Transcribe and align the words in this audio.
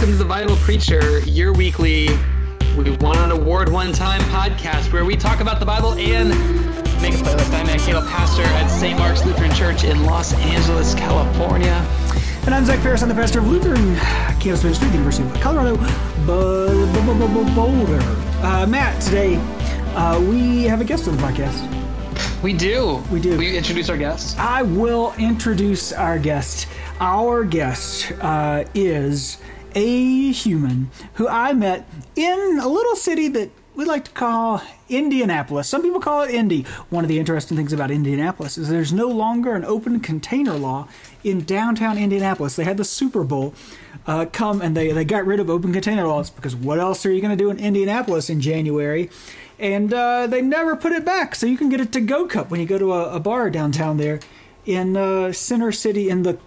welcome 0.00 0.16
to 0.16 0.24
The 0.24 0.34
Vinyl 0.34 0.56
Preacher, 0.56 1.18
your 1.26 1.52
weekly, 1.52 2.08
we 2.74 2.90
won 3.02 3.18
an 3.18 3.32
award 3.32 3.70
one 3.70 3.92
time 3.92 4.22
podcast 4.30 4.94
where 4.94 5.04
we 5.04 5.14
talk 5.14 5.40
about 5.40 5.60
the 5.60 5.66
Bible 5.66 5.92
and 5.92 6.30
make 7.02 7.12
a 7.12 7.18
playlist. 7.18 7.52
I'm 7.52 7.66
Matt 7.66 7.80
Keadle, 7.80 8.08
pastor 8.08 8.40
at 8.40 8.68
St. 8.68 8.98
Mark's 8.98 9.26
Lutheran 9.26 9.54
Church 9.54 9.84
in 9.84 10.06
Los 10.06 10.32
Angeles, 10.32 10.94
California. 10.94 11.86
And 12.46 12.54
I'm 12.54 12.64
Zach 12.64 12.80
Parris. 12.80 13.02
I'm 13.02 13.10
the 13.10 13.14
pastor 13.14 13.40
of 13.40 13.48
Lutheran 13.48 13.94
Campus 14.40 14.64
Ministry 14.64 14.86
at 14.86 14.92
the 14.92 14.96
University 14.96 15.28
of 15.28 15.38
Colorado 15.38 15.76
Boulder. 17.54 18.00
Uh, 18.42 18.66
Matt, 18.66 19.02
today 19.02 19.36
uh, 19.94 20.18
we 20.18 20.62
have 20.62 20.80
a 20.80 20.84
guest 20.84 21.08
on 21.08 21.16
the 21.18 21.22
podcast. 21.22 22.42
We 22.42 22.54
do. 22.54 23.04
We 23.12 23.20
do. 23.20 23.36
We 23.36 23.54
introduce 23.54 23.90
our 23.90 23.98
guest. 23.98 24.38
I 24.38 24.62
will 24.62 25.12
introduce 25.18 25.92
our 25.92 26.18
guest. 26.18 26.68
Our 27.00 27.44
guest 27.44 28.12
uh, 28.22 28.64
is 28.74 29.36
a 29.74 30.32
human 30.32 30.90
who 31.14 31.28
I 31.28 31.52
met 31.52 31.88
in 32.16 32.58
a 32.60 32.68
little 32.68 32.96
city 32.96 33.28
that 33.28 33.50
we 33.74 33.84
like 33.84 34.04
to 34.04 34.10
call 34.10 34.62
Indianapolis. 34.88 35.68
Some 35.68 35.82
people 35.82 36.00
call 36.00 36.22
it 36.22 36.30
Indy. 36.30 36.62
One 36.90 37.04
of 37.04 37.08
the 37.08 37.18
interesting 37.18 37.56
things 37.56 37.72
about 37.72 37.90
Indianapolis 37.90 38.58
is 38.58 38.68
there's 38.68 38.92
no 38.92 39.08
longer 39.08 39.54
an 39.54 39.64
open 39.64 40.00
container 40.00 40.54
law 40.54 40.88
in 41.24 41.44
downtown 41.44 41.96
Indianapolis. 41.96 42.56
They 42.56 42.64
had 42.64 42.76
the 42.76 42.84
Super 42.84 43.24
Bowl 43.24 43.54
uh, 44.06 44.26
come 44.26 44.60
and 44.60 44.76
they, 44.76 44.92
they 44.92 45.04
got 45.04 45.24
rid 45.24 45.40
of 45.40 45.48
open 45.48 45.72
container 45.72 46.06
laws 46.06 46.30
because 46.30 46.54
what 46.54 46.78
else 46.78 47.06
are 47.06 47.12
you 47.12 47.22
going 47.22 47.36
to 47.36 47.42
do 47.42 47.50
in 47.50 47.58
Indianapolis 47.58 48.28
in 48.28 48.40
January? 48.40 49.08
And 49.58 49.94
uh, 49.94 50.26
they 50.26 50.42
never 50.42 50.74
put 50.76 50.92
it 50.92 51.04
back. 51.04 51.34
So 51.34 51.46
you 51.46 51.56
can 51.56 51.68
get 51.68 51.80
a 51.80 51.86
to 51.86 52.00
go 52.00 52.26
cup 52.26 52.50
when 52.50 52.60
you 52.60 52.66
go 52.66 52.78
to 52.78 52.92
a, 52.92 53.16
a 53.16 53.20
bar 53.20 53.50
downtown 53.50 53.96
there 53.98 54.20
in 54.66 54.96
uh, 54.96 55.32
Center 55.32 55.72
City 55.72 56.08
in 56.08 56.22
the 56.22 56.38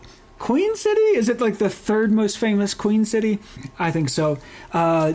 Queen 0.44 0.76
City? 0.76 1.00
Is 1.00 1.30
it 1.30 1.40
like 1.40 1.58
the 1.58 1.70
third 1.70 2.12
most 2.12 2.38
famous 2.38 2.74
Queen 2.74 3.06
City? 3.06 3.40
I 3.80 3.92
think 3.92 4.10
so. 4.10 4.40
Uh, 4.74 5.14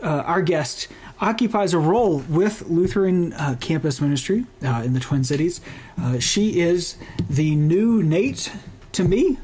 uh, 0.00 0.06
our 0.24 0.40
guest 0.40 0.86
occupies 1.20 1.74
a 1.74 1.80
role 1.80 2.18
with 2.28 2.68
Lutheran 2.68 3.32
uh, 3.32 3.56
Campus 3.58 4.00
Ministry 4.00 4.46
uh, 4.64 4.82
in 4.84 4.92
the 4.92 5.00
Twin 5.00 5.24
Cities. 5.24 5.60
Uh, 6.00 6.20
she 6.20 6.60
is 6.60 6.96
the 7.28 7.56
new 7.56 8.04
Nate 8.04 8.52
to 8.92 9.02
me. 9.02 9.38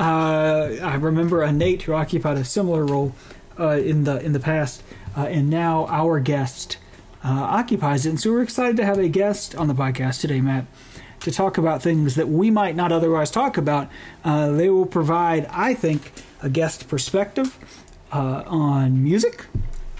Uh, 0.00 0.70
I 0.82 0.96
remember 0.96 1.42
a 1.42 1.52
Nate 1.52 1.82
who 1.82 1.92
occupied 1.92 2.36
a 2.38 2.44
similar 2.44 2.84
role 2.84 3.14
in 3.60 4.02
the 4.02 4.18
in 4.18 4.32
the 4.32 4.40
past, 4.40 4.82
and 5.14 5.48
now 5.48 5.86
our 5.90 6.18
guest 6.18 6.78
occupies 7.22 8.04
it. 8.04 8.08
And 8.08 8.20
so 8.20 8.32
we're 8.32 8.42
excited 8.42 8.76
to 8.78 8.84
have 8.84 8.98
a 8.98 9.06
guest 9.06 9.54
on 9.54 9.68
the 9.68 9.74
podcast 9.74 10.22
today, 10.22 10.40
Matt 10.40 10.66
to 11.22 11.30
talk 11.30 11.58
about 11.58 11.82
things 11.82 12.14
that 12.16 12.28
we 12.28 12.50
might 12.50 12.76
not 12.76 12.92
otherwise 12.92 13.30
talk 13.30 13.56
about. 13.56 13.88
Uh, 14.24 14.50
they 14.52 14.68
will 14.68 14.86
provide, 14.86 15.46
I 15.46 15.74
think, 15.74 16.12
a 16.42 16.48
guest 16.48 16.88
perspective 16.88 17.56
uh, 18.12 18.42
on 18.46 19.02
music, 19.02 19.46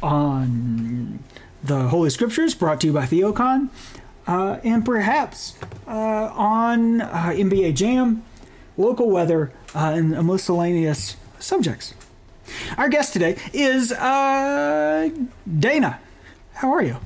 on 0.03 1.21
the 1.63 1.89
Holy 1.89 2.11
Scriptures 2.11 2.55
brought 2.55 2.81
to 2.81 2.89
you 2.89 2.93
by 2.93 3.07
Theocon, 3.07 3.69
uh, 4.27 4.59
and 4.65 4.85
perhaps 4.85 5.57
uh, 5.87 6.31
on 6.35 7.01
uh, 7.01 7.33
NBA 7.35 7.75
Jam, 7.75 8.25
local 8.77 9.11
weather, 9.11 9.53
uh, 9.75 9.95
and 9.97 10.27
miscellaneous 10.27 11.17
subjects. 11.39 11.95
Our 12.77 12.89
guest 12.89 13.13
today 13.13 13.37
is 13.53 13.91
Dana. 13.91 16.01
How 16.55 16.73
are 16.73 16.83
you? 16.83 16.97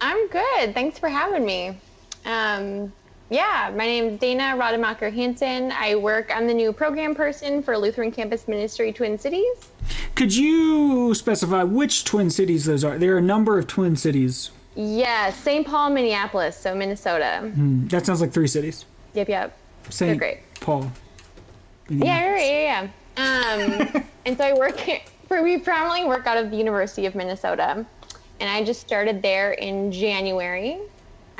I'm 0.00 0.28
good. 0.28 0.74
Thanks 0.74 0.98
for 0.98 1.08
having 1.08 1.44
me. 1.44 1.78
Um, 2.24 2.92
yeah, 3.32 3.72
my 3.74 3.86
name 3.86 4.04
is 4.04 4.20
Dana 4.20 4.54
Rademacher 4.58 5.08
Hansen. 5.08 5.72
I 5.72 5.94
work, 5.94 6.30
I'm 6.34 6.46
the 6.46 6.52
new 6.52 6.70
program 6.72 7.14
person 7.14 7.62
for 7.62 7.78
Lutheran 7.78 8.12
Campus 8.12 8.46
Ministry 8.46 8.92
Twin 8.92 9.18
Cities. 9.18 9.70
Could 10.14 10.36
you 10.36 11.14
specify 11.14 11.62
which 11.62 12.04
Twin 12.04 12.28
Cities 12.28 12.66
those 12.66 12.84
are? 12.84 12.98
There 12.98 13.14
are 13.14 13.18
a 13.18 13.22
number 13.22 13.58
of 13.58 13.66
Twin 13.66 13.96
Cities. 13.96 14.50
Yes, 14.74 15.36
St. 15.38 15.66
Paul, 15.66 15.90
Minneapolis, 15.90 16.56
so 16.56 16.74
Minnesota. 16.74 17.50
Mm, 17.56 17.88
that 17.90 18.04
sounds 18.04 18.20
like 18.20 18.32
three 18.32 18.46
cities. 18.46 18.84
Yep, 19.14 19.28
yep. 19.28 19.58
St. 19.88 20.18
great. 20.18 20.40
Paul. 20.60 20.92
Yeah, 21.88 22.36
yeah, 22.38 22.88
yeah. 23.16 23.94
Um, 23.96 24.04
and 24.26 24.36
so 24.36 24.44
I 24.44 24.52
work, 24.52 24.78
for, 25.26 25.42
we 25.42 25.58
primarily 25.58 26.04
work 26.04 26.26
out 26.26 26.36
of 26.36 26.50
the 26.50 26.56
University 26.56 27.06
of 27.06 27.14
Minnesota. 27.14 27.86
And 28.40 28.50
I 28.50 28.62
just 28.62 28.80
started 28.80 29.22
there 29.22 29.52
in 29.52 29.90
January. 29.90 30.78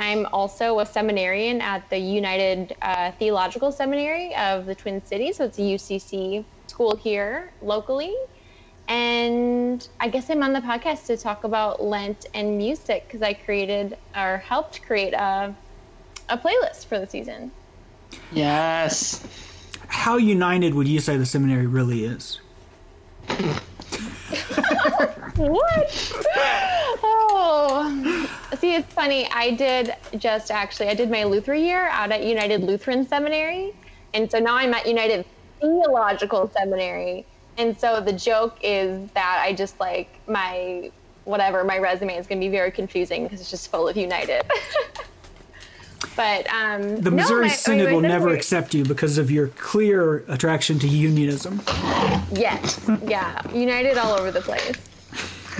I'm 0.02 0.26
also 0.32 0.80
a 0.80 0.86
seminarian 0.86 1.60
at 1.60 1.88
the 1.88 1.96
United 1.96 2.74
uh, 2.82 3.12
Theological 3.20 3.70
Seminary 3.70 4.34
of 4.34 4.66
the 4.66 4.74
Twin 4.74 5.04
Cities. 5.06 5.36
So 5.36 5.44
it's 5.44 5.58
a 5.58 5.62
UCC 5.62 6.44
school 6.66 6.96
here 6.96 7.52
locally. 7.62 8.12
And 8.88 9.86
I 10.00 10.08
guess 10.08 10.28
I'm 10.28 10.42
on 10.42 10.52
the 10.52 10.60
podcast 10.60 11.06
to 11.06 11.16
talk 11.16 11.44
about 11.44 11.80
Lent 11.80 12.26
and 12.34 12.58
music 12.58 13.04
because 13.06 13.22
I 13.22 13.32
created 13.32 13.96
or 14.16 14.38
helped 14.38 14.82
create 14.82 15.14
a, 15.14 15.54
a 16.28 16.36
playlist 16.36 16.86
for 16.86 16.98
the 16.98 17.06
season. 17.06 17.52
Yes. 18.32 19.24
How 19.86 20.16
united 20.16 20.74
would 20.74 20.88
you 20.88 20.98
say 20.98 21.16
the 21.16 21.26
seminary 21.26 21.68
really 21.68 22.04
is? 22.04 22.40
what? 25.36 26.12
Oh, 27.04 28.30
see, 28.58 28.74
it's 28.74 28.92
funny. 28.92 29.26
I 29.32 29.50
did 29.50 29.94
just 30.18 30.50
actually, 30.50 30.88
I 30.88 30.94
did 30.94 31.10
my 31.10 31.24
Lutheran 31.24 31.64
year 31.64 31.88
out 31.88 32.12
at 32.12 32.22
United 32.22 32.62
Lutheran 32.62 33.06
Seminary. 33.06 33.74
And 34.14 34.30
so 34.30 34.38
now 34.38 34.54
I'm 34.56 34.72
at 34.74 34.86
United 34.86 35.24
Theological 35.60 36.50
Seminary. 36.56 37.26
And 37.58 37.78
so 37.78 38.00
the 38.00 38.12
joke 38.12 38.56
is 38.62 39.10
that 39.12 39.42
I 39.44 39.52
just 39.52 39.80
like 39.80 40.08
my, 40.28 40.90
whatever, 41.24 41.64
my 41.64 41.78
resume 41.78 42.16
is 42.16 42.26
going 42.26 42.40
to 42.40 42.46
be 42.46 42.50
very 42.50 42.70
confusing 42.70 43.24
because 43.24 43.40
it's 43.40 43.50
just 43.50 43.70
full 43.70 43.88
of 43.88 43.96
United. 43.96 44.44
but 46.16 46.46
um, 46.52 46.96
the 46.96 47.10
Missouri 47.10 47.42
no, 47.42 47.48
my, 47.48 47.54
Synod 47.54 47.86
my 47.86 47.92
will 47.92 48.00
never 48.00 48.12
seminary- 48.12 48.36
accept 48.38 48.74
you 48.74 48.84
because 48.84 49.18
of 49.18 49.30
your 49.30 49.48
clear 49.48 50.24
attraction 50.28 50.78
to 50.80 50.88
unionism. 50.88 51.60
Yes. 52.32 52.88
Yeah. 53.06 53.40
United 53.52 53.98
all 53.98 54.12
over 54.18 54.30
the 54.30 54.40
place. 54.40 54.76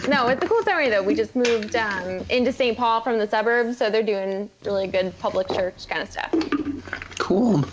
No, 0.08 0.26
it's 0.28 0.42
a 0.44 0.48
cool 0.48 0.62
summary 0.62 0.88
though. 0.91 1.02
We 1.02 1.14
just 1.14 1.36
moved 1.36 1.76
um, 1.76 2.24
into 2.28 2.52
St. 2.52 2.76
Paul 2.76 3.02
from 3.02 3.18
the 3.18 3.28
suburbs, 3.28 3.78
so 3.78 3.91
they're 3.91 4.02
doing 4.02 4.50
really 4.64 4.86
good 4.88 5.16
public 5.18 5.48
church 5.48 5.86
kind 5.88 6.02
of 6.02 6.10
stuff. 6.10 6.32
Cool. 7.18 7.64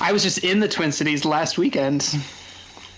I 0.00 0.12
was 0.12 0.22
just 0.22 0.38
in 0.38 0.60
the 0.60 0.68
Twin 0.68 0.92
Cities 0.92 1.24
last 1.24 1.58
weekend. 1.58 2.16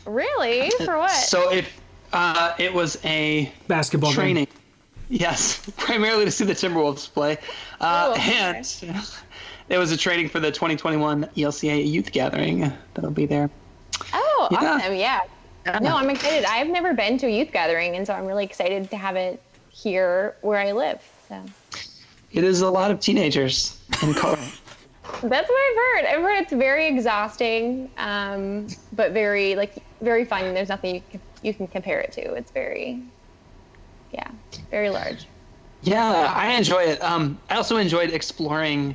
Really? 0.07 0.71
For 0.85 0.99
what? 0.99 1.11
So 1.11 1.51
it 1.51 1.65
uh, 2.13 2.55
it 2.59 2.73
was 2.73 2.99
a 3.05 3.51
Basketball 3.69 4.15
game. 4.15 4.47
Yes, 5.13 5.61
primarily 5.77 6.25
to 6.25 6.31
see 6.31 6.45
the 6.47 6.55
Timberwolves 6.55 7.13
play, 7.13 7.37
uh, 7.83 8.07
Oh, 8.09 8.13
okay. 8.13 8.39
and 8.47 8.67
it 9.69 9.77
was 9.77 9.93
a 9.93 9.97
training 9.97 10.31
for 10.31 10.41
the 10.41 10.51
2021 10.51 11.25
ELCA 11.37 11.87
youth 11.87 12.11
gathering 12.13 12.73
that'll 12.95 13.11
be 13.11 13.27
there. 13.27 13.51
oh, 14.15 14.49
Yeah. 14.51 14.59
awesome. 14.77 14.95
Yeah. 14.95 15.21
No, 15.81 15.97
I'm 15.97 16.09
excited. 16.11 16.45
I've 16.47 16.67
never 16.69 16.95
been 16.95 17.19
to 17.19 17.27
a 17.27 17.31
youth 17.31 17.53
gathering, 17.53 17.95
and 17.97 18.07
so 18.07 18.15
I'm 18.15 18.25
really 18.27 18.45
excited 18.45 18.91
to 18.91 18.97
have 18.97 19.15
it 19.17 19.41
here 19.71 20.35
where 20.41 20.59
I 20.59 20.73
live. 20.73 21.01
So 21.29 21.41
It 22.33 22.43
is 22.43 22.63
a 22.63 22.71
lot 22.71 22.91
of 22.91 22.99
teenagers 22.99 23.79
in 24.03 24.15
color. 24.23 24.39
that's 24.39 25.23
what 25.23 25.31
I've 25.37 25.77
heard. 25.77 26.05
I've 26.07 26.23
heard 26.23 26.41
it's 26.43 26.53
very 26.55 26.87
exhausting, 26.89 27.91
um, 27.99 28.67
but 28.95 29.13
very 29.13 29.55
like 29.57 29.75
very 30.01 30.25
fun. 30.25 30.55
There's 30.55 30.71
nothing 30.71 30.95
you 30.97 31.03
can, 31.11 31.21
you 31.43 31.53
can 31.55 31.67
compare 31.69 32.01
it 32.01 32.13
to. 32.13 32.33
It's 32.35 32.51
very, 32.51 33.01
yeah, 34.13 34.29
very 34.71 34.91
large. 34.91 35.27
Yeah, 35.83 36.33
I 36.35 36.53
enjoy 36.53 36.83
it. 36.85 37.03
Um, 37.03 37.39
I 37.51 37.57
also 37.57 37.77
enjoyed 37.77 38.11
exploring 38.11 38.95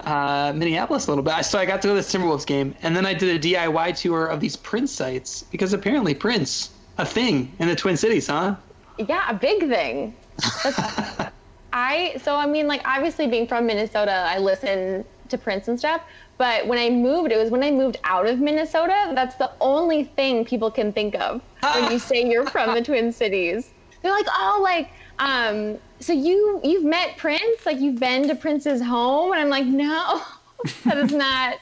uh, 0.00 0.52
Minneapolis 0.54 1.06
a 1.06 1.10
little 1.10 1.24
bit. 1.24 1.44
So 1.44 1.58
I 1.58 1.66
got 1.66 1.82
to 1.82 1.88
go 1.88 1.96
to 1.96 2.02
the 2.02 2.06
Timberwolves 2.06 2.46
game, 2.46 2.74
and 2.82 2.96
then 2.96 3.04
I 3.04 3.14
did 3.14 3.36
a 3.36 3.48
DIY 3.48 4.00
tour 4.00 4.26
of 4.26 4.40
these 4.40 4.56
Prince 4.56 4.92
sites 4.92 5.42
because 5.42 5.72
apparently 5.72 6.14
Prince, 6.14 6.70
a 6.98 7.04
thing 7.04 7.52
in 7.58 7.68
the 7.68 7.76
Twin 7.76 7.96
Cities, 7.96 8.26
huh? 8.28 8.56
Yeah, 8.98 9.28
a 9.28 9.34
big 9.34 9.68
thing. 9.68 10.16
I 11.74 12.16
so 12.22 12.36
I 12.36 12.46
mean 12.46 12.66
like 12.66 12.82
obviously 12.84 13.26
being 13.26 13.46
from 13.46 13.66
Minnesota, 13.66 14.12
I 14.12 14.38
listen 14.38 15.04
to 15.28 15.38
Prince 15.38 15.68
and 15.68 15.78
stuff. 15.78 16.02
But 16.38 16.66
when 16.66 16.78
I 16.78 16.90
moved, 16.90 17.30
it 17.30 17.38
was 17.38 17.50
when 17.50 17.62
I 17.62 17.70
moved 17.70 17.98
out 18.04 18.26
of 18.26 18.40
Minnesota. 18.40 19.12
That's 19.14 19.36
the 19.36 19.50
only 19.60 20.04
thing 20.04 20.44
people 20.44 20.70
can 20.70 20.92
think 20.92 21.14
of 21.14 21.40
when 21.74 21.92
you 21.92 21.98
say 22.00 22.28
you're 22.28 22.46
from 22.46 22.74
the 22.74 22.82
Twin 22.82 23.12
Cities. 23.12 23.71
They're 24.02 24.12
like, 24.12 24.26
oh, 24.28 24.60
like, 24.62 24.90
um, 25.18 25.78
so 26.00 26.12
you 26.12 26.60
you've 26.64 26.84
met 26.84 27.16
Prince, 27.16 27.64
like 27.64 27.80
you've 27.80 28.00
been 28.00 28.28
to 28.28 28.34
Prince's 28.34 28.82
home, 28.82 29.32
and 29.32 29.40
I'm 29.40 29.48
like, 29.48 29.66
no, 29.66 30.22
that 30.84 30.98
is 30.98 31.12
not 31.12 31.58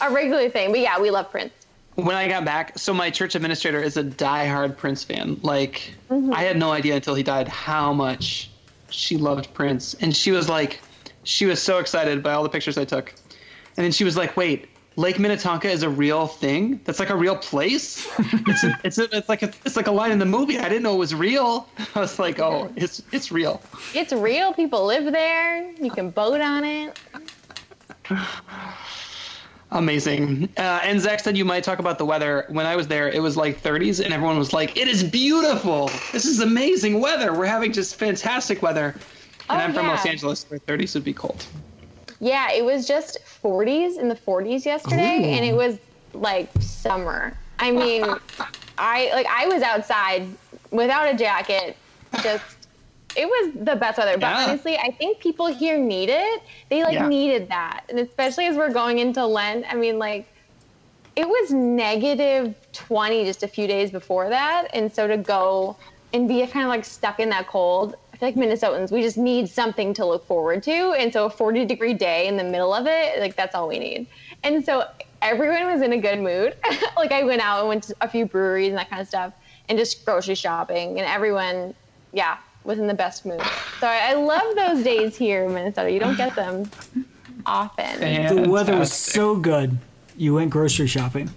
a 0.00 0.10
regular 0.12 0.48
thing. 0.50 0.70
But 0.70 0.80
yeah, 0.80 1.00
we 1.00 1.10
love 1.10 1.30
Prince. 1.30 1.52
when 1.94 2.16
I 2.16 2.26
got 2.28 2.44
back, 2.44 2.78
so 2.78 2.92
my 2.92 3.10
church 3.10 3.34
administrator 3.36 3.80
is 3.80 3.96
a 3.96 4.02
diehard 4.04 4.76
Prince 4.76 5.04
fan. 5.04 5.38
Like, 5.42 5.94
I 6.10 6.42
had 6.42 6.56
no 6.58 6.72
idea 6.72 6.96
until 6.96 7.14
he 7.14 7.22
died 7.22 7.46
how 7.48 7.92
much 7.92 8.50
she 8.90 9.16
loved 9.16 9.52
Prince. 9.54 9.94
And 9.94 10.14
she 10.14 10.30
was 10.32 10.48
like, 10.48 10.80
she 11.22 11.46
was 11.46 11.62
so 11.62 11.78
excited 11.78 12.22
by 12.22 12.32
all 12.32 12.42
the 12.42 12.48
pictures 12.48 12.76
I 12.78 12.84
took. 12.84 13.14
And 13.76 13.84
then 13.84 13.92
she 13.92 14.04
was 14.04 14.16
like, 14.16 14.36
wait, 14.36 14.68
Lake 14.96 15.18
Minnetonka 15.18 15.68
is 15.68 15.82
a 15.82 15.88
real 15.88 16.26
thing. 16.26 16.80
That's 16.84 17.00
like 17.00 17.10
a 17.10 17.16
real 17.16 17.36
place. 17.36 18.06
it's 18.18 18.62
a, 18.64 18.78
it's 18.84 18.98
a, 18.98 19.16
it's 19.16 19.28
like 19.28 19.42
a 19.42 19.50
it's 19.64 19.76
like 19.76 19.88
a 19.88 19.92
line 19.92 20.12
in 20.12 20.18
the 20.18 20.24
movie. 20.24 20.58
I 20.58 20.68
didn't 20.68 20.84
know 20.84 20.94
it 20.94 20.98
was 20.98 21.14
real. 21.14 21.68
I 21.94 22.00
was 22.00 22.18
like, 22.18 22.38
oh, 22.38 22.72
it's 22.76 23.02
it's 23.12 23.32
real. 23.32 23.60
It's 23.92 24.12
real. 24.12 24.52
People 24.52 24.86
live 24.86 25.10
there. 25.12 25.70
You 25.72 25.90
can 25.90 26.10
boat 26.10 26.40
on 26.40 26.64
it. 26.64 26.98
Amazing. 29.70 30.48
Uh, 30.56 30.80
and 30.84 31.00
Zach 31.00 31.18
said 31.18 31.36
you 31.36 31.44
might 31.44 31.64
talk 31.64 31.80
about 31.80 31.98
the 31.98 32.04
weather. 32.04 32.44
When 32.48 32.64
I 32.64 32.76
was 32.76 32.86
there, 32.86 33.08
it 33.08 33.20
was 33.20 33.36
like 33.36 33.60
30s, 33.60 34.04
and 34.04 34.14
everyone 34.14 34.38
was 34.38 34.52
like, 34.52 34.76
"It 34.76 34.86
is 34.86 35.02
beautiful. 35.02 35.90
This 36.12 36.24
is 36.26 36.38
amazing 36.38 37.00
weather. 37.00 37.32
We're 37.32 37.46
having 37.46 37.72
just 37.72 37.96
fantastic 37.96 38.62
weather." 38.62 38.94
And 39.50 39.60
Oh, 39.60 39.64
I'm 39.64 39.74
from 39.74 39.86
yeah. 39.86 39.92
Los 39.92 40.06
Angeles, 40.06 40.46
where 40.48 40.60
30s 40.60 40.94
would 40.94 41.04
be 41.04 41.12
cold. 41.12 41.44
Yeah, 42.24 42.52
it 42.52 42.64
was 42.64 42.88
just 42.88 43.18
40s 43.42 43.98
in 43.98 44.08
the 44.08 44.14
40s 44.14 44.64
yesterday, 44.64 45.02
Ooh. 45.02 45.36
and 45.36 45.44
it 45.44 45.54
was 45.54 45.78
like 46.14 46.50
summer. 46.62 47.38
I 47.58 47.70
mean, 47.70 48.18
I 48.78 49.10
like 49.12 49.26
I 49.26 49.46
was 49.46 49.62
outside 49.62 50.38
without 50.72 51.12
a 51.14 51.18
jacket. 51.18 51.76
Just 52.22 52.68
it 53.14 53.26
was 53.26 53.66
the 53.66 53.76
best 53.76 53.98
weather. 53.98 54.16
But 54.16 54.22
Yeah. 54.22 54.46
honestly, 54.48 54.78
I 54.78 54.90
think 54.98 55.20
people 55.20 55.48
here 55.48 55.78
need 55.78 56.08
it. 56.08 56.42
They 56.70 56.82
like 56.82 56.94
Yeah. 56.94 57.08
needed 57.08 57.50
that, 57.50 57.84
and 57.90 57.98
especially 57.98 58.46
as 58.46 58.56
we're 58.56 58.72
going 58.72 58.98
into 59.00 59.26
Lent. 59.26 59.66
I 59.70 59.74
mean, 59.76 59.98
like 59.98 60.30
it 61.16 61.28
was 61.28 61.52
negative 61.52 62.56
20 62.72 63.24
just 63.26 63.42
a 63.42 63.48
few 63.48 63.66
days 63.66 63.90
before 63.90 64.30
that, 64.30 64.68
and 64.72 64.90
so 64.90 65.06
to 65.06 65.18
go 65.18 65.78
and 66.14 66.26
be 66.26 66.46
kind 66.46 66.64
of 66.64 66.70
like 66.70 66.86
stuck 66.86 67.20
in 67.20 67.28
that 67.30 67.48
cold. 67.48 67.96
I 68.24 68.32
feel 68.32 68.40
like 68.40 68.50
Minnesotans, 68.50 68.90
we 68.90 69.02
just 69.02 69.18
need 69.18 69.48
something 69.48 69.92
to 69.94 70.06
look 70.06 70.26
forward 70.26 70.62
to. 70.62 70.92
And 70.92 71.12
so 71.12 71.26
a 71.26 71.30
40 71.30 71.66
degree 71.66 71.92
day 71.92 72.26
in 72.26 72.36
the 72.36 72.44
middle 72.44 72.72
of 72.72 72.86
it, 72.86 73.20
like 73.20 73.36
that's 73.36 73.54
all 73.54 73.68
we 73.68 73.78
need. 73.78 74.06
And 74.42 74.64
so 74.64 74.88
everyone 75.20 75.66
was 75.66 75.82
in 75.82 75.92
a 75.92 75.98
good 75.98 76.18
mood. 76.20 76.56
like 76.96 77.12
I 77.12 77.22
went 77.22 77.42
out 77.42 77.60
and 77.60 77.68
went 77.68 77.82
to 77.84 77.96
a 78.00 78.08
few 78.08 78.24
breweries 78.24 78.68
and 78.68 78.78
that 78.78 78.88
kind 78.88 79.02
of 79.02 79.08
stuff 79.08 79.34
and 79.68 79.78
just 79.78 80.04
grocery 80.04 80.34
shopping 80.34 80.98
and 80.98 81.06
everyone, 81.06 81.74
yeah, 82.12 82.38
was 82.64 82.78
in 82.78 82.86
the 82.86 82.94
best 82.94 83.26
mood. 83.26 83.42
So 83.80 83.86
I, 83.86 84.10
I 84.10 84.14
love 84.14 84.56
those 84.56 84.82
days 84.82 85.16
here 85.16 85.44
in 85.44 85.52
Minnesota. 85.52 85.90
You 85.90 86.00
don't 86.00 86.16
get 86.16 86.34
them 86.34 86.70
often. 87.44 88.00
The 88.44 88.48
weather 88.48 88.78
was 88.78 88.92
so 88.92 89.36
good. 89.36 89.76
You 90.16 90.34
went 90.34 90.50
grocery 90.50 90.86
shopping. 90.86 91.30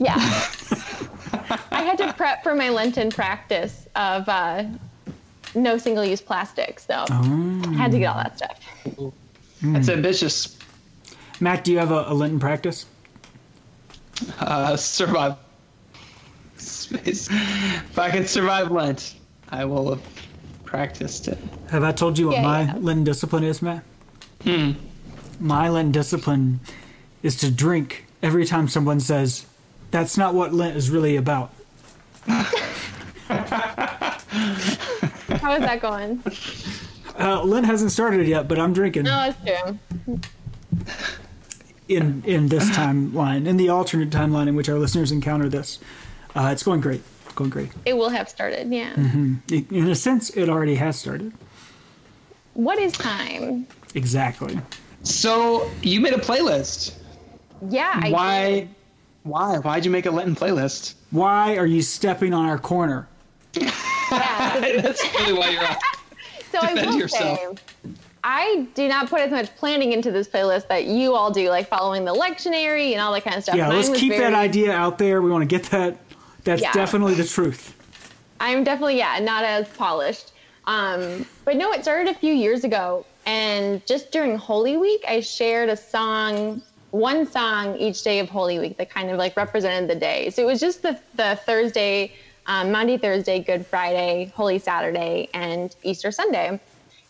Yeah. 0.00 0.16
I 1.70 1.82
had 1.82 1.98
to 1.98 2.12
prep 2.14 2.42
for 2.42 2.54
my 2.54 2.70
Lenten 2.70 3.10
practice 3.10 3.86
of 3.94 4.28
uh, 4.28 4.64
no 5.54 5.78
single 5.78 6.04
use 6.04 6.20
plastic. 6.20 6.80
So 6.80 7.04
I 7.08 7.74
had 7.76 7.92
to 7.92 7.98
get 7.98 8.06
all 8.06 8.22
that 8.22 8.36
stuff. 8.36 8.60
That's 9.62 9.88
ambitious. 9.88 10.58
Matt, 11.40 11.64
do 11.64 11.72
you 11.72 11.78
have 11.78 11.90
a, 11.90 12.04
a 12.08 12.14
Lenten 12.14 12.38
practice? 12.38 12.86
Uh, 14.38 14.76
survive. 14.76 15.36
Space. 16.56 17.28
If 17.30 17.98
I 17.98 18.10
can 18.10 18.26
survive 18.26 18.70
Lent, 18.70 19.16
I 19.48 19.64
will 19.64 19.90
have 19.90 20.02
practiced 20.64 21.28
it. 21.28 21.38
Have 21.70 21.82
I 21.82 21.92
told 21.92 22.18
you 22.18 22.28
what 22.28 22.36
Yeah, 22.36 22.42
my 22.42 22.62
yeah. 22.62 22.74
Lenten 22.78 23.04
discipline 23.04 23.44
is, 23.44 23.60
Matt? 23.62 23.84
My 25.40 25.68
Lenten 25.68 25.92
discipline 25.92 26.60
is 27.22 27.36
to 27.36 27.50
drink 27.50 28.06
every 28.22 28.44
time 28.44 28.68
someone 28.68 29.00
says, 29.00 29.46
that's 29.90 30.16
not 30.16 30.34
what 30.34 30.54
Lent 30.54 30.76
is 30.76 30.90
really 30.90 31.16
about. 31.16 31.52
How 35.42 35.52
is 35.54 35.60
that 35.60 35.80
going? 35.80 36.22
Uh, 37.18 37.42
Lent 37.44 37.66
hasn't 37.66 37.92
started 37.92 38.26
yet, 38.26 38.48
but 38.48 38.58
I'm 38.58 38.72
drinking 38.72 39.02
No, 39.02 39.30
that's 39.30 39.38
true. 39.44 40.18
in, 41.86 42.22
in 42.24 42.48
this 42.48 42.70
timeline, 42.70 43.46
in 43.46 43.58
the 43.58 43.68
alternate 43.68 44.08
timeline 44.08 44.48
in 44.48 44.56
which 44.56 44.70
our 44.70 44.78
listeners 44.78 45.12
encounter 45.12 45.46
this. 45.50 45.78
Uh, 46.34 46.48
it's 46.52 46.62
going 46.62 46.80
great. 46.80 47.02
Going 47.34 47.50
great. 47.50 47.70
It 47.84 47.98
will 47.98 48.08
have 48.08 48.30
started, 48.30 48.72
yeah. 48.72 48.94
I- 48.96 49.66
In 49.70 49.88
a 49.90 49.94
sense, 49.94 50.30
it 50.30 50.48
already 50.48 50.76
has 50.76 50.98
started. 50.98 51.34
What 52.54 52.78
is 52.78 52.92
time? 52.94 53.66
Exactly. 53.94 54.58
So 55.02 55.70
you 55.82 56.00
made 56.00 56.14
a 56.14 56.18
playlist. 56.18 56.94
Yeah, 57.68 57.92
I 58.02 58.10
Why? 58.10 58.50
did. 58.60 58.68
Why? 59.24 59.58
Why'd 59.58 59.84
you 59.84 59.90
make 59.90 60.06
a 60.06 60.10
Lenten 60.10 60.34
playlist? 60.34 60.94
Why 61.10 61.58
are 61.58 61.66
you 61.66 61.82
stepping 61.82 62.32
on 62.32 62.46
our 62.48 62.58
corner? 62.58 63.06
Yeah, 64.10 64.60
That's 64.80 65.02
really 65.14 65.32
why 65.32 65.50
you're 65.50 65.66
on. 65.66 65.76
so 66.52 66.58
I 66.60 66.74
will 66.74 66.98
yourself. 66.98 67.38
say, 67.38 67.90
I 68.24 68.66
do 68.74 68.88
not 68.88 69.08
put 69.08 69.20
as 69.20 69.30
much 69.30 69.54
planning 69.56 69.92
into 69.92 70.10
this 70.12 70.28
playlist 70.28 70.68
that 70.68 70.84
you 70.84 71.14
all 71.14 71.30
do, 71.30 71.48
like 71.50 71.68
following 71.68 72.04
the 72.04 72.14
lectionary 72.14 72.92
and 72.92 73.00
all 73.00 73.12
that 73.12 73.24
kind 73.24 73.36
of 73.36 73.42
stuff. 73.42 73.56
Yeah, 73.56 73.68
Mine 73.68 73.76
let's 73.76 73.88
was 73.90 73.98
keep 74.00 74.12
that 74.16 74.34
idea 74.34 74.72
out 74.72 74.98
there. 74.98 75.22
We 75.22 75.30
want 75.30 75.42
to 75.42 75.46
get 75.58 75.64
that. 75.70 75.96
That's 76.44 76.62
Yeah. 76.62 76.72
definitely 76.72 77.14
the 77.14 77.24
truth. 77.24 77.74
I'm 78.40 78.64
definitely 78.64 78.98
yeah, 78.98 79.18
not 79.20 79.44
as 79.44 79.68
polished. 79.68 80.32
Um, 80.66 81.26
but 81.44 81.56
no, 81.56 81.72
it 81.72 81.82
started 81.82 82.08
a 82.08 82.14
few 82.18 82.32
years 82.32 82.62
ago, 82.62 83.04
and 83.26 83.84
just 83.86 84.12
during 84.12 84.36
Holy 84.36 84.76
Week, 84.76 85.04
I 85.08 85.18
shared 85.20 85.68
a 85.68 85.76
song, 85.76 86.62
one 86.92 87.26
song 87.26 87.76
each 87.76 88.02
day 88.04 88.20
of 88.20 88.28
Holy 88.28 88.60
Week 88.60 88.76
that 88.76 88.88
kind 88.90 89.10
of 89.10 89.18
like 89.18 89.36
represented 89.36 89.90
the 89.90 89.96
day. 89.98 90.30
So 90.30 90.42
it 90.42 90.46
was 90.46 90.60
just 90.60 90.82
the 90.82 90.96
the 91.16 91.38
Thursday, 91.44 92.12
um, 92.46 92.72
Monday, 92.72 92.98
Thursday, 92.98 93.42
Good 93.42 93.66
Friday, 93.66 94.32
Holy 94.34 94.58
Saturday, 94.58 95.28
and 95.34 95.74
Easter 95.82 96.10
Sunday, 96.10 96.60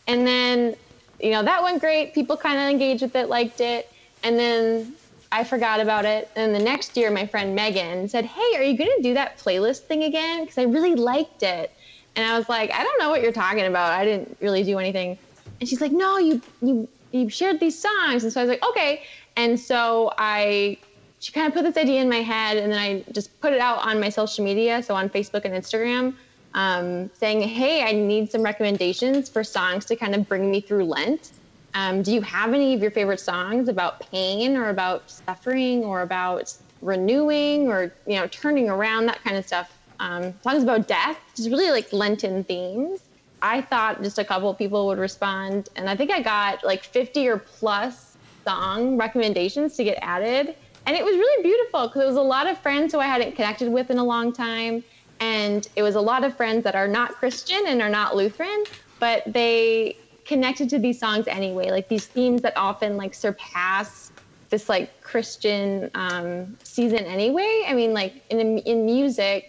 and 0.07 0.27
then 0.27 0.77
you 1.21 1.31
know 1.31 1.43
that 1.43 1.63
went 1.63 1.81
great. 1.81 2.15
People 2.15 2.37
kind 2.37 2.59
of 2.59 2.69
engaged 2.69 3.03
with 3.03 3.17
it, 3.17 3.29
liked 3.29 3.61
it, 3.61 3.89
and 4.23 4.39
then 4.39 4.97
I 5.33 5.45
forgot 5.45 5.81
about 5.81 6.05
it. 6.05 6.31
And 6.37 6.55
the 6.55 6.61
next 6.61 6.95
year, 6.97 7.11
my 7.11 7.27
friend 7.27 7.55
Megan 7.55 8.07
said, 8.07 8.27
Hey, 8.27 8.57
are 8.57 8.63
you 8.63 8.77
going 8.77 8.91
to 8.99 9.03
do 9.03 9.15
that 9.15 9.39
playlist 9.39 9.87
thing 9.87 10.05
again? 10.05 10.45
Because 10.45 10.59
I 10.59 10.65
really 10.65 10.95
liked 10.95 11.43
it. 11.43 11.73
And 12.15 12.31
I 12.31 12.37
was 12.37 12.49
like, 12.51 12.71
I 12.71 12.85
don't 12.85 13.01
know 13.01 13.09
what 13.09 13.23
you're 13.23 13.33
talking 13.33 13.65
about. 13.65 13.93
I 13.93 14.05
didn't 14.05 14.37
really 14.43 14.63
do 14.63 14.79
anything. 14.79 15.19
And 15.59 15.69
she's 15.69 15.81
like, 15.81 15.93
No, 15.93 16.19
you, 16.19 16.43
you, 16.61 16.89
you 17.13 17.31
shared 17.31 17.61
these 17.61 17.81
songs. 17.81 18.25
And 18.25 18.33
so 18.33 18.41
I 18.41 18.45
was 18.45 18.51
like, 18.51 18.65
Okay. 18.71 19.03
And 19.37 19.59
so 19.59 20.13
I, 20.19 20.77
she 21.23 21.31
kind 21.31 21.47
of 21.47 21.55
put 21.55 21.63
this 21.63 21.77
idea 21.77 22.03
in 22.03 22.09
my 22.09 22.21
head. 22.21 22.57
And 22.57 22.73
then 22.73 22.81
I 22.81 23.05
just 23.13 23.41
put 23.41 23.53
it 23.53 23.61
out 23.61 23.87
on 23.87 24.01
my 24.01 24.09
social 24.09 24.45
media. 24.45 24.83
So 24.83 24.97
on 24.97 25.09
Facebook 25.09 25.45
and 25.45 25.55
Instagram, 25.55 26.15
um, 26.55 27.11
saying, 27.15 27.43
Hey, 27.43 27.85
I 27.85 27.93
need 27.93 28.31
some 28.31 28.43
recommendations 28.43 29.29
for 29.29 29.45
songs 29.45 29.85
to 29.87 29.97
kind 29.97 30.17
of 30.17 30.29
bring 30.29 30.51
me 30.51 30.61
through 30.61 30.85
Lent. 30.85 31.31
Um, 31.75 32.03
do 32.03 32.13
you 32.13 32.23
have 32.23 32.53
any 32.53 32.75
of 32.75 32.83
your 32.83 32.91
favorite 32.91 33.21
songs 33.21 33.69
about 33.69 34.01
pain 34.11 34.57
or 34.57 34.69
about 34.71 35.11
suffering 35.11 35.85
or 35.85 36.03
about 36.03 36.53
renewing 36.83 37.69
or 37.69 37.95
you 38.07 38.17
know 38.17 38.27
turning 38.27 38.69
around 38.69 39.07
that 39.07 39.23
kind 39.23 39.37
of 39.37 39.47
stuff? 39.47 39.79
Um, 40.01 40.35
songs 40.43 40.65
about 40.65 40.89
death, 40.89 41.19
just 41.37 41.49
really 41.49 41.71
like 41.71 41.93
Lenten 41.93 42.43
themes. 42.43 43.01
I 43.41 43.61
thought 43.61 44.03
just 44.03 44.19
a 44.19 44.25
couple 44.25 44.53
people 44.55 44.87
would 44.89 44.99
respond, 44.99 45.69
and 45.77 45.89
I 45.89 45.97
think 45.97 46.11
I 46.11 46.21
got 46.21 46.65
like 46.65 46.83
50 46.83 47.29
or 47.29 47.39
plus 47.39 48.17
song 48.45 48.97
recommendations 48.97 49.77
to 49.77 49.85
get 49.85 49.99
added, 50.03 50.57
and 50.87 50.97
it 50.97 51.05
was 51.05 51.15
really 51.15 51.43
beautiful 51.43 51.89
because 51.89 52.03
it 52.03 52.07
was 52.07 52.17
a 52.17 52.23
lot 52.23 52.49
of 52.49 52.59
friends 52.59 52.93
who 52.93 53.01
I 53.01 53.07
hadn't 53.07 53.37
connected 53.37 53.71
with 53.71 53.91
in 53.91 53.99
a 53.99 54.05
long 54.05 54.33
time, 54.33 54.83
and 55.21 55.67
it 55.77 55.83
was 55.83 55.95
a 55.95 56.01
lot 56.01 56.25
of 56.25 56.37
friends 56.37 56.65
that 56.65 56.75
are 56.75 56.89
not 56.89 57.13
Christian 57.13 57.63
and 57.67 57.81
are 57.81 57.91
not 57.91 58.17
Lutheran, 58.17 58.67
but 59.01 59.23
they 59.27 59.97
connected 60.27 60.69
to 60.71 60.79
these 60.79 60.99
songs 60.99 61.27
anyway. 61.27 61.71
Like 61.71 61.89
these 61.89 62.07
themes 62.07 62.43
that 62.43 62.57
often 62.57 62.97
like 62.97 63.15
surpass 63.15 64.13
this 64.51 64.69
like 64.69 65.01
christian 65.03 65.91
um, 65.95 66.57
season 66.63 67.01
anyway. 67.01 67.65
I 67.67 67.75
mean 67.75 67.93
like 67.93 68.23
in, 68.31 68.59
in 68.59 68.85
music 68.85 69.45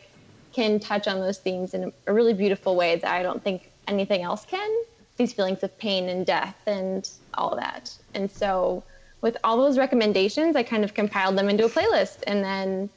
can 0.56 0.80
touch 0.80 1.08
on 1.08 1.20
those 1.20 1.40
themes 1.40 1.74
in 1.74 1.92
a 2.08 2.14
really 2.14 2.34
beautiful 2.34 2.76
way 2.76 2.96
that 2.98 3.12
i 3.12 3.24
don't 3.24 3.44
think 3.44 3.64
anything 3.88 4.24
else 4.24 4.46
can. 4.46 4.70
These 5.18 5.34
feelings 5.34 5.62
of 5.62 5.78
pain 5.78 6.10
and 6.10 6.26
death 6.26 6.56
and 6.66 7.08
all 7.36 7.56
that. 7.58 7.90
And 8.14 8.32
so 8.32 8.86
with 9.24 9.38
all 9.44 9.58
those 9.58 9.80
recommendations 9.80 10.56
i 10.56 10.62
kind 10.62 10.84
of 10.84 10.94
compiled 10.94 11.36
them 11.36 11.50
into 11.50 11.66
a 11.66 11.70
playlist 11.70 12.18
and 12.28 12.44
then 12.44 12.90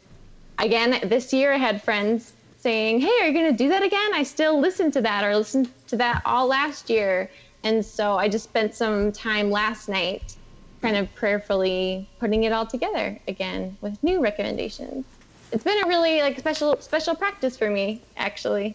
again 0.59 1.01
this 1.09 1.33
year 1.33 1.55
i 1.55 1.57
had 1.57 1.83
friends 1.83 2.35
saying 2.59 3.01
hey 3.01 3.23
are 3.23 3.29
you 3.29 3.33
going 3.33 3.51
to 3.51 3.57
do 3.57 3.69
that 3.69 3.83
again 3.83 4.11
i 4.13 4.23
still 4.23 4.61
listen 4.61 4.91
to 4.91 5.01
that 5.01 5.25
or 5.25 5.35
listened 5.35 5.71
to 5.87 5.97
that 5.97 6.21
all 6.27 6.47
last 6.47 6.91
year 6.91 7.31
and 7.63 7.83
so 7.85 8.19
i 8.19 8.29
just 8.29 8.45
spent 8.45 8.75
some 8.75 9.11
time 9.13 9.51
last 9.51 9.89
night 9.89 10.37
kind 10.83 10.97
of 10.97 11.13
prayerfully 11.15 12.07
putting 12.19 12.45
it 12.45 12.53
all 12.53 12.67
together 12.67 13.19
again 13.29 13.75
with 13.81 14.03
new 14.03 14.21
recommendations 14.21 15.07
it's 15.53 15.65
been 15.65 15.83
a 15.85 15.87
really 15.87 16.21
like 16.21 16.39
special 16.39 16.77
special 16.81 17.15
practice 17.15 17.57
for 17.57 17.71
me 17.71 18.03
actually 18.17 18.75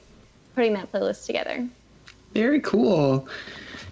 putting 0.56 0.74
that 0.74 0.92
playlist 0.92 1.26
together 1.26 1.68
Very 2.34 2.62
cool. 2.62 3.28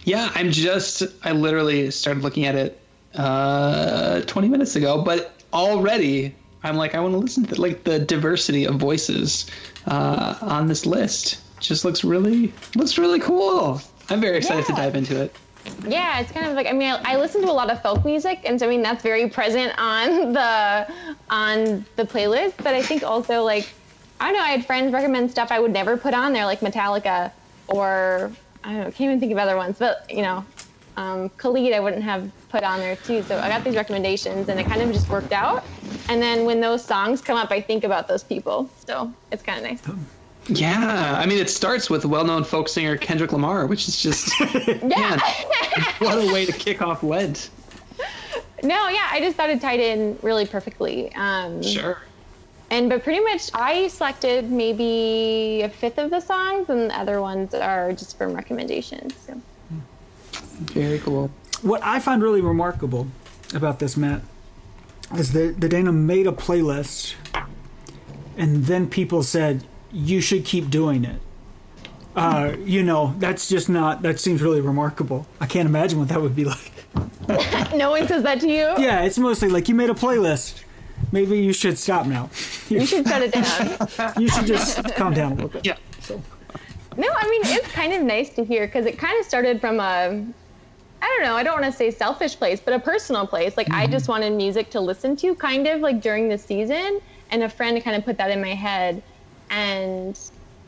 Yeah, 0.06 0.32
I'm 0.36 0.52
just. 0.52 1.04
I 1.24 1.34
literally 1.34 1.92
started 1.92 2.24
looking 2.24 2.46
at 2.46 2.56
it 2.56 2.80
uh, 3.16 4.22
20 4.22 4.48
minutes 4.48 4.76
ago, 4.76 5.02
but 5.02 5.34
already 5.54 6.36
I'm 6.64 6.76
like, 6.76 6.96
I 6.96 7.00
want 7.00 7.14
to 7.14 7.18
listen 7.18 7.46
to 7.46 7.62
like 7.62 7.84
the 7.84 8.00
diversity 8.00 8.66
of 8.66 8.76
voices 8.76 9.50
uh, 9.88 10.36
on 10.42 10.68
this 10.68 10.86
list. 10.86 11.42
Just 11.60 11.86
looks 11.86 12.04
really 12.04 12.54
looks 12.76 12.98
really 12.98 13.20
cool. 13.20 13.82
I'm 14.10 14.22
very 14.22 14.38
excited 14.38 14.66
to 14.66 14.74
dive 14.74 14.96
into 14.96 15.22
it. 15.22 15.36
Yeah, 15.86 16.20
it's 16.20 16.32
kind 16.32 16.48
of 16.48 16.56
like 16.56 16.68
I 16.68 16.72
mean 16.72 16.90
I, 16.90 17.14
I, 17.14 17.18
listen 17.18 17.42
to 17.42 17.52
a 17.52 17.54
lot 17.54 17.70
of 17.70 17.82
folk 17.82 18.06
music, 18.06 18.42
and 18.46 18.60
so 18.60 18.66
I 18.66 18.70
mean 18.70 18.82
that's 18.82 19.04
very 19.04 19.30
present 19.30 19.74
on 19.78 20.34
the 20.34 20.88
on 21.30 21.86
the 21.96 22.06
playlist. 22.06 22.58
But 22.58 22.76
I 22.76 22.82
think 22.82 23.04
also 23.04 23.44
like 23.44 23.70
I 24.20 24.32
don't 24.32 24.38
know, 24.38 24.44
I 24.44 24.52
had 24.52 24.66
friends 24.66 24.94
recommend 24.94 25.32
stuff 25.32 25.52
I 25.52 25.60
would 25.60 25.72
never 25.72 25.98
put 25.98 26.14
on 26.14 26.34
there, 26.34 26.46
like 26.46 26.62
Metallica 26.62 27.32
or 27.68 28.32
I 28.64 28.74
don't 28.74 28.78
know, 28.80 28.86
can't 28.86 29.02
even 29.02 29.20
think 29.20 29.32
of 29.32 29.38
other 29.38 29.58
ones, 29.58 29.78
but 29.80 30.10
you 30.10 30.22
know, 30.22 30.46
um, 31.00 31.30
Khalid 31.38 31.74
I 31.74 31.80
wouldn't 31.80 32.04
have 32.04 32.30
put 32.50 32.64
on 32.64 32.80
there 32.80 32.98
too. 32.98 33.24
So 33.24 33.40
I 33.40 33.48
got 33.48 33.64
these 33.64 33.76
recommendations, 33.76 34.50
and 34.50 34.60
it 34.60 34.66
kind 34.66 34.82
of 34.82 34.92
just 34.92 35.08
worked 35.08 35.32
out. 35.32 35.64
And 36.10 36.22
then 36.22 36.46
when 36.46 36.60
those 36.60 36.84
songs 36.84 37.22
come 37.22 37.38
up, 37.38 37.52
I 37.52 37.62
think 37.62 37.86
about 37.86 38.10
those 38.10 38.22
people. 38.22 38.70
So 38.86 39.12
it's 39.32 39.42
kind 39.42 39.60
of 39.60 39.64
nice. 39.64 39.82
Yeah, 40.48 41.16
I 41.18 41.26
mean, 41.26 41.38
it 41.38 41.50
starts 41.50 41.90
with 41.90 42.06
well-known 42.06 42.44
folk 42.44 42.68
singer 42.68 42.98
Kendrick 42.98 43.32
Lamar, 43.32 43.66
which 43.66 43.88
is 43.88 44.02
just 44.02 44.38
yeah. 44.40 44.80
Man, 44.82 45.20
what 46.00 46.18
a 46.18 46.34
way 46.34 46.46
to 46.46 46.52
kick 46.52 46.82
off 46.82 47.02
Lent. 47.02 47.50
No, 48.62 48.90
yeah, 48.90 49.08
I 49.10 49.22
just 49.22 49.38
thought 49.38 49.50
it 49.50 49.62
tied 49.62 49.80
in 49.80 50.20
really 50.22 50.46
perfectly. 50.46 51.14
Um, 51.16 51.64
sure. 51.64 52.00
And 52.72 52.90
but 52.90 53.04
pretty 53.04 53.22
much, 53.22 53.50
I 53.54 53.88
selected 53.88 54.52
maybe 54.52 55.62
a 55.64 55.70
fifth 55.70 55.98
of 55.98 56.10
the 56.10 56.20
songs, 56.20 56.70
and 56.70 56.90
the 56.90 57.00
other 57.00 57.22
ones 57.22 57.54
are 57.54 57.94
just 57.94 58.18
from 58.18 58.34
recommendations. 58.34 59.16
So. 59.26 59.42
Very 60.60 61.00
cool. 61.00 61.32
What 61.62 61.84
I 61.84 62.00
find 62.00 62.22
really 62.22 62.42
remarkable 62.42 63.08
about 63.54 63.80
this, 63.80 63.98
Matt, 63.98 64.22
is 65.16 65.34
that 65.34 65.60
the 65.60 65.70
Dana 65.70 65.92
made 65.92 66.28
a 66.28 66.32
playlist, 66.32 67.16
and 68.38 68.66
then 68.66 68.90
people 68.90 69.24
said 69.24 69.64
you 69.92 70.22
should 70.22 70.46
keep 70.46 70.70
doing 70.70 71.04
it. 71.06 71.22
Uh, 72.16 72.56
you 72.66 72.84
know, 72.84 73.16
that's 73.20 73.48
just 73.48 73.70
not. 73.70 74.02
That 74.02 74.20
seems 74.20 74.42
really 74.42 74.62
remarkable. 74.62 75.26
I 75.40 75.46
can't 75.46 75.68
imagine 75.68 76.00
what 76.00 76.10
that 76.10 76.22
would 76.22 76.36
be 76.36 76.46
like. 76.46 76.72
no 77.76 77.92
one 77.92 78.08
says 78.08 78.24
that 78.24 78.40
to 78.42 78.48
you. 78.48 78.74
Yeah, 78.78 79.04
it's 79.04 79.18
mostly 79.18 79.50
like 79.50 79.70
you 79.70 79.76
made 79.76 79.90
a 79.90 79.94
playlist. 79.94 80.64
Maybe 81.12 81.40
you 81.40 81.54
should 81.54 81.78
stop 81.78 82.06
now. 82.06 82.30
You 82.68 82.86
should 82.86 83.08
shut 83.08 83.22
it 83.22 83.32
down. 83.32 84.14
you 84.22 84.28
should 84.28 84.46
just 84.46 84.84
calm 84.96 85.14
down 85.14 85.32
a 85.32 85.36
little 85.36 85.50
bit. 85.50 85.66
Yeah. 85.66 85.78
So. 86.02 86.22
No, 86.98 87.08
I 87.16 87.30
mean 87.30 87.42
it's 87.46 87.72
kind 87.72 87.94
of 87.94 88.04
nice 88.04 88.30
to 88.32 88.44
hear 88.44 88.66
because 88.66 88.86
it 88.86 88.98
kind 88.98 89.18
of 89.20 89.26
started 89.26 89.62
from 89.62 89.80
a 89.80 90.26
I 91.02 91.06
don't 91.08 91.24
know, 91.24 91.36
I 91.36 91.44
don't 91.44 91.62
want 91.62 91.72
to 91.72 91.78
say 91.78 91.92
selfish 91.92 92.38
place, 92.38 92.60
but 92.60 92.74
a 92.74 92.80
personal 92.80 93.26
place. 93.26 93.56
Like 93.58 93.68
mm-hmm. 93.68 93.82
I 93.82 93.88
just 93.88 94.08
wanted 94.08 94.32
music 94.34 94.70
to 94.72 94.80
listen 94.80 95.16
to 95.18 95.36
kind 95.36 95.68
of 95.68 95.82
like 95.82 96.02
during 96.02 96.30
the 96.30 96.38
season 96.38 97.00
and 97.32 97.44
a 97.44 97.50
friend 97.50 97.82
kind 97.84 97.96
of 97.96 98.04
put 98.04 98.18
that 98.18 98.32
in 98.32 98.42
my 98.42 98.54
head 98.54 99.02
and 99.50 100.20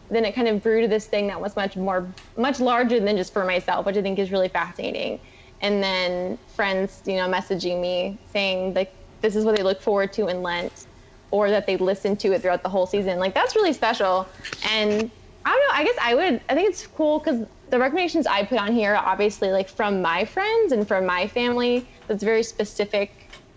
then 0.09 0.25
it 0.25 0.35
kind 0.35 0.47
of 0.47 0.61
grew 0.61 0.81
to 0.81 0.87
this 0.87 1.05
thing 1.05 1.27
that 1.27 1.39
was 1.39 1.55
much 1.55 1.77
more 1.77 2.05
much 2.37 2.59
larger 2.59 2.99
than 2.99 3.15
just 3.15 3.31
for 3.31 3.45
myself, 3.45 3.85
which 3.85 3.95
I 3.97 4.01
think 4.01 4.19
is 4.19 4.31
really 4.31 4.49
fascinating. 4.49 5.19
And 5.61 5.81
then 5.81 6.37
friends, 6.55 7.01
you 7.05 7.15
know, 7.15 7.29
messaging 7.29 7.79
me 7.79 8.17
saying 8.33 8.73
like 8.73 8.93
this 9.21 9.35
is 9.35 9.45
what 9.45 9.55
they 9.55 9.63
look 9.63 9.81
forward 9.81 10.11
to 10.13 10.27
in 10.27 10.41
Lent 10.43 10.87
or 11.31 11.49
that 11.49 11.65
they 11.65 11.77
listen 11.77 12.17
to 12.17 12.33
it 12.33 12.41
throughout 12.41 12.61
the 12.61 12.69
whole 12.69 12.85
season. 12.85 13.19
Like 13.19 13.33
that's 13.33 13.55
really 13.55 13.73
special. 13.73 14.27
And 14.69 15.09
I 15.45 15.49
don't 15.49 15.67
know, 15.69 15.73
I 15.73 15.83
guess 15.85 15.97
I 16.01 16.15
would 16.15 16.41
I 16.49 16.55
think 16.55 16.69
it's 16.69 16.85
cool 16.87 17.21
cuz 17.21 17.45
the 17.71 17.79
recommendations 17.79 18.27
I 18.27 18.43
put 18.45 18.59
on 18.59 18.73
here 18.73 18.93
are 18.93 19.05
obviously 19.05 19.49
like 19.49 19.69
from 19.69 20.01
my 20.01 20.25
friends 20.25 20.73
and 20.73 20.87
from 20.87 21.05
my 21.05 21.25
family. 21.25 21.87
That's 22.07 22.21
very 22.21 22.43
specific, 22.43 23.11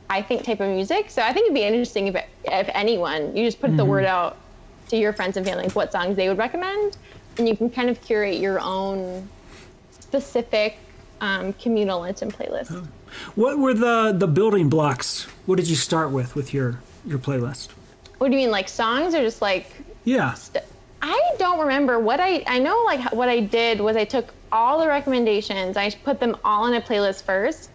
I 0.09 0.23
think, 0.23 0.45
type 0.45 0.61
of 0.61 0.71
music. 0.71 1.11
So 1.11 1.21
I 1.21 1.33
think 1.33 1.47
it'd 1.47 1.55
be 1.55 1.65
interesting 1.65 2.07
if, 2.07 2.25
if 2.45 2.71
anyone, 2.73 3.37
you 3.37 3.45
just 3.45 3.61
put 3.61 3.71
mm-hmm. 3.71 3.77
the 3.77 3.85
word 3.85 4.05
out 4.05 4.37
to 4.89 4.97
your 4.97 5.13
friends 5.13 5.37
and 5.37 5.45
family 5.45 5.69
what 5.69 5.91
songs 5.91 6.17
they 6.17 6.29
would 6.29 6.39
recommend, 6.39 6.97
and 7.39 7.49
you 7.49 7.57
can 7.57 7.69
kind 7.69 7.91
of 7.91 8.01
curate 8.01 8.39
your 8.39 8.61
own 8.61 9.29
specific 9.91 10.77
um, 11.21 11.53
communal 11.55 12.01
Lenten 12.01 12.31
playlist. 12.31 12.87
What 13.35 13.59
were 13.59 13.75
the 13.75 14.13
the 14.17 14.29
building 14.29 14.69
blocks? 14.69 15.25
What 15.47 15.57
did 15.57 15.69
you 15.69 15.77
start 15.77 16.11
with 16.11 16.37
with 16.37 16.55
your 16.55 16.81
your 17.07 17.19
playlist? 17.19 17.71
What 18.19 18.31
do 18.31 18.37
you 18.37 18.43
mean, 18.43 18.51
like 18.51 18.69
songs 18.69 19.15
or 19.15 19.23
just 19.23 19.43
like? 19.43 19.67
Yeah. 20.05 20.35
St- 20.35 20.65
I 21.07 21.35
don't 21.37 21.59
remember 21.61 22.01
what 22.01 22.19
I 22.19 22.43
I 22.47 22.59
know 22.59 22.83
like 22.87 23.13
what 23.13 23.29
I 23.29 23.41
did 23.41 23.79
was 23.79 23.95
I 23.95 24.07
took 24.07 24.33
all 24.51 24.81
the 24.81 24.89
recommendations, 24.89 25.77
I 25.77 25.91
put 25.91 26.19
them 26.19 26.35
all 26.43 26.65
in 26.65 26.73
a 26.73 26.81
playlist 26.81 27.25
first, 27.25 27.69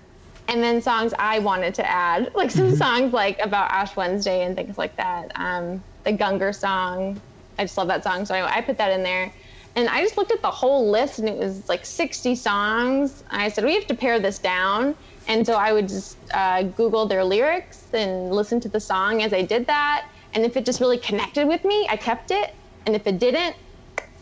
and 0.48 0.64
then 0.64 0.82
songs 0.82 1.14
I 1.20 1.38
wanted 1.38 1.76
to 1.76 1.88
add, 1.88 2.32
like 2.36 2.50
some 2.50 2.70
mm-hmm. 2.70 2.76
songs 2.76 3.14
like 3.14 3.38
about 3.40 3.70
Ash 3.70 3.96
Wednesday 3.96 4.46
and 4.46 4.56
things 4.56 4.80
like 4.80 4.96
that. 4.96 5.32
Um, 5.36 5.84
the 6.06 6.12
Gungor 6.12 6.56
song, 6.56 7.22
I 7.60 7.66
just 7.66 7.78
love 7.78 7.88
that 7.90 8.04
song, 8.04 8.26
so 8.26 8.34
I, 8.34 8.58
I 8.58 8.62
put 8.62 8.80
that 8.80 8.92
in 8.92 9.04
there. 9.04 9.32
And 9.76 9.88
I 9.90 10.02
just 10.02 10.18
looked 10.18 10.32
at 10.32 10.42
the 10.42 10.50
whole 10.50 10.90
list, 10.90 11.20
and 11.20 11.30
it 11.30 11.38
was 11.38 11.70
like 11.70 11.86
60 11.86 12.34
songs. 12.34 13.24
I 13.30 13.50
said 13.50 13.64
we 13.64 13.76
have 13.76 13.86
to 13.88 13.96
pare 13.96 14.20
this 14.20 14.40
down, 14.40 14.96
and 15.28 15.46
so 15.46 15.54
I 15.54 15.72
would 15.72 15.88
just 15.88 16.18
uh, 16.34 16.64
Google 16.64 17.06
their 17.06 17.24
lyrics 17.24 17.86
and 17.94 18.32
listen 18.32 18.60
to 18.62 18.70
the 18.70 18.80
song 18.80 19.22
as 19.22 19.34
I 19.34 19.44
did 19.44 19.68
that. 19.68 20.08
And 20.34 20.44
if 20.46 20.58
it 20.58 20.66
just 20.66 20.82
really 20.82 20.98
connected 20.98 21.48
with 21.48 21.64
me, 21.64 21.88
I 21.90 21.96
kept 21.96 22.32
it 22.32 22.54
and 22.86 22.96
if 22.96 23.08
it 23.08 23.20
didn't, 23.20 23.56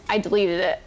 I 0.10 0.18
deleted 0.18 0.60
it. 0.60 0.80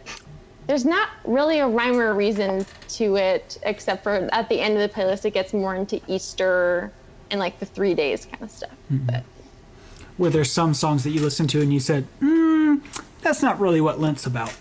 There's 0.67 0.85
not 0.85 1.09
really 1.25 1.59
a 1.59 1.67
rhyme 1.67 1.97
or 1.97 2.09
a 2.09 2.13
reason 2.13 2.65
to 2.89 3.15
it, 3.17 3.57
except 3.63 4.03
for 4.03 4.29
at 4.31 4.47
the 4.49 4.59
end 4.59 4.77
of 4.77 4.81
the 4.81 4.89
playlist, 4.89 5.25
it 5.25 5.31
gets 5.31 5.53
more 5.53 5.75
into 5.75 5.99
Easter 6.07 6.91
and 7.29 7.39
like 7.39 7.59
the 7.59 7.65
three 7.65 7.93
days 7.93 8.25
kind 8.25 8.43
of 8.43 8.51
stuff. 8.51 8.71
Mm-hmm. 8.91 9.07
But 9.07 9.23
were 10.17 10.29
there 10.29 10.43
some 10.43 10.73
songs 10.73 11.03
that 11.03 11.11
you 11.11 11.21
listened 11.21 11.49
to 11.51 11.61
and 11.61 11.73
you 11.73 11.79
said, 11.79 12.07
mm, 12.21 12.81
"That's 13.21 13.41
not 13.41 13.59
really 13.59 13.81
what 13.81 13.99
Lent's 13.99 14.25
about"? 14.25 14.55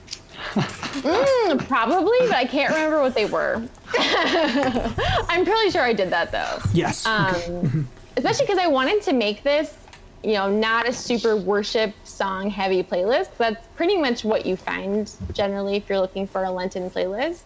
mm, 0.54 1.68
probably, 1.68 2.18
but 2.20 2.34
I 2.34 2.44
can't 2.44 2.72
remember 2.72 3.02
what 3.02 3.14
they 3.14 3.26
were. 3.26 3.62
I'm 3.98 5.44
pretty 5.44 5.70
sure 5.70 5.82
I 5.82 5.92
did 5.92 6.10
that 6.10 6.32
though. 6.32 6.58
Yes. 6.72 7.04
Um, 7.04 7.34
okay. 7.34 7.84
especially 8.16 8.46
because 8.46 8.58
I 8.58 8.66
wanted 8.66 9.02
to 9.02 9.12
make 9.12 9.42
this 9.42 9.76
you 10.22 10.34
know, 10.34 10.50
not 10.50 10.88
a 10.88 10.92
super 10.92 11.36
worship 11.36 11.94
song 12.04 12.50
heavy 12.50 12.82
playlist. 12.82 13.36
That's 13.38 13.66
pretty 13.76 13.96
much 13.96 14.24
what 14.24 14.44
you 14.44 14.56
find 14.56 15.10
generally 15.32 15.76
if 15.76 15.88
you're 15.88 16.00
looking 16.00 16.26
for 16.26 16.44
a 16.44 16.50
Lenten 16.50 16.90
playlist. 16.90 17.42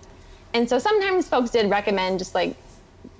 And 0.55 0.69
so 0.69 0.79
sometimes 0.79 1.29
folks 1.29 1.51
did 1.51 1.71
recommend 1.71 2.19
just 2.19 2.35
like 2.35 2.57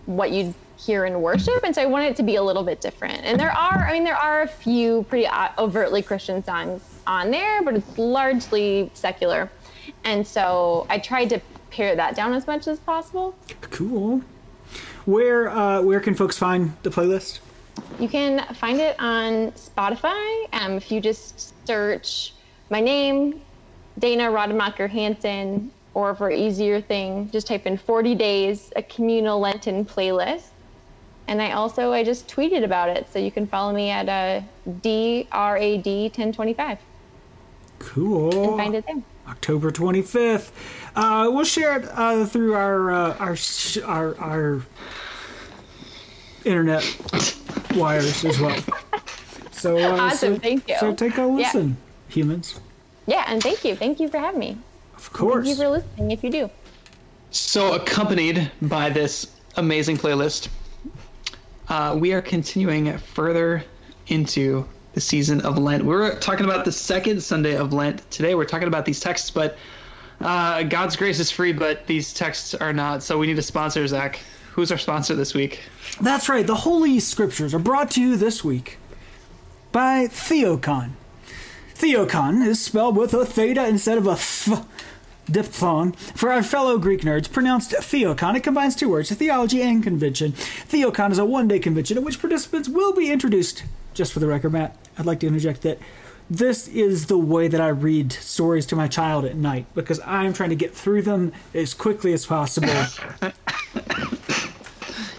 what 0.07 0.33
you'd 0.33 0.55
hear 0.77 1.05
in 1.05 1.23
worship. 1.23 1.63
And 1.65 1.75
so 1.75 1.83
I 1.83 1.87
wanted 1.87 2.11
it 2.11 2.17
to 2.17 2.23
be 2.23 2.37
a 2.37 2.43
little 2.43 2.63
bit 2.63 2.81
different. 2.81 3.23
And 3.25 3.39
there 3.39 3.53
are, 3.53 3.87
I 3.87 3.93
mean, 3.93 4.05
there 4.05 4.17
are 4.17 4.43
a 4.43 4.49
few 4.49 5.05
pretty 5.09 5.29
overtly 5.59 6.03
Christian 6.03 6.43
songs 6.45 6.83
on 7.07 7.31
there, 7.31 7.63
but 7.63 7.75
it's 7.75 7.99
largely 7.99 8.91
secular. 8.95 9.51
And 10.05 10.27
so 10.27 10.87
I 10.91 10.99
tried 10.99 11.31
to 11.31 11.41
pare 11.71 11.97
that 11.97 12.15
down 12.15 12.33
as 12.35 12.47
much 12.47 12.67
as 12.67 12.79
possible. 12.81 13.35
Cool. 13.61 14.23
Where 15.05 15.51
uh, 15.51 15.83
where 15.83 16.01
can 16.01 16.15
folks 16.15 16.39
find 16.39 16.73
the 16.83 16.91
playlist? 16.91 17.41
You 17.99 18.09
can 18.09 18.45
find 18.55 18.81
it 18.81 18.97
on 18.99 19.53
Spotify. 19.53 20.47
Um, 20.53 20.73
if 20.73 20.91
you 20.91 21.01
just 21.01 21.55
search 21.67 22.35
my 22.71 22.81
name, 22.81 23.41
Dana 23.99 24.31
Rademacher 24.31 24.89
Hansen, 24.89 25.71
or 25.95 26.15
for 26.15 26.31
easier 26.31 26.81
thing, 26.81 27.31
just 27.31 27.47
type 27.47 27.67
in 27.67 27.77
40 27.79 28.15
days, 28.15 28.73
a 28.77 28.83
communal 28.83 29.39
Lenten 29.39 29.85
playlist. 29.85 30.49
And 31.29 31.41
I 31.41 31.53
also, 31.53 31.93
I 31.93 32.03
just 32.05 32.29
tweeted 32.29 32.65
about 32.65 32.91
it. 32.91 33.11
So 33.11 33.19
you 33.19 33.31
can 33.31 33.47
follow 33.47 33.73
me 33.73 33.89
at 33.91 34.09
uh, 34.09 34.43
DRAD1025. 34.69 36.79
Cool. 37.79 38.51
And 38.51 38.59
find 38.59 38.75
it 38.75 38.85
there. 38.87 39.03
October 39.29 39.71
25th. 39.71 40.51
Uh, 40.95 41.31
we'll 41.33 41.45
share 41.45 41.79
it 41.79 41.89
uh, 41.93 42.27
through 42.27 42.55
our, 42.55 42.93
uh, 42.93 43.17
our, 43.19 43.37
our, 43.85 44.19
our 44.19 44.63
internet 46.45 46.85
wires 47.75 48.25
as 48.25 48.41
well. 48.41 48.59
So, 49.53 49.79
uh, 49.79 49.97
awesome, 49.97 50.35
so, 50.35 50.41
thank 50.41 50.69
you. 50.69 50.77
So 50.79 50.95
take 50.95 51.17
a 51.17 51.23
listen, 51.23 51.69
yeah. 51.69 52.15
humans. 52.15 52.61
Yeah, 53.07 53.25
and 53.27 53.43
thank 53.43 53.65
you. 53.65 53.75
Thank 53.75 54.01
you 54.01 54.09
for 54.09 54.19
having 54.19 54.41
me. 54.41 54.59
Of 54.97 55.13
course. 55.13 55.47
Thank 55.47 55.59
you 55.59 55.65
for 55.65 55.71
listening 55.71 56.11
if 56.11 56.23
you 56.23 56.31
do. 56.31 56.51
So, 57.31 57.75
accompanied 57.75 58.51
by 58.63 58.91
this 58.91 59.27
amazing 59.57 59.97
playlist, 59.97 60.49
uh, 61.69 61.97
we 61.99 62.13
are 62.13 62.23
continuing 62.23 62.97
further 62.99 63.65
into 64.09 64.67
the 64.93 65.01
season 65.01 65.41
of 65.41 65.59
Lent. 65.59 65.85
We 65.85 65.95
are 65.95 66.15
talking 66.19 66.45
about 66.45 66.65
the 66.65 66.73
second 66.73 67.23
Sunday 67.23 67.57
of 67.57 67.73
Lent 67.73 68.09
today. 68.11 68.35
We're 68.35 68.45
talking 68.45 68.69
about 68.69 68.85
these 68.85 69.01
texts, 69.01 69.31
but 69.31 69.57
uh, 70.21 70.63
God's 70.65 70.97
grace 70.97 71.19
is 71.19 71.31
free, 71.31 71.53
but 71.53 71.87
these 71.87 72.15
texts 72.15 72.55
are 72.55 72.73
not. 72.73 73.03
So 73.03 73.19
we 73.19 73.27
need 73.27 73.39
a 73.39 73.43
sponsor, 73.43 73.87
Zach. 73.87 74.21
Who's 74.55 74.71
our 74.71 74.79
sponsor 74.79 75.17
this 75.17 75.35
week? 75.35 75.63
That's 76.01 76.29
right. 76.29 76.47
The 76.47 76.55
Holy 76.55 77.01
Scriptures 77.01 77.53
are 77.55 77.59
brought 77.59 77.91
to 77.93 78.01
you 78.01 78.17
this 78.17 78.45
week 78.45 78.79
by 79.73 80.07
TheoCon. 80.07 80.93
TheoCon 81.75 82.47
is 82.47 82.63
spelled 82.63 82.97
with 82.97 83.13
a 83.15 83.27
theta 83.27 83.67
instead 83.67 83.99
of 83.99 84.07
a 84.07 84.15
th 84.15 84.61
diphthong. 85.29 85.91
For 86.15 86.31
our 86.31 86.45
fellow 86.45 86.79
Greek 86.79 87.01
nerds, 87.01 87.29
pronounced 87.29 87.73
TheoCon, 87.73 88.37
it 88.37 88.45
combines 88.45 88.77
two 88.77 88.89
words, 88.89 89.11
theology 89.11 89.61
and 89.61 89.83
convention. 89.83 90.35
TheoCon 90.35 91.11
is 91.11 91.19
a 91.19 91.25
one 91.25 91.49
day 91.49 91.59
convention 91.59 91.99
at 91.99 92.05
which 92.05 92.21
participants 92.21 92.69
will 92.69 92.93
be 92.93 93.11
introduced. 93.11 93.65
Just 93.93 94.13
for 94.13 94.21
the 94.21 94.29
record, 94.29 94.53
Matt, 94.53 94.77
I'd 94.97 95.05
like 95.05 95.19
to 95.21 95.27
interject 95.27 95.63
that 95.63 95.81
this 96.31 96.69
is 96.69 97.07
the 97.07 97.19
way 97.19 97.49
that 97.49 97.61
I 97.61 97.69
read 97.69 98.13
stories 98.13 98.67
to 98.67 98.77
my 98.77 98.87
child 98.87 99.25
at 99.25 99.35
night 99.35 99.67
because 99.75 99.99
I'm 100.07 100.33
trying 100.33 100.51
to 100.51 100.57
get 100.57 100.75
through 100.75 101.03
them 101.03 101.33
as 101.53 101.75
quickly 101.75 102.13
as 102.13 102.25
possible. 102.25 102.85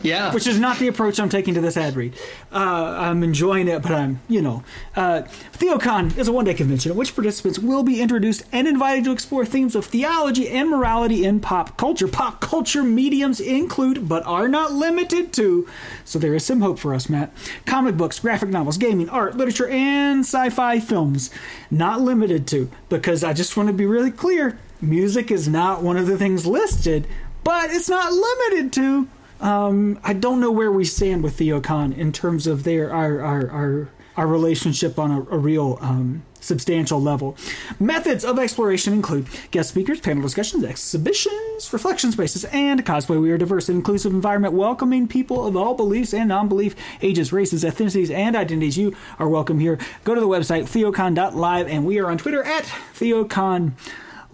Yeah. 0.06 0.34
which 0.34 0.48
is 0.48 0.60
not 0.60 0.78
the 0.80 0.88
approach 0.88 1.20
I'm 1.20 1.30
taking 1.30 1.54
to 1.56 1.62
this 1.62 1.78
ad 1.78 1.96
read. 1.96 2.14
Uh, 2.52 2.96
I'm 2.98 3.24
enjoying 3.24 3.68
it, 3.68 3.82
but 3.82 3.92
I'm, 3.92 4.22
you 4.28 4.42
know. 4.42 4.64
Uh, 4.96 5.24
TheoCon 5.54 6.18
is 6.18 6.28
a 6.28 6.32
one 6.32 6.46
day 6.46 6.54
convention 6.54 6.92
at 6.92 6.98
which 6.98 7.16
participants 7.16 7.60
will 7.60 7.84
be 7.84 8.02
introduced 8.02 8.44
and 8.52 8.68
invited 8.68 9.04
to 9.06 9.12
explore 9.12 9.46
themes 9.46 9.76
of 9.76 9.86
theology 9.86 10.48
and 10.50 10.70
morality 10.70 11.26
in 11.26 11.40
pop 11.40 11.78
culture. 11.78 12.08
Pop 12.08 12.40
culture 12.40 12.84
mediums 12.84 13.40
include, 13.40 14.08
but 14.08 14.26
are 14.26 14.48
not 14.48 14.72
limited 14.72 15.34
to, 15.34 15.68
so 16.04 16.20
there 16.20 16.36
is 16.36 16.46
some 16.46 16.62
hope 16.62 16.80
for 16.80 16.94
us, 16.94 17.10
Matt, 17.10 17.32
comic 17.66 17.98
books, 17.98 18.20
graphic 18.20 18.50
novels, 18.50 18.78
gaming, 18.78 19.10
art, 19.10 19.36
literature, 19.36 19.68
and 19.68 20.20
sci 20.20 20.50
fi 20.50 20.80
films. 20.80 21.32
Not 21.72 22.02
limited 22.02 22.48
to, 22.48 22.70
because 22.90 23.24
I 23.24 23.34
just 23.34 23.58
want 23.58 23.68
to 23.68 23.74
be 23.74 23.86
really 23.86 24.12
clear 24.12 24.58
music 24.82 25.32
is 25.32 25.48
not 25.48 25.82
one 25.82 25.98
of 25.98 26.08
the 26.08 26.18
things 26.18 26.46
listed, 26.46 27.08
but 27.44 27.70
it's 27.72 27.90
not 27.90 28.12
limited 28.12 28.74
to. 28.74 29.08
Um, 29.42 30.00
I 30.04 30.14
don't 30.14 30.40
know 30.40 30.52
where 30.52 30.72
we 30.72 30.86
stand 30.86 31.24
with 31.24 31.38
TheoCon 31.38 31.98
in 31.98 32.12
terms 32.12 32.48
of 32.48 32.64
their 32.64 32.94
our 32.94 33.22
our 33.22 33.50
our, 33.50 33.90
our 34.18 34.28
relationship 34.28 34.98
on 34.98 35.12
a, 35.12 35.22
a 35.22 35.38
real 35.38 35.78
um, 35.82 36.24
substantial 36.40 37.02
level. 37.02 37.36
Methods 37.80 38.24
of 38.24 38.40
exploration 38.40 38.94
include 38.94 39.28
guest 39.52 39.70
speakers, 39.70 40.00
panel 40.00 40.24
discussions, 40.24 40.64
exhibitions, 40.64 41.72
reflection 41.74 42.12
spaces, 42.12 42.46
and 42.46 42.86
cosplay. 42.86 43.20
We 43.22 43.32
are 43.32 43.36
a 43.36 43.40
diverse 43.40 43.68
and 43.68 43.78
inclusive 43.78 44.14
environment 44.14 44.54
welcoming 44.54 45.08
people 45.08 45.46
of 45.46 45.58
all 45.58 45.74
beliefs 45.74 46.14
and 46.14 46.30
non-belief, 46.30 46.76
ages, 47.02 47.34
races, 47.34 47.64
ethnicities, 47.64 48.14
and 48.14 48.36
identities. 48.36 48.78
You 48.78 48.96
are 49.20 49.28
welcome 49.28 49.60
here. 49.60 49.80
Go 50.04 50.16
to 50.16 50.22
the 50.22 50.28
website 50.28 50.64
theocon.live, 50.64 51.68
and 51.68 51.86
we 51.86 52.00
are 52.00 52.10
on 52.10 52.18
Twitter 52.18 52.44
at 52.44 52.64
theocon 52.94 53.74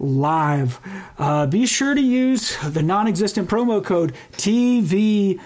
live. 0.02 0.80
Uh, 1.18 1.46
be 1.46 1.64
sure 1.64 1.94
to 1.94 2.00
use 2.00 2.58
the 2.58 2.82
non 2.82 3.06
existent 3.06 3.48
promo 3.48 3.82
code 3.82 4.12
TVP. 4.32 5.40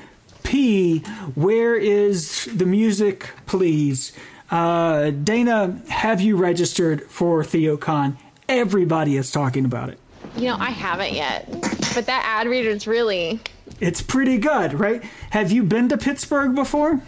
Where 1.36 1.76
is 1.76 2.48
the 2.52 2.66
music, 2.66 3.30
please? 3.46 4.12
Uh, 4.50 5.10
Dana, 5.10 5.80
have 5.88 6.20
you 6.20 6.36
registered 6.36 7.02
for 7.02 7.42
TheoCon? 7.42 8.16
Everybody 8.48 9.16
is 9.16 9.30
talking 9.30 9.64
about 9.64 9.90
it. 9.90 9.98
You 10.36 10.48
know, 10.48 10.56
I 10.58 10.70
haven't 10.70 11.12
yet, 11.12 11.50
but 11.94 12.06
that 12.06 12.22
ad 12.24 12.46
reader 12.46 12.70
is 12.70 12.86
really. 12.86 13.40
It's 13.80 14.00
pretty 14.00 14.38
good, 14.38 14.74
right? 14.74 15.02
Have 15.30 15.50
you 15.50 15.62
been 15.62 15.88
to 15.88 15.98
Pittsburgh 15.98 16.54
before? 16.54 17.00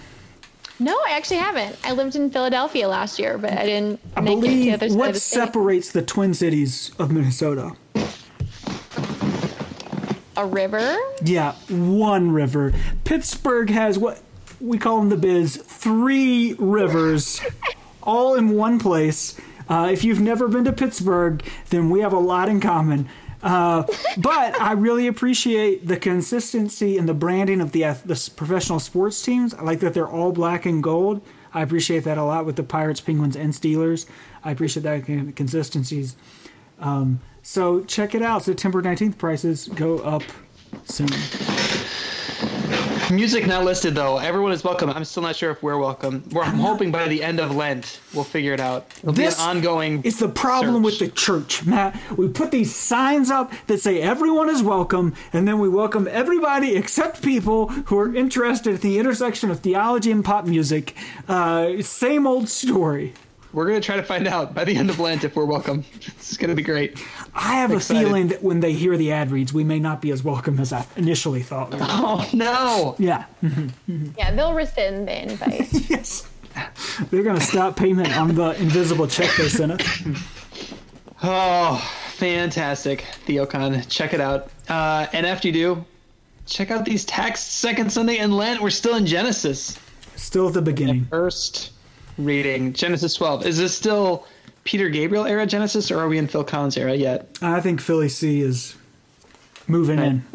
No, 0.80 0.96
I 1.06 1.10
actually 1.10 1.38
haven't. 1.38 1.76
I 1.84 1.92
lived 1.92 2.14
in 2.14 2.30
Philadelphia 2.30 2.86
last 2.88 3.18
year, 3.18 3.36
but 3.36 3.52
I 3.52 3.64
didn't 3.66 4.00
I 4.14 4.20
make 4.20 4.38
it 4.38 4.40
to 4.40 4.46
the 4.46 4.48
believe 4.48 4.80
side 4.80 4.92
what 4.92 5.14
the 5.14 5.20
separates 5.20 5.90
the 5.90 6.02
Twin 6.02 6.34
Cities 6.34 6.92
of 6.98 7.10
Minnesota. 7.10 7.72
A 10.36 10.46
river? 10.46 10.96
Yeah, 11.24 11.54
one 11.68 12.30
river. 12.30 12.72
Pittsburgh 13.02 13.70
has 13.70 13.98
what 13.98 14.22
we 14.60 14.78
call 14.78 15.02
in 15.02 15.08
the 15.08 15.16
biz 15.16 15.56
three 15.56 16.54
rivers, 16.60 17.40
all 18.04 18.36
in 18.36 18.50
one 18.50 18.78
place. 18.78 19.36
Uh, 19.68 19.88
if 19.92 20.04
you've 20.04 20.20
never 20.20 20.46
been 20.46 20.64
to 20.64 20.72
Pittsburgh, 20.72 21.42
then 21.70 21.90
we 21.90 22.00
have 22.00 22.12
a 22.12 22.18
lot 22.18 22.48
in 22.48 22.60
common. 22.60 23.08
Uh, 23.42 23.84
but 24.16 24.60
I 24.60 24.72
really 24.72 25.06
appreciate 25.06 25.86
the 25.86 25.96
consistency 25.96 26.98
and 26.98 27.08
the 27.08 27.14
branding 27.14 27.60
of 27.60 27.72
the, 27.72 27.82
the 28.04 28.30
professional 28.36 28.80
sports 28.80 29.22
teams. 29.22 29.54
I 29.54 29.62
like 29.62 29.80
that 29.80 29.94
they're 29.94 30.08
all 30.08 30.32
black 30.32 30.66
and 30.66 30.82
gold. 30.82 31.22
I 31.54 31.62
appreciate 31.62 32.04
that 32.04 32.18
a 32.18 32.24
lot 32.24 32.44
with 32.46 32.56
the 32.56 32.62
Pirates, 32.62 33.00
Penguins, 33.00 33.36
and 33.36 33.52
Steelers. 33.52 34.06
I 34.44 34.50
appreciate 34.50 34.82
that 34.82 35.06
con- 35.06 35.32
consistencies. 35.32 36.16
Um, 36.78 37.20
so 37.42 37.82
check 37.84 38.14
it 38.14 38.22
out. 38.22 38.42
September 38.42 38.82
19th 38.82 39.18
prices 39.18 39.68
go 39.68 39.98
up 40.00 40.22
soon. 40.84 41.08
Music 43.10 43.46
not 43.46 43.64
listed 43.64 43.94
though. 43.94 44.18
Everyone 44.18 44.52
is 44.52 44.62
welcome. 44.62 44.90
I'm 44.90 45.04
still 45.04 45.22
not 45.22 45.34
sure 45.34 45.50
if 45.50 45.62
we're 45.62 45.78
welcome. 45.78 46.22
We're 46.30 46.42
I'm 46.42 46.58
hoping 46.58 46.90
by 46.90 47.08
the 47.08 47.22
end 47.22 47.40
of 47.40 47.56
Lent 47.56 48.00
we'll 48.12 48.24
figure 48.24 48.52
it 48.52 48.60
out. 48.60 48.86
It'll 48.98 49.12
This 49.12 49.36
be 49.36 49.42
an 49.42 49.48
ongoing. 49.48 50.02
It's 50.04 50.18
the 50.18 50.28
problem 50.28 50.82
with 50.82 50.98
the 50.98 51.08
church, 51.08 51.64
Matt. 51.64 51.98
We 52.18 52.28
put 52.28 52.50
these 52.50 52.74
signs 52.74 53.30
up 53.30 53.50
that 53.66 53.80
say 53.80 54.02
everyone 54.02 54.50
is 54.50 54.62
welcome, 54.62 55.14
and 55.32 55.48
then 55.48 55.58
we 55.58 55.70
welcome 55.70 56.06
everybody 56.10 56.76
except 56.76 57.22
people 57.22 57.68
who 57.68 57.98
are 57.98 58.14
interested 58.14 58.74
at 58.74 58.82
the 58.82 58.98
intersection 58.98 59.50
of 59.50 59.60
theology 59.60 60.10
and 60.10 60.22
pop 60.22 60.44
music. 60.44 60.94
Uh, 61.28 61.80
same 61.80 62.26
old 62.26 62.50
story. 62.50 63.14
We're 63.54 63.66
gonna 63.66 63.80
try 63.80 63.96
to 63.96 64.02
find 64.02 64.28
out 64.28 64.54
by 64.54 64.64
the 64.64 64.76
end 64.76 64.90
of 64.90 65.00
Lent 65.00 65.24
if 65.24 65.34
we're 65.34 65.46
welcome. 65.46 65.84
It's 66.18 66.36
gonna 66.36 66.54
be 66.54 66.62
great. 66.62 67.02
I 67.34 67.54
have 67.56 67.72
Excited. 67.72 68.02
a 68.02 68.06
feeling 68.06 68.28
that 68.28 68.42
when 68.42 68.60
they 68.60 68.72
hear 68.72 68.96
the 68.96 69.12
ad 69.12 69.30
reads, 69.30 69.52
we 69.52 69.64
may 69.64 69.78
not 69.78 70.00
be 70.00 70.10
as 70.10 70.22
welcome 70.24 70.58
as 70.58 70.72
I 70.72 70.86
initially 70.96 71.42
thought. 71.42 71.72
we. 71.72 71.78
Oh 71.80 72.28
no! 72.32 72.96
Yeah. 72.98 73.24
Yeah, 74.16 74.30
they'll 74.32 74.54
rescind 74.54 75.06
the 75.08 75.22
invite. 75.22 75.72
yes. 75.90 76.28
They're 77.10 77.22
going 77.22 77.38
to 77.38 77.44
stop 77.44 77.76
payment 77.76 78.16
on 78.16 78.34
the 78.34 78.50
invisible 78.60 79.06
check 79.06 79.30
they 79.36 79.48
sent 79.48 79.72
us. 79.80 80.02
Oh, 81.22 81.76
fantastic, 82.14 83.04
Theocon. 83.26 83.88
Check 83.88 84.14
it 84.14 84.20
out. 84.20 84.50
Uh, 84.68 85.06
and 85.12 85.24
after 85.26 85.48
you 85.48 85.54
do, 85.54 85.84
check 86.46 86.70
out 86.70 86.84
these 86.84 87.04
texts. 87.04 87.52
Second 87.54 87.92
Sunday 87.92 88.18
in 88.18 88.32
Lent. 88.32 88.60
We're 88.60 88.70
still 88.70 88.96
in 88.96 89.06
Genesis. 89.06 89.78
Still 90.16 90.48
at 90.48 90.54
the 90.54 90.62
beginning. 90.62 91.04
First 91.06 91.72
reading 92.18 92.72
Genesis 92.72 93.14
12. 93.14 93.46
Is 93.46 93.58
this 93.58 93.76
still 93.76 94.26
Peter 94.64 94.88
Gabriel 94.88 95.26
era 95.26 95.46
Genesis, 95.46 95.90
or 95.90 95.98
are 95.98 96.08
we 96.08 96.18
in 96.18 96.26
Phil 96.28 96.44
Collins 96.44 96.76
era 96.76 96.94
yet? 96.94 97.38
I 97.40 97.60
think 97.60 97.80
Philly 97.80 98.08
C 98.08 98.40
is 98.40 98.76
moving 99.66 99.98
in. 99.98 100.24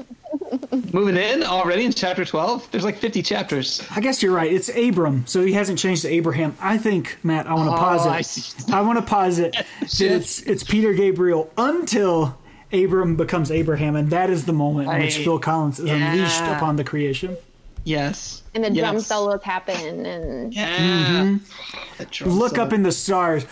Moving 0.92 1.18
in 1.18 1.44
already 1.44 1.86
in 1.86 1.92
chapter 1.92 2.26
12? 2.26 2.72
There's 2.72 2.84
like 2.84 2.98
50 2.98 3.22
chapters. 3.24 3.86
I 3.96 4.02
guess 4.02 4.22
you're 4.22 4.34
right. 4.34 4.52
It's 4.52 4.70
Abram, 4.70 5.26
so 5.28 5.44
he 5.44 5.54
hasn't 5.54 5.80
changed 5.80 6.04
to 6.04 6.10
Abraham. 6.10 6.56
I 6.60 6.78
think, 6.78 7.18
Matt, 7.24 7.48
I 7.48 7.54
want 7.54 7.70
to 7.70 7.76
oh, 7.76 7.80
posit. 7.80 8.10
Oh, 8.10 8.12
I 8.12 8.22
see. 8.22 8.74
I 8.74 8.82
want 8.82 9.00
to 9.00 9.06
pause 9.06 9.40
it. 9.40 9.56
it's 9.82 10.42
it's 10.42 10.64
Peter 10.64 10.94
Gabriel 10.94 11.52
until 11.58 12.38
Abram 12.72 13.16
becomes 13.16 13.52
Abraham, 13.52 13.96
and 13.96 14.10
that 14.10 14.30
is 14.30 14.46
the 14.46 14.54
moment 14.54 14.92
in 14.92 15.00
which 15.00 15.18
Phil 15.18 15.40
Collins 15.40 15.80
is 15.80 15.90
unleashed 15.90 16.42
upon 16.42 16.76
the 16.76 16.84
creation. 16.84 17.38
Yes. 17.86 18.44
And 18.56 18.64
the 18.64 18.70
drum 18.70 18.96
Yes. 18.96 19.08
solos 19.08 19.42
happen 19.44 20.06
and 20.06 20.54
Yeah. 20.54 20.78
Mm-hmm. 20.80 22.30
Look 22.30 22.52
solo. 22.56 22.64
up 22.64 22.74
in 22.74 22.84
the 22.84 22.92
stars 22.92 23.46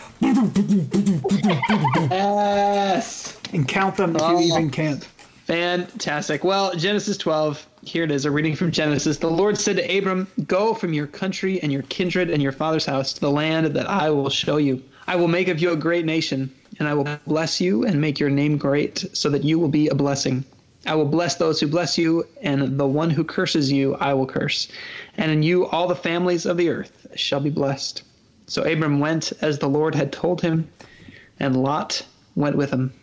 Yes. 2.10 3.38
and 3.54 3.68
count 3.68 3.98
them 3.98 4.16
if 4.16 4.22
Oh. 4.22 4.40
you 4.40 4.54
even 4.54 4.70
can. 4.70 5.02
Fantastic. 5.48 6.44
Well, 6.46 6.74
Genesis 6.76 7.18
12, 7.18 7.66
here 7.84 8.04
it 8.06 8.12
is, 8.12 8.26
a 8.26 8.32
reading 8.32 8.56
from 8.56 8.72
Genesis. 8.72 9.18
The 9.18 9.30
Lord 9.30 9.58
said 9.58 9.76
to 9.78 9.98
Abram, 9.98 10.28
Go 10.48 10.74
from 10.74 10.94
your 10.94 11.08
country 11.08 11.62
and 11.62 11.72
your 11.72 11.82
kindred 11.84 12.30
and 12.30 12.42
your 12.42 12.52
father's 12.54 12.86
house 12.86 13.12
to 13.14 13.20
the 13.20 13.32
land 13.32 13.68
that 13.68 13.90
I 13.90 14.10
will 14.12 14.30
show 14.30 14.58
you. 14.58 14.82
I 15.08 15.16
will 15.18 15.28
make 15.28 15.48
of 15.50 15.60
you 15.60 15.72
a 15.72 15.76
great 15.76 16.06
nation, 16.06 16.50
and 16.80 16.88
I 16.88 16.94
will 16.94 17.08
bless 17.28 17.60
you 17.60 17.84
and 17.86 18.00
make 18.00 18.20
your 18.20 18.30
name 18.30 18.58
great, 18.58 19.04
so 19.14 19.30
that 19.30 19.44
you 19.44 19.60
will 19.60 19.68
be 19.68 19.88
a 19.90 19.96
blessing. 19.96 20.46
I 20.86 20.96
will 20.96 21.06
bless 21.06 21.36
those 21.36 21.60
who 21.60 21.68
bless 21.68 21.98
you, 21.98 22.26
and 22.42 22.80
the 22.80 22.88
one 22.88 23.10
who 23.12 23.24
curses 23.24 23.72
you 23.72 23.96
I 23.96 24.14
will 24.14 24.26
curse. 24.26 24.68
And 25.18 25.32
in 25.32 25.44
you 25.44 25.68
all 25.68 25.88
the 25.88 25.96
families 25.96 26.46
of 26.46 26.58
the 26.58 26.70
earth 26.70 27.08
shall 27.16 27.40
be 27.40 27.50
blessed. 27.52 28.04
So 28.48 28.64
Abram 28.64 29.00
went 29.00 29.32
as 29.42 29.60
the 29.60 29.70
Lord 29.70 29.94
had 29.96 30.12
told 30.12 30.42
him, 30.42 30.68
and 31.40 31.56
Lot 31.62 32.06
went 32.36 32.56
with 32.58 32.72
him. 32.72 32.94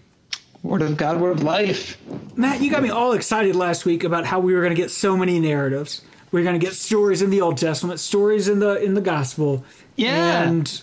Word 0.63 0.83
of 0.83 0.97
God, 0.97 1.21
word 1.21 1.39
of 1.39 1.43
life. 1.45 1.97
Matt, 2.37 2.61
you 2.61 2.71
got 2.71 2.83
me 2.83 2.91
all 2.91 3.13
excited 3.13 3.55
last 3.55 3.85
week 3.87 4.03
about 4.03 4.27
how 4.27 4.41
we 4.41 4.53
were 4.55 4.61
going 4.61 4.75
to 4.75 4.81
get 4.81 4.91
so 4.91 5.17
many 5.17 5.39
narratives. 5.39 6.03
We 6.33 6.41
are 6.41 6.45
going 6.45 6.59
to 6.59 6.65
get 6.65 6.75
stories 6.75 7.23
in 7.23 7.31
the 7.31 7.41
Old 7.41 7.59
Testament, 7.59 8.01
stories 8.01 8.49
in 8.49 8.59
the 8.59 8.83
in 8.83 8.95
the 8.95 9.01
Gospel. 9.01 9.65
Yeah. 9.97 10.43
And 10.43 10.83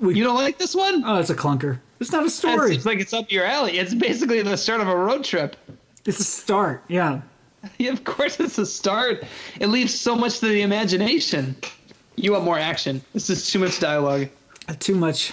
we 0.00 0.14
You 0.14 0.24
don't 0.24 0.36
like 0.36 0.58
this 0.58 0.74
one? 0.74 1.02
oh, 1.04 1.18
it's 1.18 1.28
a 1.28 1.34
clunker. 1.34 1.80
It's 1.98 2.12
not 2.12 2.24
a 2.24 2.30
story. 2.30 2.74
it's 2.76 2.86
like 2.86 3.00
it's 3.00 3.12
up 3.12 3.32
your 3.32 3.44
alley. 3.44 3.78
It's 3.78 3.94
basically 3.94 4.42
the 4.42 4.56
start 4.56 4.80
of 4.80 4.88
a 4.88 4.96
road 4.96 5.24
trip. 5.24 5.56
It's 6.06 6.20
a 6.20 6.24
start. 6.24 6.84
Yeah. 6.88 7.22
Yeah, 7.78 7.90
of 7.92 8.04
course, 8.04 8.38
it's 8.38 8.58
a 8.58 8.66
start. 8.66 9.24
It 9.58 9.66
leaves 9.66 9.92
so 9.92 10.14
much 10.14 10.38
to 10.38 10.46
the 10.46 10.62
imagination. 10.62 11.56
You 12.14 12.30
want 12.30 12.44
more 12.44 12.58
action. 12.58 13.02
This 13.12 13.28
is 13.28 13.50
too 13.50 13.58
much 13.58 13.80
dialogue. 13.80 14.28
Uh, 14.68 14.74
Too 14.78 14.94
much. 14.94 15.32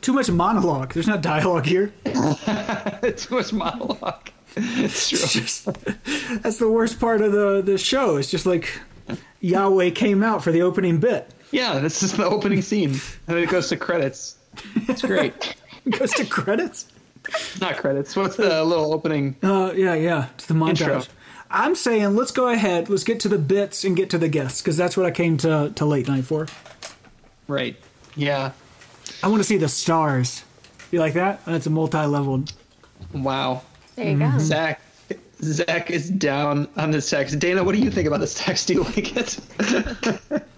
Too 0.00 0.14
much 0.14 0.30
monologue. 0.30 0.94
There's 0.94 1.06
not 1.06 1.20
dialogue 1.20 1.66
here. 1.66 1.92
too 2.06 3.34
much 3.34 3.52
monologue. 3.52 4.30
It's 4.56 5.10
true. 5.10 5.18
Just, 5.18 5.66
that's 6.42 6.56
the 6.56 6.70
worst 6.70 6.98
part 7.00 7.20
of 7.20 7.32
the 7.32 7.60
the 7.60 7.76
show. 7.76 8.16
It's 8.16 8.30
just 8.30 8.46
like 8.46 8.80
Yahweh 9.40 9.90
came 9.90 10.22
out 10.22 10.42
for 10.42 10.52
the 10.52 10.62
opening 10.62 10.98
bit. 11.00 11.30
Yeah, 11.50 11.80
this 11.80 12.02
is 12.02 12.14
the 12.14 12.24
opening 12.24 12.62
scene. 12.62 12.92
And 12.92 13.00
then 13.26 13.38
it 13.38 13.50
goes 13.50 13.68
to 13.68 13.76
credits. 13.76 14.36
It's 14.88 15.02
great. 15.02 15.54
It 15.86 15.98
goes 15.98 16.12
to 16.12 16.24
credits. 16.24 16.86
Not 17.60 17.76
credits. 17.76 18.14
What's 18.16 18.36
the 18.36 18.64
little 18.64 18.92
opening? 18.92 19.36
Uh, 19.42 19.72
yeah, 19.74 19.94
yeah, 19.94 20.28
to 20.38 20.48
the 20.48 20.54
montage. 20.54 20.80
Intro. 20.80 21.02
I'm 21.50 21.74
saying 21.74 22.16
let's 22.16 22.32
go 22.32 22.48
ahead. 22.48 22.88
Let's 22.88 23.04
get 23.04 23.20
to 23.20 23.28
the 23.28 23.38
bits 23.38 23.84
and 23.84 23.96
get 23.96 24.10
to 24.10 24.18
the 24.18 24.28
guests 24.28 24.60
because 24.60 24.76
that's 24.76 24.96
what 24.96 25.06
I 25.06 25.10
came 25.10 25.36
to 25.38 25.72
to 25.74 25.84
late 25.84 26.08
night 26.08 26.24
for. 26.24 26.48
Right. 27.46 27.76
Yeah. 28.16 28.52
I 29.22 29.28
want 29.28 29.40
to 29.40 29.44
see 29.44 29.56
the 29.56 29.68
stars. 29.68 30.44
You 30.90 30.98
like 31.00 31.14
that? 31.14 31.44
That's 31.44 31.66
a 31.66 31.70
multi-leveled. 31.70 32.52
Wow. 33.12 33.62
There 33.96 34.10
you 34.10 34.18
go. 34.18 34.32
Zach. 34.38 34.80
Zach 35.42 35.90
is 35.90 36.08
down 36.08 36.68
on 36.76 36.90
this 36.90 37.10
text. 37.10 37.38
Dana, 37.38 37.62
what 37.62 37.74
do 37.74 37.80
you 37.80 37.90
think 37.90 38.06
about 38.06 38.20
this 38.20 38.34
text? 38.34 38.68
Do 38.68 38.74
you 38.74 38.82
like 38.84 39.16
it? 39.16 39.38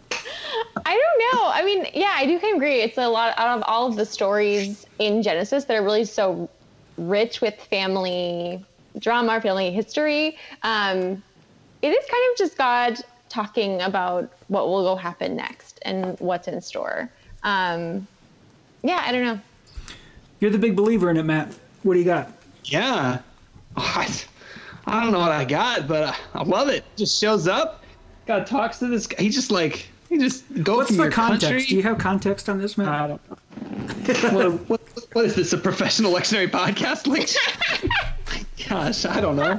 I 0.87 0.92
don't 0.92 1.40
know. 1.40 1.51
I 1.53 1.64
mean, 1.64 1.90
yeah, 1.94 2.12
I 2.14 2.27
do 2.27 2.38
kind 2.38 2.53
of 2.53 2.59
agree. 2.59 2.81
It's 2.81 2.96
a 2.96 3.09
lot 3.09 3.37
out 3.37 3.59
of 3.59 3.64
all 3.66 3.88
of 3.88 3.96
the 3.96 4.07
stories 4.07 4.87
in 5.01 5.20
Genesis 5.20 5.64
that 5.64 5.77
are 5.77 5.83
really 5.83 6.05
so 6.05 6.49
rich 6.96 7.40
with 7.40 7.55
family 7.61 8.64
drama, 9.01 9.40
family 9.40 9.72
history. 9.72 10.38
Um, 10.62 11.20
it 11.83 11.88
is 11.88 12.07
kind 12.09 12.31
of 12.31 12.38
just 12.38 12.57
God 12.57 13.01
talking 13.29 13.83
about 13.83 14.31
what 14.46 14.68
will 14.68 14.85
go 14.85 14.94
happen 14.94 15.35
next 15.35 15.81
and 15.83 16.16
what's 16.20 16.46
in 16.46 16.61
store. 16.61 17.11
Um, 17.42 18.07
yeah, 18.85 19.03
I 19.05 19.11
don't 19.11 19.25
know. 19.25 19.40
You're 20.38 20.53
the 20.53 20.59
big 20.59 20.77
believer 20.77 21.11
in 21.11 21.16
it, 21.16 21.25
Matt. 21.25 21.53
What 21.83 21.94
do 21.94 21.99
you 21.99 22.05
got? 22.05 22.31
yeah. 22.64 23.22
I, 23.77 24.14
I 24.87 25.03
don't 25.03 25.11
know 25.11 25.18
what 25.18 25.33
I 25.33 25.44
got, 25.44 25.88
but 25.88 26.05
I, 26.05 26.16
I 26.33 26.44
love 26.44 26.68
it. 26.68 26.85
Just 26.94 27.20
shows 27.20 27.49
up. 27.49 27.83
God 28.27 28.46
talks 28.46 28.79
to 28.79 28.87
this 28.87 29.09
guy. 29.09 29.20
He 29.20 29.31
just 29.31 29.51
like 29.51 29.88
he 30.09 30.19
just 30.19 30.45
goes 30.62 30.77
What's 30.79 30.88
from 30.88 30.97
the 30.99 31.03
your 31.05 31.12
context? 31.12 31.47
country. 31.47 31.66
Do 31.66 31.77
you 31.77 31.83
have 31.83 31.99
context 31.99 32.49
on 32.49 32.59
this, 32.59 32.77
Matt? 32.79 32.88
I 32.88 33.07
don't 33.09 33.29
know. 33.29 33.37
what, 34.33 34.69
what, 34.69 34.81
what 35.12 35.25
is 35.25 35.35
this? 35.35 35.53
A 35.53 35.59
professional 35.59 36.12
lectionary 36.12 36.49
podcast? 36.49 37.07
Like, 37.07 37.29
gosh, 38.69 39.05
I 39.05 39.21
don't 39.21 39.37
know. 39.37 39.59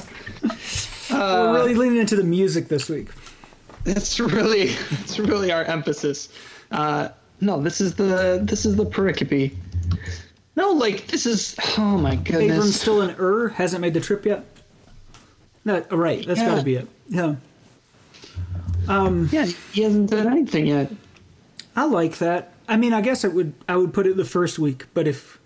We're 1.10 1.54
really 1.54 1.76
leaning 1.76 2.00
into 2.00 2.16
the 2.16 2.24
music 2.24 2.68
this 2.68 2.90
week. 2.90 3.08
It's 3.86 4.20
really, 4.20 4.72
it's 4.92 5.18
really 5.20 5.52
our 5.52 5.64
emphasis. 5.64 6.30
Uh, 6.72 7.10
no, 7.40 7.62
this 7.62 7.80
is 7.80 7.96
the 7.96 8.40
this 8.44 8.66
is 8.66 8.76
the 8.76 8.86
pericope. 8.86 9.54
No, 10.58 10.72
like 10.72 11.08
this 11.08 11.26
is. 11.26 11.56
Oh 11.78 11.98
my 11.98 12.16
goodness. 12.16 12.52
Abram's 12.58 12.82
still 12.82 13.02
in 13.02 13.16
Ur, 13.20 13.48
hasn't 13.50 13.82
made 13.82 13.94
the 13.94 14.02
trip 14.02 14.26
yet. 14.26 14.44
That 15.66 15.92
right? 15.92 16.26
That's 16.28 16.40
Yeah. 16.40 16.48
got 16.50 16.56
to 16.58 16.64
be 16.64 16.76
it. 16.76 16.88
Yeah, 17.10 17.36
Um, 18.88 19.30
yeah, 19.32 19.46
he 19.74 19.84
hasn't 19.84 20.10
done 20.10 20.28
anything 20.28 20.68
yet. 20.68 20.92
I 21.76 21.86
like 21.86 22.18
that. 22.18 22.54
I 22.68 22.76
mean, 22.76 22.94
I 22.94 23.02
guess 23.02 23.24
it 23.24 23.34
would. 23.34 23.54
I 23.68 23.78
would 23.78 23.94
put 23.94 24.08
it 24.08 24.18
the 24.18 24.26
first 24.26 24.60
week, 24.60 24.86
but 24.94 25.08
if 25.08 25.40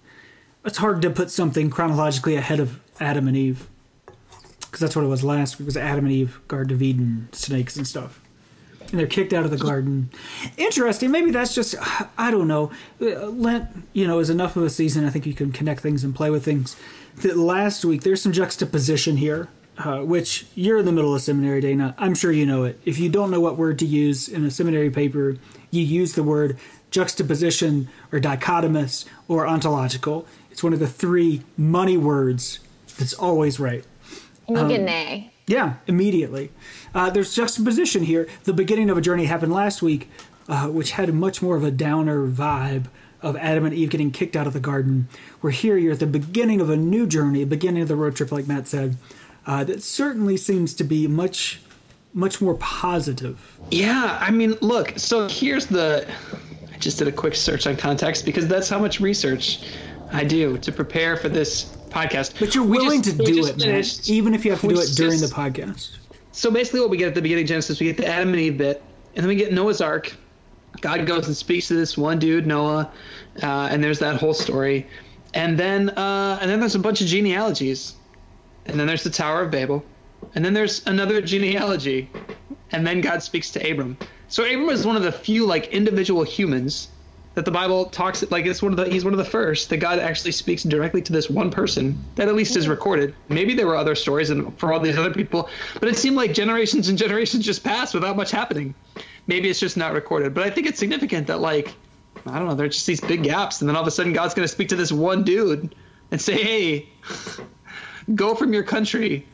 it's 0.65 0.77
hard 0.77 1.01
to 1.01 1.09
put 1.09 1.29
something 1.31 1.69
chronologically 1.69 2.35
ahead 2.35 2.59
of 2.59 2.79
Adam 2.99 3.27
and 3.27 3.35
Eve, 3.35 3.67
because 4.59 4.79
that's 4.79 4.95
what 4.95 5.03
it 5.05 5.09
was 5.09 5.23
last 5.23 5.59
week. 5.59 5.65
Was 5.65 5.77
Adam 5.77 6.05
and 6.05 6.13
Eve, 6.13 6.39
Garden 6.47 6.73
of 6.73 6.81
Eden, 6.81 7.27
snakes 7.31 7.75
and 7.75 7.87
stuff, 7.87 8.21
and 8.79 8.99
they're 8.99 9.07
kicked 9.07 9.33
out 9.33 9.43
of 9.43 9.51
the 9.51 9.57
garden. 9.57 10.09
Interesting. 10.57 11.11
Maybe 11.11 11.31
that's 11.31 11.53
just. 11.53 11.75
I 12.17 12.31
don't 12.31 12.47
know. 12.47 12.71
Lent, 12.99 13.67
you 13.93 14.07
know, 14.07 14.19
is 14.19 14.29
enough 14.29 14.55
of 14.55 14.63
a 14.63 14.69
season. 14.69 15.05
I 15.05 15.09
think 15.09 15.25
you 15.25 15.33
can 15.33 15.51
connect 15.51 15.81
things 15.81 16.03
and 16.03 16.15
play 16.15 16.29
with 16.29 16.45
things. 16.45 16.75
That 17.17 17.37
last 17.37 17.83
week 17.83 18.03
there's 18.03 18.21
some 18.21 18.31
juxtaposition 18.31 19.17
here. 19.17 19.49
Uh, 19.83 20.03
which 20.03 20.45
you're 20.53 20.77
in 20.77 20.85
the 20.85 20.91
middle 20.91 21.15
of 21.15 21.21
seminary, 21.21 21.59
Dana. 21.59 21.95
I'm 21.97 22.13
sure 22.13 22.31
you 22.31 22.45
know 22.45 22.65
it. 22.65 22.79
If 22.85 22.99
you 22.99 23.09
don't 23.09 23.31
know 23.31 23.39
what 23.39 23.57
word 23.57 23.79
to 23.79 23.85
use 23.85 24.27
in 24.27 24.45
a 24.45 24.51
seminary 24.51 24.91
paper, 24.91 25.37
you 25.71 25.81
use 25.81 26.13
the 26.13 26.21
word 26.21 26.57
juxtaposition 26.91 27.87
or 28.11 28.19
dichotomous 28.19 29.05
or 29.27 29.47
ontological. 29.47 30.27
It's 30.51 30.61
one 30.61 30.73
of 30.73 30.79
the 30.79 30.87
three 30.87 31.41
money 31.57 31.97
words 31.97 32.59
that's 32.97 33.13
always 33.13 33.59
right. 33.59 33.83
And 34.47 34.57
you 34.57 34.67
get 34.67 34.81
an 34.81 34.89
A. 34.89 35.33
Yeah, 35.47 35.75
immediately. 35.87 36.51
Uh, 36.93 37.09
there's 37.09 37.33
juxtaposition 37.33 38.03
here. 38.03 38.27
The 38.43 38.53
beginning 38.53 38.91
of 38.91 38.97
a 38.97 39.01
journey 39.01 39.25
happened 39.25 39.53
last 39.53 39.81
week, 39.81 40.09
uh, 40.47 40.67
which 40.67 40.91
had 40.91 41.11
much 41.11 41.41
more 41.41 41.55
of 41.55 41.63
a 41.63 41.71
downer 41.71 42.27
vibe 42.27 42.85
of 43.21 43.35
Adam 43.37 43.65
and 43.65 43.73
Eve 43.73 43.89
getting 43.89 44.11
kicked 44.11 44.35
out 44.35 44.47
of 44.47 44.53
the 44.53 44.59
garden. 44.59 45.07
We're 45.41 45.51
here 45.51 45.77
you're 45.77 45.93
at 45.93 45.99
the 45.99 46.07
beginning 46.07 46.61
of 46.61 46.69
a 46.69 46.77
new 46.77 47.07
journey, 47.07 47.45
beginning 47.45 47.83
of 47.83 47.87
the 47.87 47.95
road 47.95 48.15
trip, 48.15 48.31
like 48.31 48.47
Matt 48.47 48.67
said. 48.67 48.97
Uh, 49.45 49.63
that 49.63 49.81
certainly 49.83 50.37
seems 50.37 50.73
to 50.75 50.83
be 50.83 51.07
much, 51.07 51.61
much 52.13 52.41
more 52.41 52.53
positive. 52.55 53.57
Yeah, 53.71 54.17
I 54.21 54.31
mean, 54.31 54.55
look. 54.61 54.93
So 54.97 55.27
here's 55.27 55.65
the. 55.65 56.07
I 56.73 56.77
just 56.77 56.99
did 56.99 57.07
a 57.07 57.11
quick 57.11 57.35
search 57.35 57.65
on 57.67 57.75
context 57.75 58.25
because 58.25 58.47
that's 58.47 58.69
how 58.69 58.79
much 58.79 58.99
research 58.99 59.63
I 60.11 60.23
do 60.23 60.57
to 60.59 60.71
prepare 60.71 61.17
for 61.17 61.29
this 61.29 61.75
podcast. 61.89 62.39
But 62.39 62.53
you're 62.55 62.63
willing 62.63 63.01
just- 63.01 63.17
to 63.17 63.23
do 63.25 63.45
it, 63.45 63.59
finished- 63.59 64.09
even 64.09 64.33
if 64.33 64.45
you 64.45 64.51
have 64.51 64.61
to 64.61 64.67
do 64.67 64.79
it 64.79 64.89
during 64.95 65.19
just- 65.19 65.33
the 65.33 65.41
podcast. 65.41 65.89
So 66.33 66.49
basically, 66.49 66.79
what 66.81 66.89
we 66.89 66.97
get 66.97 67.09
at 67.09 67.15
the 67.15 67.21
beginning 67.21 67.43
of 67.43 67.49
Genesis, 67.49 67.79
we 67.79 67.87
get 67.87 67.97
the 67.97 68.07
Adam 68.07 68.29
and 68.29 68.39
Eve 68.39 68.57
bit, 68.57 68.81
and 69.15 69.23
then 69.23 69.27
we 69.27 69.35
get 69.35 69.51
Noah's 69.53 69.81
Ark. 69.81 70.13
God 70.79 71.05
goes 71.05 71.27
and 71.27 71.35
speaks 71.35 71.67
to 71.67 71.73
this 71.75 71.97
one 71.97 72.17
dude, 72.19 72.47
Noah, 72.47 72.89
uh, 73.43 73.67
and 73.69 73.83
there's 73.83 73.99
that 73.99 74.15
whole 74.15 74.33
story, 74.33 74.87
and 75.33 75.57
then 75.59 75.89
uh, 75.89 76.37
and 76.41 76.49
then 76.49 76.59
there's 76.61 76.75
a 76.75 76.79
bunch 76.79 77.01
of 77.01 77.07
genealogies, 77.07 77.95
and 78.65 78.79
then 78.79 78.87
there's 78.87 79.03
the 79.03 79.09
Tower 79.09 79.41
of 79.41 79.51
Babel, 79.51 79.83
and 80.35 80.43
then 80.43 80.53
there's 80.53 80.85
another 80.87 81.21
genealogy, 81.21 82.09
and 82.71 82.85
then 82.85 83.01
God 83.01 83.23
speaks 83.23 83.49
to 83.51 83.71
Abram. 83.71 83.97
So 84.27 84.43
Abram 84.43 84.69
is 84.69 84.85
one 84.85 84.95
of 84.95 85.03
the 85.03 85.11
few 85.11 85.45
like 85.45 85.67
individual 85.67 86.23
humans 86.23 86.89
that 87.33 87.45
the 87.45 87.51
Bible 87.51 87.85
talks 87.85 88.29
like 88.29 88.45
it's 88.45 88.61
one 88.61 88.73
of 88.73 88.77
the 88.77 88.89
he's 88.91 89.05
one 89.05 89.13
of 89.13 89.17
the 89.17 89.25
first 89.25 89.69
that 89.69 89.77
God 89.77 89.99
actually 89.99 90.33
speaks 90.33 90.63
directly 90.63 91.01
to 91.01 91.13
this 91.13 91.29
one 91.29 91.49
person 91.49 92.03
that 92.15 92.27
at 92.27 92.35
least 92.35 92.57
is 92.57 92.67
recorded. 92.67 93.15
Maybe 93.29 93.53
there 93.53 93.67
were 93.67 93.77
other 93.77 93.95
stories 93.95 94.29
and 94.29 94.57
for 94.59 94.73
all 94.73 94.79
these 94.79 94.97
other 94.97 95.13
people, 95.13 95.49
but 95.79 95.87
it 95.87 95.97
seemed 95.97 96.17
like 96.17 96.33
generations 96.33 96.89
and 96.89 96.97
generations 96.97 97.45
just 97.45 97.63
passed 97.63 97.93
without 97.93 98.17
much 98.17 98.31
happening. 98.31 98.73
Maybe 99.27 99.49
it's 99.49 99.59
just 99.59 99.77
not 99.77 99.93
recorded, 99.93 100.33
but 100.33 100.45
I 100.45 100.49
think 100.49 100.67
it's 100.67 100.79
significant 100.79 101.27
that 101.27 101.39
like 101.39 101.73
I 102.25 102.37
don't 102.37 102.47
know, 102.47 102.55
there's 102.55 102.75
just 102.75 102.87
these 102.87 103.01
big 103.01 103.23
gaps, 103.23 103.61
and 103.61 103.69
then 103.69 103.75
all 103.75 103.81
of 103.81 103.87
a 103.87 103.91
sudden 103.91 104.13
God's 104.13 104.33
going 104.33 104.43
to 104.43 104.51
speak 104.51 104.69
to 104.69 104.75
this 104.75 104.91
one 104.91 105.23
dude 105.23 105.73
and 106.11 106.19
say, 106.21 106.41
"Hey, 106.41 106.89
go 108.15 108.35
from 108.35 108.53
your 108.53 108.63
country 108.63 109.25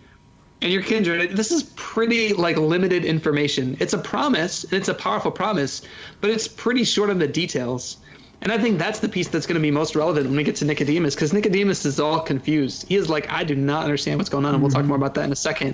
and 0.62 0.72
your 0.72 0.82
kindred." 0.82 1.36
This 1.36 1.52
is 1.52 1.64
pretty 1.76 2.34
like 2.34 2.58
limited 2.58 3.06
information. 3.06 3.78
It's 3.80 3.94
a 3.94 3.98
promise, 3.98 4.64
and 4.64 4.74
it's 4.74 4.90
a 4.90 4.94
powerful 4.94 5.32
promise, 5.32 5.82
but 6.22 6.30
it's 6.30 6.48
pretty 6.48 6.84
short 6.84 7.10
on 7.10 7.20
the 7.20 7.28
details. 7.28 7.98
And 8.40 8.52
I 8.52 8.60
think 8.60 8.78
that's 8.78 9.00
the 9.00 9.10
piece 9.10 9.28
that's 9.30 9.48
going 9.48 9.56
to 9.56 9.62
be 9.62 9.72
most 9.72 9.96
relevant 9.96 10.28
when 10.28 10.38
we 10.38 10.44
get 10.44 10.58
to 10.58 10.66
Nicodemus, 10.66 11.16
because 11.16 11.34
Nicodemus 11.34 11.86
is 11.86 12.00
all 12.00 12.20
confused. 12.20 12.88
He 12.88 12.96
is 12.96 13.10
like, 13.10 13.32
"I 13.32 13.44
do 13.44 13.56
not 13.56 13.84
understand 13.84 14.20
what's 14.20 14.30
going 14.30 14.46
on," 14.46 14.54
and 14.54 14.62
we'll 14.62 14.72
talk 14.72 14.86
more 14.86 14.96
about 14.96 15.16
that 15.16 15.26
in 15.26 15.32
a 15.32 15.36
second. 15.36 15.74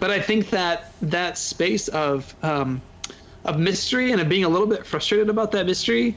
But 0.00 0.10
I 0.10 0.20
think 0.20 0.50
that 0.50 0.92
that 1.00 1.38
space 1.38 1.88
of 1.88 2.34
um, 2.42 2.82
of 3.44 3.58
mystery 3.58 4.12
and 4.12 4.20
of 4.20 4.28
being 4.28 4.44
a 4.44 4.48
little 4.48 4.66
bit 4.66 4.84
frustrated 4.84 5.30
about 5.30 5.52
that 5.52 5.64
mystery, 5.64 6.16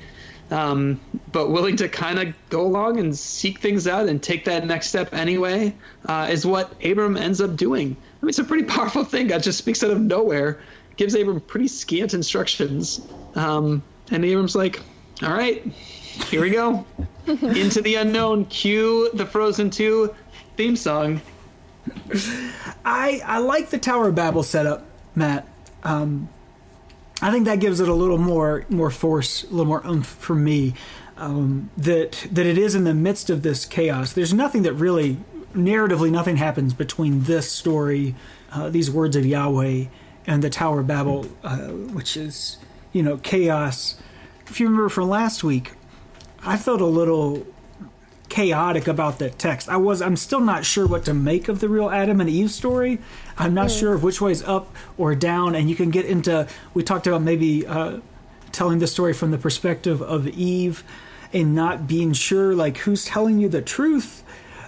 um, 0.49 0.99
but 1.31 1.49
willing 1.49 1.75
to 1.77 1.89
kind 1.89 2.19
of 2.19 2.33
go 2.49 2.62
along 2.62 2.99
and 2.99 3.17
seek 3.17 3.60
things 3.60 3.88
out 3.88 4.07
and 4.07 4.21
take 4.21 4.45
that 4.45 4.65
next 4.65 4.88
step 4.88 5.13
anyway, 5.13 5.73
uh, 6.05 6.27
is 6.29 6.45
what 6.45 6.71
Abram 6.83 7.17
ends 7.17 7.41
up 7.41 7.55
doing. 7.55 7.95
I 8.21 8.25
mean, 8.25 8.29
it's 8.29 8.39
a 8.39 8.43
pretty 8.43 8.63
powerful 8.75 9.03
thing. 9.03 9.27
God 9.27 9.43
just 9.43 9.57
speaks 9.57 9.83
out 9.83 9.91
of 9.91 9.99
nowhere, 9.99 10.60
gives 10.95 11.15
Abram 11.15 11.41
pretty 11.41 11.67
scant 11.67 12.13
instructions, 12.13 13.01
um, 13.36 13.83
and 14.12 14.23
Abram's 14.23 14.55
like, 14.55 14.81
"All 15.21 15.33
right, 15.33 15.63
here 15.65 16.41
we 16.41 16.49
go, 16.49 16.86
into 17.27 17.81
the 17.81 17.95
unknown." 17.95 18.45
Cue 18.45 19.10
the 19.13 19.25
Frozen 19.25 19.71
Two 19.71 20.15
theme 20.55 20.75
song. 20.75 21.21
I 22.86 23.21
I 23.25 23.39
like 23.39 23.69
the 23.69 23.77
Tower 23.79 24.10
of 24.10 24.15
Babel 24.15 24.43
setup, 24.43 24.86
Matt. 25.13 25.47
Um, 25.83 26.29
I 27.21 27.32
think 27.32 27.45
that 27.45 27.60
gives 27.60 27.80
it 27.80 27.89
a 27.89 27.93
little 27.93 28.17
more 28.17 28.65
more 28.69 28.91
force, 28.91 29.43
a 29.43 29.47
little 29.47 29.65
more 29.65 29.86
oomph 29.86 30.08
for 30.08 30.36
me. 30.36 30.73
Um, 31.17 31.71
that 31.77 32.27
that 32.32 32.45
it 32.45 32.60
is 32.60 32.75
in 32.75 32.84
the 32.84 32.93
midst 32.93 33.32
of 33.32 33.41
this 33.41 33.65
chaos. 33.65 34.13
There's 34.13 34.34
nothing 34.34 34.62
that 34.63 34.73
really 34.73 35.17
narratively 35.56 36.12
nothing 36.12 36.38
happens 36.38 36.73
between 36.73 37.23
this 37.23 37.51
story, 37.51 38.13
uh, 38.51 38.69
these 38.69 38.91
words 38.91 39.15
of 39.15 39.25
Yahweh, 39.25 39.86
and 40.27 40.43
the 40.43 40.49
Tower 40.49 40.82
of 40.82 40.88
Babel, 40.88 41.25
uh, 41.43 41.69
which 41.69 42.15
is 42.15 42.58
you 42.93 43.01
know 43.01 43.17
chaos. 43.17 43.95
If 44.45 44.60
you 44.60 44.67
remember 44.67 44.89
from 44.89 45.10
last 45.10 45.43
week, 45.43 45.71
I 46.43 46.56
felt 46.56 46.82
a 46.82 46.86
little 46.86 47.45
chaotic 48.38 48.88
about 48.88 49.17
that 49.17 49.39
text. 49.39 49.67
I 49.67 49.78
was 49.78 50.00
I'm 50.00 50.15
still 50.15 50.41
not 50.41 50.63
sure 50.63 50.86
what 50.86 51.06
to 51.06 51.13
make 51.15 51.47
of 51.47 51.60
the 51.60 51.67
real 51.67 51.89
Adam 51.89 52.21
and 52.21 52.30
Eve 52.30 52.52
story. 52.52 53.00
I'm 53.36 53.56
not 53.56 53.71
sure 53.71 53.95
of 53.95 54.04
which 54.04 54.21
is 54.21 54.43
up 54.43 54.76
or 54.95 55.15
down 55.15 55.56
and 55.56 55.67
you 55.67 55.76
can 55.76 55.89
get 55.89 56.06
into 56.06 56.47
we 56.76 56.84
talked 56.84 57.08
about 57.08 57.23
maybe 57.23 57.65
uh, 57.65 57.97
telling 58.52 58.78
the 58.78 58.86
story 58.86 59.13
from 59.13 59.32
the 59.32 59.39
perspective 59.39 60.04
of 60.04 60.28
Eve 60.28 60.84
and 61.34 61.56
not 61.56 61.88
being 61.88 62.13
sure 62.13 62.54
like 62.54 62.78
who's 62.78 63.06
telling 63.06 63.39
you 63.39 63.50
the 63.50 63.63
truth 63.63 64.23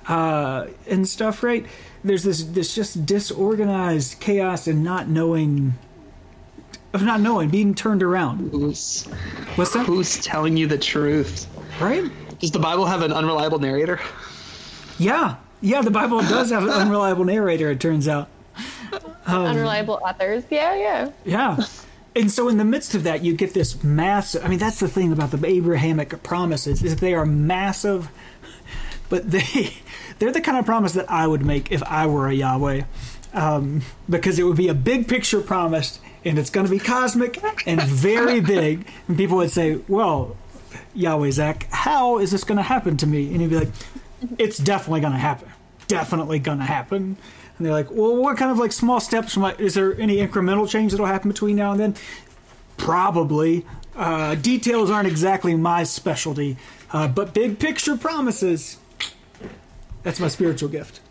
uh, 0.08 0.66
and 0.88 1.08
stuff, 1.08 1.44
right? 1.44 1.64
There's 2.04 2.24
this 2.24 2.42
this 2.46 2.74
just 2.74 3.06
disorganized 3.06 4.20
chaos 4.20 4.66
and 4.66 4.84
not 4.84 5.08
knowing 5.10 5.76
of 6.92 7.04
not 7.04 7.22
knowing, 7.22 7.50
being 7.52 7.76
turned 7.76 8.02
around. 8.02 8.50
Who's 8.50 9.04
What's 9.58 9.74
that? 9.74 9.86
who's 9.86 10.20
telling 10.26 10.58
you 10.58 10.66
the 10.66 10.80
truth? 10.80 11.46
Right? 11.80 12.12
Does 12.40 12.52
the 12.52 12.60
Bible 12.60 12.86
have 12.86 13.02
an 13.02 13.12
unreliable 13.12 13.60
narrator? 13.60 14.00
Yeah. 14.98 15.36
Yeah, 15.62 15.82
the 15.82 15.92
Bible 15.92 16.22
does 16.22 16.52
have 16.52 16.64
an 16.64 16.70
unreliable 16.70 17.26
narrator, 17.26 17.70
it 17.72 17.80
turns 17.80 18.08
out. 18.08 18.30
Unreliable 19.28 20.00
authors. 20.04 20.44
Yeah, 20.50 20.76
yeah. 20.76 21.12
Yeah. 21.26 21.64
and 22.16 22.32
so 22.32 22.48
in 22.48 22.58
the 22.58 22.66
midst 22.66 22.96
of 22.96 23.04
that, 23.04 23.24
you 23.24 23.34
get 23.34 23.54
this 23.54 23.84
massive. 23.84 24.44
I 24.44 24.48
mean, 24.48 24.60
that's 24.60 24.80
the 24.80 24.88
thing 24.88 25.12
about 25.12 25.32
the 25.32 25.46
Abrahamic 25.46 26.24
promises 26.24 26.82
is 26.82 26.96
they 26.96 27.14
are 27.14 27.26
massive, 27.26 28.10
but 29.10 29.30
they 29.30 29.74
they're 30.20 30.32
the 30.32 30.42
kind 30.42 30.58
of 30.58 30.66
promise 30.66 30.94
that 30.94 31.10
I 31.12 31.28
would 31.28 31.46
make 31.46 31.72
if 31.72 31.84
I 31.84 32.08
were 32.08 32.28
a 32.28 32.34
Yahweh, 32.34 32.84
um, 33.34 33.82
because 34.10 34.40
it 34.40 34.44
would 34.44 34.58
be 34.58 34.70
a 34.70 34.74
big 34.74 35.08
picture 35.08 35.42
promise, 35.42 36.00
and 36.26 36.40
it's 36.40 36.50
going 36.50 36.66
to 36.66 36.72
be 36.72 36.80
cosmic 36.80 37.40
and 37.68 37.82
very 37.82 38.40
big, 38.56 38.88
and 39.08 39.16
people 39.18 39.38
would 39.38 39.52
say, 39.52 39.80
"Well, 39.88 40.36
Yahweh 40.94 41.32
Zach, 41.32 41.68
how 41.72 42.20
is 42.20 42.32
this 42.32 42.44
going 42.44 42.58
to 42.58 42.64
happen 42.64 42.98
to 42.98 43.08
me?" 43.08 43.32
And 43.32 43.42
he'd 43.42 43.50
be 43.50 43.60
like, 43.60 43.72
"It's 44.38 44.58
definitely 44.58 45.02
going 45.02 45.14
to 45.14 45.20
happen. 45.20 45.50
Definitely 45.88 46.40
going 46.40 46.60
to 46.60 46.66
happen." 46.66 47.18
And 47.60 47.66
they're 47.66 47.74
like, 47.74 47.92
well, 47.92 48.16
what 48.16 48.38
kind 48.38 48.52
of 48.52 48.58
like 48.58 48.72
small 48.72 49.02
steps? 49.02 49.36
Is 49.60 49.74
there 49.74 50.00
any 50.00 50.26
incremental 50.26 50.68
change 50.68 50.92
that'll 50.92 51.06
happen 51.06 51.30
between 51.30 51.58
now 51.58 51.72
and 51.74 51.80
then? 51.80 51.96
Probably. 52.78 53.66
Uh, 53.98 54.36
details 54.36 54.90
aren't 54.90 55.10
exactly 55.10 55.56
my 55.56 55.84
specialty, 55.84 56.56
uh, 56.94 57.10
but 57.10 57.34
big 57.34 57.60
picture 57.60 57.98
promises. 57.98 58.78
That's 60.04 60.22
my 60.22 60.30
spiritual 60.30 60.70
gift. 60.70 61.02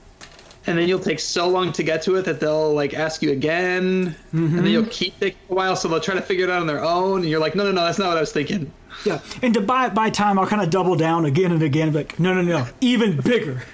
And 0.67 0.79
then 0.79 0.89
you'll 0.89 0.99
take 0.99 1.21
so 1.21 1.49
long 1.49 1.71
to 1.73 1.83
get 1.83 2.01
to 2.03 2.17
it 2.17 2.25
that 2.25 2.41
they'll 2.41 2.73
like 2.73 2.95
ask 2.95 3.21
you 3.21 3.31
again, 3.31 4.17
and 4.33 4.59
then 4.59 4.67
you'll 4.67 4.87
keep 4.87 5.21
taking 5.21 5.39
a 5.51 5.55
while, 5.55 5.77
so 5.77 5.89
they'll 5.89 6.01
try 6.01 6.15
to 6.15 6.23
figure 6.23 6.45
it 6.45 6.51
out 6.51 6.63
on 6.63 6.67
their 6.67 6.83
own, 6.83 7.21
and 7.21 7.29
you're 7.29 7.41
like, 7.41 7.55
no, 7.55 7.65
no, 7.65 7.73
no, 7.73 7.85
that's 7.85 7.99
not 7.99 8.09
what 8.09 8.17
I 8.17 8.21
was 8.21 8.33
thinking. 8.33 8.73
Yeah, 9.05 9.21
and 9.43 9.55
to 9.55 9.61
buy 9.61 9.89
buy 9.91 10.11
time, 10.11 10.39
I'll 10.39 10.47
kind 10.47 10.63
of 10.63 10.71
double 10.71 10.97
down 10.97 11.25
again 11.25 11.53
and 11.53 11.63
again. 11.63 11.93
Like, 11.93 12.19
no, 12.19 12.35
no, 12.35 12.43
no, 12.43 12.67
even 12.81 13.21
bigger. 13.21 13.63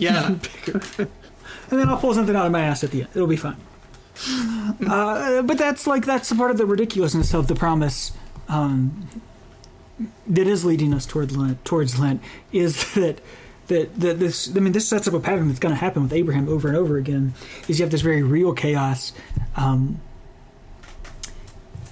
Yeah. 0.00 0.34
bigger 0.66 1.08
and 1.70 1.78
then 1.78 1.88
I'll 1.88 1.98
pull 1.98 2.14
something 2.14 2.34
out 2.34 2.46
of 2.46 2.52
my 2.52 2.62
ass 2.62 2.82
at 2.82 2.90
the 2.90 3.02
end. 3.02 3.10
It'll 3.14 3.26
be 3.28 3.36
fine. 3.36 3.56
Uh, 4.86 5.42
but 5.42 5.56
that's 5.58 5.86
like 5.86 6.04
that's 6.04 6.28
the 6.28 6.34
part 6.34 6.50
of 6.50 6.58
the 6.58 6.66
ridiculousness 6.66 7.32
of 7.34 7.46
the 7.46 7.54
promise 7.54 8.12
um, 8.48 9.08
that 10.26 10.46
is 10.46 10.64
leading 10.64 10.92
us 10.92 11.06
toward 11.06 11.32
Lent, 11.32 11.64
towards 11.64 11.98
Lent 11.98 12.20
is 12.52 12.92
that 12.94 13.20
that 13.68 13.98
that 13.98 14.18
this 14.18 14.54
I 14.54 14.60
mean 14.60 14.72
this 14.72 14.86
sets 14.88 15.08
up 15.08 15.14
a 15.14 15.20
pattern 15.20 15.48
that's 15.48 15.58
going 15.60 15.74
to 15.74 15.80
happen 15.80 16.02
with 16.02 16.12
Abraham 16.12 16.48
over 16.48 16.68
and 16.68 16.76
over 16.76 16.96
again. 16.96 17.32
Is 17.66 17.78
you 17.78 17.84
have 17.84 17.90
this 17.90 18.02
very 18.02 18.22
real 18.22 18.52
chaos. 18.52 19.12
Um, 19.56 20.00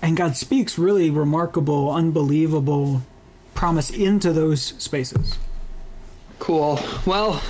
and 0.03 0.17
God 0.17 0.37
speaks 0.37 0.79
really 0.79 1.11
remarkable, 1.11 1.91
unbelievable 1.91 3.03
promise 3.55 3.91
into 3.91 4.33
those 4.33 4.63
spaces. 4.63 5.39
Cool. 6.39 6.79
Well, 7.07 7.41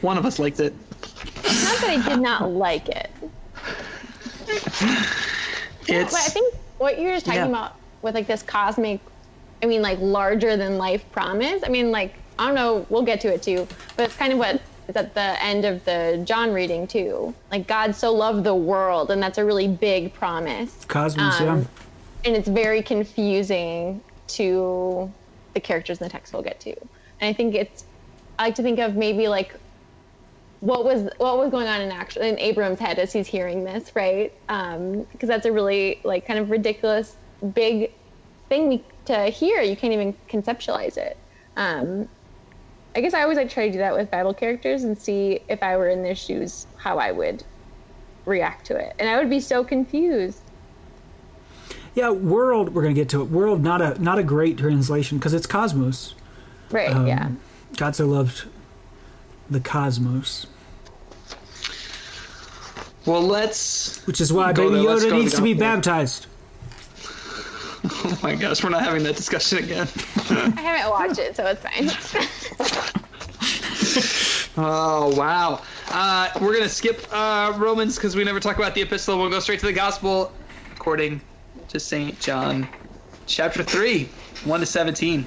one 0.00 0.16
of 0.18 0.24
us 0.24 0.38
liked 0.38 0.60
it. 0.60 0.74
It's 1.44 1.64
not 1.64 1.80
that 1.80 1.90
I 1.90 2.08
did 2.08 2.20
not 2.20 2.50
like 2.50 2.88
it. 2.88 3.10
It's 5.88 6.12
But 6.12 6.20
I 6.20 6.28
think 6.28 6.54
what 6.78 6.98
you're 7.00 7.12
just 7.12 7.26
talking 7.26 7.40
Yeah. 7.40 7.46
about 7.48 7.74
with 8.02 8.14
like 8.14 8.26
this 8.26 8.42
cosmic, 8.42 9.00
I 9.62 9.66
mean, 9.66 9.82
like 9.82 9.98
larger 10.00 10.56
than 10.56 10.78
life 10.78 11.04
promise. 11.12 11.62
I 11.64 11.68
mean, 11.68 11.90
like 11.90 12.14
I 12.38 12.46
don't 12.46 12.54
know, 12.54 12.86
we'll 12.88 13.02
get 13.02 13.20
to 13.22 13.32
it 13.32 13.42
too, 13.42 13.66
but 13.96 14.04
it's 14.06 14.16
kind 14.16 14.32
of 14.32 14.38
what 14.38 14.60
is 14.92 14.96
at 14.96 15.14
the 15.14 15.42
end 15.42 15.64
of 15.64 15.84
the 15.84 16.22
John 16.24 16.52
reading 16.52 16.86
too. 16.86 17.34
Like 17.50 17.66
God 17.66 17.94
so 17.94 18.12
loved 18.12 18.44
the 18.44 18.54
world, 18.54 19.10
and 19.10 19.22
that's 19.22 19.38
a 19.38 19.44
really 19.44 19.68
big 19.68 20.12
promise. 20.12 20.84
Cosmos, 20.86 21.40
Um, 21.40 21.46
yeah. 21.46 21.64
and 22.24 22.36
it's 22.36 22.48
very 22.48 22.82
confusing 22.82 24.00
to 24.28 25.10
the 25.54 25.60
characters 25.60 26.00
in 26.00 26.04
the 26.04 26.10
text 26.10 26.32
we'll 26.32 26.42
get 26.42 26.60
to. 26.60 26.70
And 27.20 27.28
I 27.28 27.32
think 27.32 27.54
it's 27.54 27.84
I 28.38 28.46
like 28.46 28.54
to 28.56 28.62
think 28.62 28.78
of 28.78 28.96
maybe 28.96 29.28
like 29.28 29.54
what 30.60 30.84
was 30.84 31.10
what 31.18 31.38
was 31.38 31.50
going 31.50 31.66
on 31.66 31.80
in 31.80 31.90
actual 31.90 32.22
in 32.22 32.38
Abram's 32.38 32.78
head 32.78 32.98
as 32.98 33.12
he's 33.12 33.26
hearing 33.26 33.64
this, 33.64 33.94
right? 33.94 34.32
Because 34.46 35.28
that's 35.28 35.46
a 35.46 35.52
really 35.52 36.00
like 36.04 36.26
kind 36.26 36.38
of 36.38 36.50
ridiculous 36.50 37.16
big 37.54 37.92
thing 38.48 38.68
we, 38.68 38.84
to 39.06 39.26
hear. 39.26 39.60
You 39.62 39.76
can't 39.76 39.92
even 39.92 40.14
conceptualize 40.28 40.96
it. 40.96 41.16
Um, 41.56 42.08
I 42.94 43.00
guess 43.00 43.14
I 43.14 43.22
always 43.22 43.36
like 43.36 43.50
try 43.50 43.66
to 43.66 43.72
do 43.72 43.78
that 43.78 43.94
with 43.94 44.10
Bible 44.10 44.34
characters 44.34 44.84
and 44.84 44.98
see 44.98 45.40
if 45.48 45.62
I 45.62 45.76
were 45.76 45.88
in 45.88 46.02
their 46.02 46.14
shoes 46.14 46.66
how 46.76 46.98
I 46.98 47.12
would 47.12 47.42
react 48.26 48.66
to 48.66 48.76
it, 48.76 48.94
and 48.98 49.08
I 49.08 49.18
would 49.18 49.30
be 49.30 49.40
so 49.40 49.64
confused. 49.64 50.40
Yeah, 51.94 52.10
world. 52.10 52.74
We're 52.74 52.82
gonna 52.82 52.94
get 52.94 53.08
to 53.10 53.22
it. 53.22 53.24
World, 53.26 53.62
not 53.62 53.80
a 53.80 54.02
not 54.02 54.18
a 54.18 54.22
great 54.22 54.58
translation 54.58 55.18
because 55.18 55.34
it's 55.34 55.46
cosmos. 55.46 56.14
Right? 56.70 56.90
Um, 56.90 57.06
yeah. 57.06 57.30
God 57.76 57.96
so 57.96 58.06
loved 58.06 58.44
the 59.50 59.60
cosmos, 59.60 60.46
well, 63.06 63.22
let's. 63.22 64.04
which 64.06 64.20
is 64.20 64.32
why 64.32 64.52
Baby 64.52 64.74
there, 64.74 64.84
Yoda 64.84 65.12
needs 65.12 65.34
to 65.34 65.42
be 65.42 65.54
baptized. 65.54 66.26
Oh 68.04 68.18
my 68.22 68.34
gosh, 68.34 68.62
we're 68.64 68.70
not 68.70 68.82
having 68.82 69.02
that 69.04 69.16
discussion 69.16 69.58
again. 69.58 69.86
I 70.30 70.60
haven't 70.60 70.90
watched 70.90 71.18
it, 71.18 71.36
so 71.36 71.46
it's 71.46 71.62
fine. 71.62 71.88
Oh 74.54 75.14
wow. 75.16 75.62
Uh, 75.88 76.28
we're 76.40 76.52
gonna 76.52 76.68
skip 76.68 77.06
uh, 77.10 77.54
Romans 77.56 77.96
because 77.96 78.14
we 78.14 78.22
never 78.22 78.38
talk 78.38 78.58
about 78.58 78.74
the 78.74 78.82
epistle. 78.82 79.18
We'll 79.18 79.30
go 79.30 79.40
straight 79.40 79.60
to 79.60 79.66
the 79.66 79.72
gospel 79.72 80.30
according 80.76 81.22
to 81.68 81.80
Saint 81.80 82.20
John, 82.20 82.68
chapter 83.26 83.62
three, 83.62 84.10
one 84.44 84.60
to 84.60 84.66
seventeen. 84.66 85.24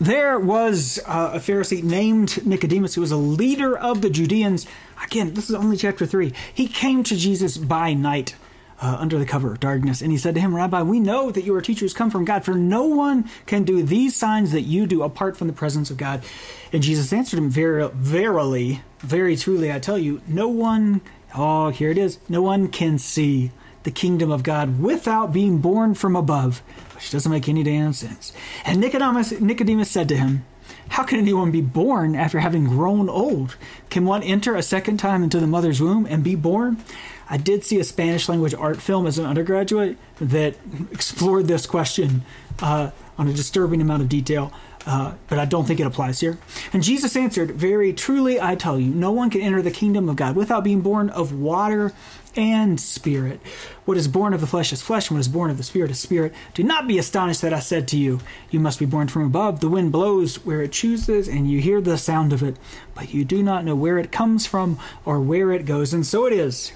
There 0.00 0.38
was 0.38 1.00
uh, 1.06 1.32
a 1.34 1.38
Pharisee 1.38 1.82
named 1.82 2.44
Nicodemus 2.46 2.94
who 2.94 3.00
was 3.00 3.10
a 3.12 3.16
leader 3.16 3.76
of 3.76 4.00
the 4.00 4.10
Judeans. 4.10 4.66
Again, 5.02 5.34
this 5.34 5.48
is 5.48 5.54
only 5.54 5.76
chapter 5.76 6.06
3. 6.06 6.32
He 6.52 6.66
came 6.66 7.04
to 7.04 7.16
Jesus 7.16 7.56
by 7.56 7.94
night 7.94 8.34
uh, 8.82 8.96
under 8.98 9.16
the 9.16 9.24
cover 9.24 9.52
of 9.52 9.60
darkness, 9.60 10.02
and 10.02 10.10
he 10.10 10.18
said 10.18 10.34
to 10.34 10.40
him, 10.40 10.54
Rabbi, 10.54 10.82
we 10.82 10.98
know 10.98 11.30
that 11.30 11.44
you 11.44 11.54
are 11.54 11.60
teachers 11.60 11.94
come 11.94 12.10
from 12.10 12.24
God, 12.24 12.44
for 12.44 12.54
no 12.54 12.84
one 12.84 13.30
can 13.46 13.62
do 13.62 13.80
these 13.82 14.16
signs 14.16 14.50
that 14.50 14.62
you 14.62 14.86
do 14.86 15.02
apart 15.04 15.36
from 15.36 15.46
the 15.46 15.52
presence 15.52 15.88
of 15.88 15.96
God. 15.96 16.24
And 16.72 16.82
Jesus 16.82 17.12
answered 17.12 17.38
him, 17.38 17.48
Ver- 17.48 17.88
Verily, 17.90 18.82
very 18.98 19.36
truly, 19.36 19.72
I 19.72 19.78
tell 19.78 19.98
you, 19.98 20.20
no 20.26 20.48
one, 20.48 21.00
oh, 21.36 21.70
here 21.70 21.90
it 21.90 21.98
is, 21.98 22.18
no 22.28 22.42
one 22.42 22.66
can 22.68 22.98
see 22.98 23.52
the 23.84 23.92
kingdom 23.92 24.32
of 24.32 24.42
God 24.42 24.80
without 24.80 25.32
being 25.32 25.58
born 25.58 25.94
from 25.94 26.16
above, 26.16 26.58
which 26.96 27.10
doesn't 27.12 27.30
make 27.30 27.48
any 27.48 27.62
damn 27.62 27.92
sense. 27.92 28.32
And 28.64 28.80
Nicodemus, 28.80 29.40
Nicodemus 29.40 29.90
said 29.90 30.08
to 30.08 30.16
him, 30.16 30.44
How 30.88 31.04
can 31.04 31.20
anyone 31.20 31.52
be 31.52 31.60
born 31.60 32.16
after 32.16 32.40
having 32.40 32.64
grown 32.64 33.08
old? 33.08 33.56
Can 33.90 34.04
one 34.04 34.24
enter 34.24 34.56
a 34.56 34.62
second 34.62 34.96
time 34.98 35.22
into 35.22 35.38
the 35.38 35.46
mother's 35.46 35.80
womb 35.80 36.06
and 36.06 36.24
be 36.24 36.34
born? 36.34 36.82
I 37.28 37.36
did 37.36 37.64
see 37.64 37.78
a 37.80 37.84
Spanish 37.84 38.28
language 38.28 38.54
art 38.54 38.80
film 38.80 39.06
as 39.06 39.18
an 39.18 39.26
undergraduate 39.26 39.96
that 40.20 40.56
explored 40.90 41.48
this 41.48 41.66
question 41.66 42.22
uh, 42.60 42.90
on 43.18 43.28
a 43.28 43.32
disturbing 43.32 43.80
amount 43.80 44.02
of 44.02 44.08
detail. 44.08 44.52
Uh, 44.84 45.14
but 45.28 45.38
I 45.38 45.44
don't 45.44 45.64
think 45.64 45.78
it 45.78 45.86
applies 45.86 46.20
here. 46.20 46.38
And 46.72 46.82
Jesus 46.82 47.14
answered, 47.14 47.52
Very 47.52 47.92
truly 47.92 48.40
I 48.40 48.56
tell 48.56 48.80
you, 48.80 48.92
no 48.92 49.12
one 49.12 49.30
can 49.30 49.40
enter 49.40 49.62
the 49.62 49.70
kingdom 49.70 50.08
of 50.08 50.16
God 50.16 50.34
without 50.34 50.64
being 50.64 50.80
born 50.80 51.08
of 51.10 51.32
water 51.32 51.92
and 52.34 52.80
spirit. 52.80 53.40
What 53.84 53.96
is 53.96 54.08
born 54.08 54.34
of 54.34 54.40
the 54.40 54.46
flesh 54.46 54.72
is 54.72 54.82
flesh, 54.82 55.08
and 55.08 55.16
what 55.16 55.20
is 55.20 55.28
born 55.28 55.50
of 55.50 55.56
the 55.56 55.62
spirit 55.62 55.90
is 55.90 56.00
spirit. 56.00 56.34
Do 56.54 56.64
not 56.64 56.88
be 56.88 56.98
astonished 56.98 57.42
that 57.42 57.52
I 57.52 57.60
said 57.60 57.86
to 57.88 57.96
you, 57.96 58.20
You 58.50 58.58
must 58.58 58.78
be 58.78 58.86
born 58.86 59.06
from 59.08 59.24
above. 59.24 59.60
The 59.60 59.68
wind 59.68 59.92
blows 59.92 60.44
where 60.44 60.62
it 60.62 60.72
chooses, 60.72 61.28
and 61.28 61.48
you 61.48 61.60
hear 61.60 61.80
the 61.80 61.98
sound 61.98 62.32
of 62.32 62.42
it, 62.42 62.56
but 62.94 63.14
you 63.14 63.24
do 63.24 63.42
not 63.42 63.64
know 63.64 63.76
where 63.76 63.98
it 63.98 64.10
comes 64.10 64.46
from 64.46 64.78
or 65.04 65.20
where 65.20 65.52
it 65.52 65.64
goes. 65.64 65.94
And 65.94 66.04
so 66.04 66.26
it 66.26 66.32
is 66.32 66.72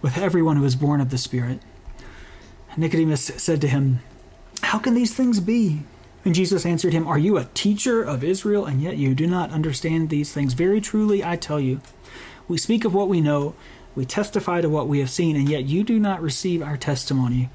with 0.00 0.18
everyone 0.18 0.56
who 0.56 0.64
is 0.64 0.76
born 0.76 1.00
of 1.00 1.10
the 1.10 1.18
spirit. 1.18 1.60
Nicodemus 2.76 3.24
said 3.24 3.60
to 3.60 3.68
him, 3.68 4.00
How 4.62 4.78
can 4.78 4.94
these 4.94 5.14
things 5.14 5.40
be? 5.40 5.82
And 6.24 6.34
Jesus 6.34 6.64
answered 6.64 6.92
him, 6.92 7.06
Are 7.08 7.18
you 7.18 7.36
a 7.36 7.48
teacher 7.54 8.02
of 8.02 8.22
Israel, 8.22 8.66
and 8.66 8.80
yet 8.80 8.96
you 8.96 9.14
do 9.14 9.26
not 9.26 9.50
understand 9.50 10.10
these 10.10 10.32
things? 10.32 10.52
Very 10.54 10.80
truly, 10.80 11.24
I 11.24 11.36
tell 11.36 11.58
you, 11.58 11.80
we 12.46 12.58
speak 12.58 12.84
of 12.84 12.94
what 12.94 13.08
we 13.08 13.20
know, 13.20 13.54
we 13.94 14.04
testify 14.04 14.60
to 14.60 14.68
what 14.68 14.88
we 14.88 15.00
have 15.00 15.10
seen, 15.10 15.36
and 15.36 15.48
yet 15.48 15.64
you 15.64 15.82
do 15.82 15.98
not 15.98 16.22
receive 16.22 16.62
our 16.62 16.76
testimony. 16.76 17.50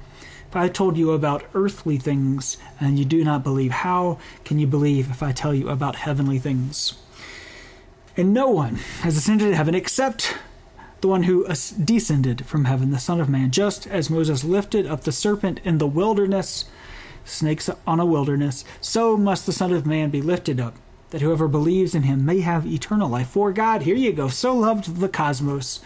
If 0.48 0.56
I 0.56 0.68
told 0.68 0.96
you 0.96 1.12
about 1.12 1.44
earthly 1.54 1.96
things, 1.96 2.58
and 2.78 2.98
you 2.98 3.04
do 3.04 3.24
not 3.24 3.42
believe, 3.42 3.70
how 3.70 4.18
can 4.44 4.58
you 4.58 4.66
believe 4.66 5.10
if 5.10 5.22
I 5.22 5.32
tell 5.32 5.54
you 5.54 5.68
about 5.68 5.96
heavenly 5.96 6.38
things? 6.38 6.94
And 8.16 8.32
no 8.32 8.50
one 8.50 8.76
has 9.00 9.16
ascended 9.16 9.50
to 9.50 9.56
heaven 9.56 9.74
except 9.74 10.36
the 11.04 11.08
one 11.08 11.24
who 11.24 11.46
descended 11.84 12.46
from 12.46 12.64
heaven, 12.64 12.90
the 12.90 12.98
Son 12.98 13.20
of 13.20 13.28
Man, 13.28 13.50
just 13.50 13.86
as 13.86 14.08
Moses 14.08 14.42
lifted 14.42 14.86
up 14.86 15.02
the 15.02 15.12
serpent 15.12 15.60
in 15.62 15.76
the 15.76 15.86
wilderness, 15.86 16.64
snakes 17.26 17.68
on 17.86 18.00
a 18.00 18.06
wilderness, 18.06 18.64
so 18.80 19.14
must 19.14 19.44
the 19.44 19.52
Son 19.52 19.70
of 19.70 19.84
Man 19.84 20.08
be 20.08 20.22
lifted 20.22 20.58
up, 20.58 20.76
that 21.10 21.20
whoever 21.20 21.46
believes 21.46 21.94
in 21.94 22.04
him 22.04 22.24
may 22.24 22.40
have 22.40 22.66
eternal 22.66 23.10
life. 23.10 23.28
For 23.28 23.52
God, 23.52 23.82
here 23.82 23.94
you 23.94 24.14
go, 24.14 24.28
so 24.28 24.56
loved 24.56 24.96
the 24.96 25.10
cosmos 25.10 25.82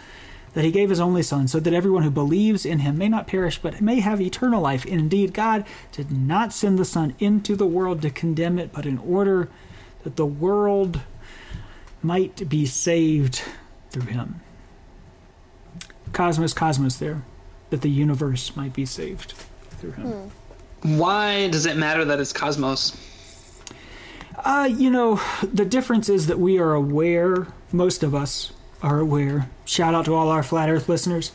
that 0.53 0.63
he 0.63 0.71
gave 0.71 0.89
his 0.89 1.01
only 1.01 1.21
Son, 1.21 1.49
so 1.49 1.59
that 1.59 1.73
everyone 1.73 2.03
who 2.03 2.09
believes 2.09 2.65
in 2.65 2.79
him 2.79 2.97
may 2.97 3.09
not 3.09 3.27
perish, 3.27 3.59
but 3.61 3.81
may 3.81 3.99
have 3.99 4.21
eternal 4.21 4.61
life. 4.61 4.85
Indeed, 4.85 5.33
God 5.33 5.65
did 5.91 6.13
not 6.13 6.53
send 6.53 6.79
the 6.79 6.85
Son 6.85 7.13
into 7.19 7.57
the 7.57 7.67
world 7.67 8.01
to 8.03 8.09
condemn 8.09 8.57
it, 8.57 8.71
but 8.71 8.85
in 8.85 8.97
order 8.99 9.49
that 10.03 10.15
the 10.15 10.25
world 10.25 11.01
might 12.01 12.47
be 12.47 12.65
saved 12.65 13.41
through 13.91 14.03
him. 14.03 14.39
Cosmos, 16.13 16.53
cosmos 16.53 16.97
there. 16.97 17.23
that 17.69 17.81
the 17.81 17.89
universe 17.89 18.55
might 18.55 18.73
be 18.73 18.85
saved 18.85 19.33
through 19.77 19.91
him. 19.91 20.07
Hmm. 20.81 20.97
Why 20.97 21.49
does 21.49 21.65
it 21.65 21.77
matter 21.77 22.05
that 22.05 22.19
it's 22.19 22.33
cosmos? 22.33 22.95
Uh, 24.37 24.69
you 24.71 24.89
know, 24.89 25.19
the 25.43 25.65
difference 25.65 26.07
is 26.09 26.27
that 26.27 26.39
we 26.39 26.57
are 26.57 26.73
aware, 26.73 27.47
most 27.71 28.01
of 28.01 28.15
us 28.15 28.53
are 28.81 28.99
aware, 28.99 29.49
shout 29.65 29.93
out 29.93 30.05
to 30.05 30.15
all 30.15 30.29
our 30.29 30.41
flat 30.43 30.69
earth 30.69 30.87
listeners, 30.87 31.31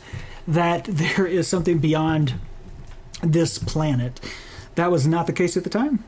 that 0.47 0.85
there 0.89 1.25
is 1.27 1.47
something 1.47 1.77
beyond 1.77 2.33
this 3.21 3.57
planet. 3.59 4.19
That 4.75 4.91
was 4.91 5.07
not 5.07 5.27
the 5.27 5.33
case 5.33 5.55
at 5.55 5.63
the 5.63 5.69
time. 5.69 6.03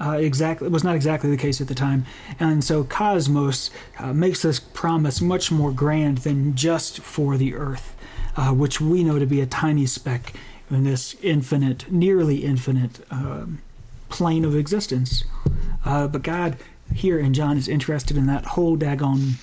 Uh, 0.00 0.12
exactly, 0.12 0.66
it 0.66 0.72
was 0.72 0.82
not 0.82 0.96
exactly 0.96 1.28
the 1.28 1.36
case 1.36 1.60
at 1.60 1.68
the 1.68 1.74
time, 1.74 2.06
and 2.38 2.64
so 2.64 2.84
Cosmos 2.84 3.70
uh, 3.98 4.12
makes 4.14 4.42
this 4.42 4.58
promise 4.58 5.20
much 5.20 5.52
more 5.52 5.72
grand 5.72 6.18
than 6.18 6.54
just 6.54 7.00
for 7.00 7.36
the 7.36 7.54
Earth, 7.54 7.94
uh, 8.36 8.50
which 8.52 8.80
we 8.80 9.04
know 9.04 9.18
to 9.18 9.26
be 9.26 9.42
a 9.42 9.46
tiny 9.46 9.84
speck 9.84 10.32
in 10.70 10.84
this 10.84 11.16
infinite, 11.22 11.90
nearly 11.92 12.44
infinite 12.44 13.00
um, 13.10 13.60
plane 14.08 14.44
of 14.44 14.56
existence. 14.56 15.24
Uh, 15.84 16.06
but 16.06 16.22
God 16.22 16.56
here 16.94 17.18
in 17.18 17.34
John 17.34 17.56
is 17.56 17.68
interested 17.68 18.16
in 18.16 18.26
that 18.26 18.44
whole 18.44 18.76
daggone 18.76 19.34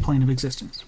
plane 0.00 0.22
of 0.22 0.30
existence. 0.30 0.84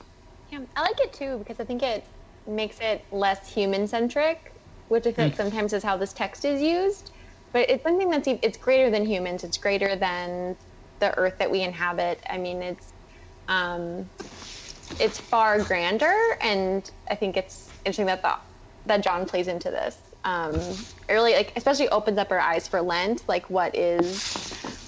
Yeah, 0.50 0.60
I 0.76 0.82
like 0.82 1.00
it 1.00 1.12
too 1.12 1.38
because 1.38 1.60
I 1.60 1.64
think 1.64 1.82
it 1.82 2.04
makes 2.46 2.78
it 2.80 3.04
less 3.12 3.52
human 3.52 3.86
centric, 3.86 4.52
which 4.88 5.06
I 5.06 5.12
feel 5.12 5.26
like 5.26 5.36
sometimes 5.36 5.72
is 5.72 5.82
how 5.82 5.96
this 5.96 6.12
text 6.12 6.44
is 6.44 6.60
used. 6.60 7.12
But 7.52 7.70
it's 7.70 7.84
something 7.84 8.10
that's 8.10 8.28
it's 8.28 8.58
greater 8.58 8.90
than 8.90 9.06
humans. 9.06 9.44
It's 9.44 9.58
greater 9.58 9.96
than 9.96 10.56
the 11.00 11.16
earth 11.18 11.36
that 11.40 11.50
we 11.50 11.62
inhabit. 11.62 12.22
I 12.30 12.38
mean, 12.38 12.62
it's 12.62 12.94
um, 13.48 14.10
it's 14.98 15.18
far 15.18 15.64
grander, 15.64 16.14
and 16.42 16.88
I 17.10 17.16
think 17.16 17.36
it's 17.36 17.74
interesting 17.84 18.06
that 18.06 18.22
the, 18.22 18.36
that 18.86 19.02
John 19.04 19.26
plays 19.26 19.48
into 19.48 19.70
this. 19.70 19.98
Um, 20.24 20.86
it 21.08 21.14
really 21.14 21.34
like 21.34 21.52
especially 21.56 21.88
opens 21.90 22.18
up 22.18 22.32
our 22.32 22.40
eyes 22.40 22.68
for 22.68 22.82
Lent, 22.82 23.22
like 23.28 23.50
what 23.50 23.76
is 23.76 24.32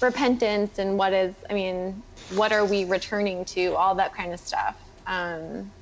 repentance 0.01 0.79
and 0.79 0.97
what 0.97 1.13
is 1.13 1.35
I 1.49 1.53
mean, 1.55 2.05
what 2.29 2.53
are 2.53 2.65
we 2.65 2.85
returning 2.85 3.45
to? 3.47 3.75
All 3.75 3.95
that 3.95 4.15
kind 4.15 4.33
of 4.33 4.39
stuff. 4.39 4.77
Um, 5.07 5.73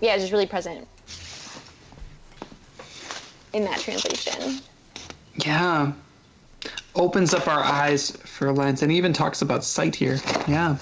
yeah, 0.00 0.18
just 0.18 0.32
really 0.32 0.46
present 0.46 0.88
in 3.52 3.64
that 3.64 3.80
translation. 3.80 4.64
Yeah. 5.34 5.94
Opens 6.94 7.34
up 7.34 7.48
our 7.48 7.62
eyes 7.62 8.10
for 8.10 8.52
Lent 8.52 8.82
and 8.82 8.92
even 8.92 9.12
talks 9.12 9.42
about 9.42 9.64
sight 9.64 9.96
here. 9.96 10.18
Yeah. 10.46 10.76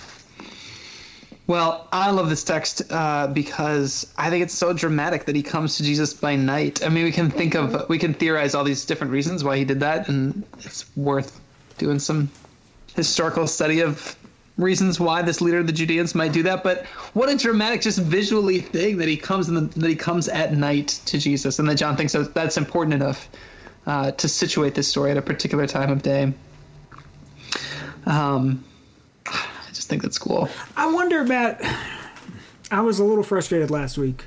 Well, 1.46 1.88
I 1.90 2.10
love 2.12 2.28
this 2.28 2.44
text 2.44 2.82
uh, 2.90 3.26
because 3.26 4.12
I 4.16 4.30
think 4.30 4.44
it's 4.44 4.54
so 4.54 4.72
dramatic 4.72 5.24
that 5.24 5.34
he 5.34 5.42
comes 5.42 5.78
to 5.78 5.82
Jesus 5.82 6.14
by 6.14 6.36
night. 6.36 6.84
I 6.84 6.90
mean, 6.90 7.04
we 7.04 7.10
can 7.10 7.28
think 7.30 7.56
of, 7.56 7.88
we 7.88 7.98
can 7.98 8.14
theorize 8.14 8.54
all 8.54 8.62
these 8.62 8.84
different 8.84 9.12
reasons 9.12 9.42
why 9.42 9.56
he 9.56 9.64
did 9.64 9.80
that, 9.80 10.08
and 10.08 10.44
it's 10.58 10.84
worth 10.96 11.40
doing 11.76 11.98
some 11.98 12.30
historical 12.94 13.48
study 13.48 13.80
of 13.80 14.16
reasons 14.58 15.00
why 15.00 15.22
this 15.22 15.40
leader 15.40 15.58
of 15.58 15.66
the 15.66 15.72
Judeans 15.72 16.14
might 16.14 16.32
do 16.32 16.44
that. 16.44 16.62
But 16.62 16.86
what 17.14 17.28
a 17.28 17.36
dramatic, 17.36 17.80
just 17.80 17.98
visually 17.98 18.60
thing 18.60 18.98
that 18.98 19.08
he 19.08 19.16
comes 19.16 19.48
in 19.48 19.54
the, 19.54 19.80
that 19.80 19.88
he 19.88 19.96
comes 19.96 20.28
at 20.28 20.52
night 20.52 21.00
to 21.06 21.18
Jesus, 21.18 21.58
and 21.58 21.68
that 21.68 21.76
John 21.76 21.96
thinks 21.96 22.12
that 22.12 22.32
that's 22.32 22.58
important 22.58 22.94
enough 22.94 23.28
uh, 23.86 24.12
to 24.12 24.28
situate 24.28 24.74
this 24.74 24.88
story 24.88 25.10
at 25.10 25.16
a 25.16 25.22
particular 25.22 25.66
time 25.66 25.90
of 25.90 26.02
day. 26.02 26.32
Um, 28.06 28.64
I 29.26 29.68
just 29.72 29.88
think 29.88 30.02
that's 30.02 30.18
cool. 30.18 30.48
I 30.76 30.92
wonder, 30.92 31.24
Matt. 31.24 31.60
I 32.70 32.80
was 32.82 32.98
a 32.98 33.04
little 33.04 33.24
frustrated 33.24 33.70
last 33.70 33.98
week 33.98 34.26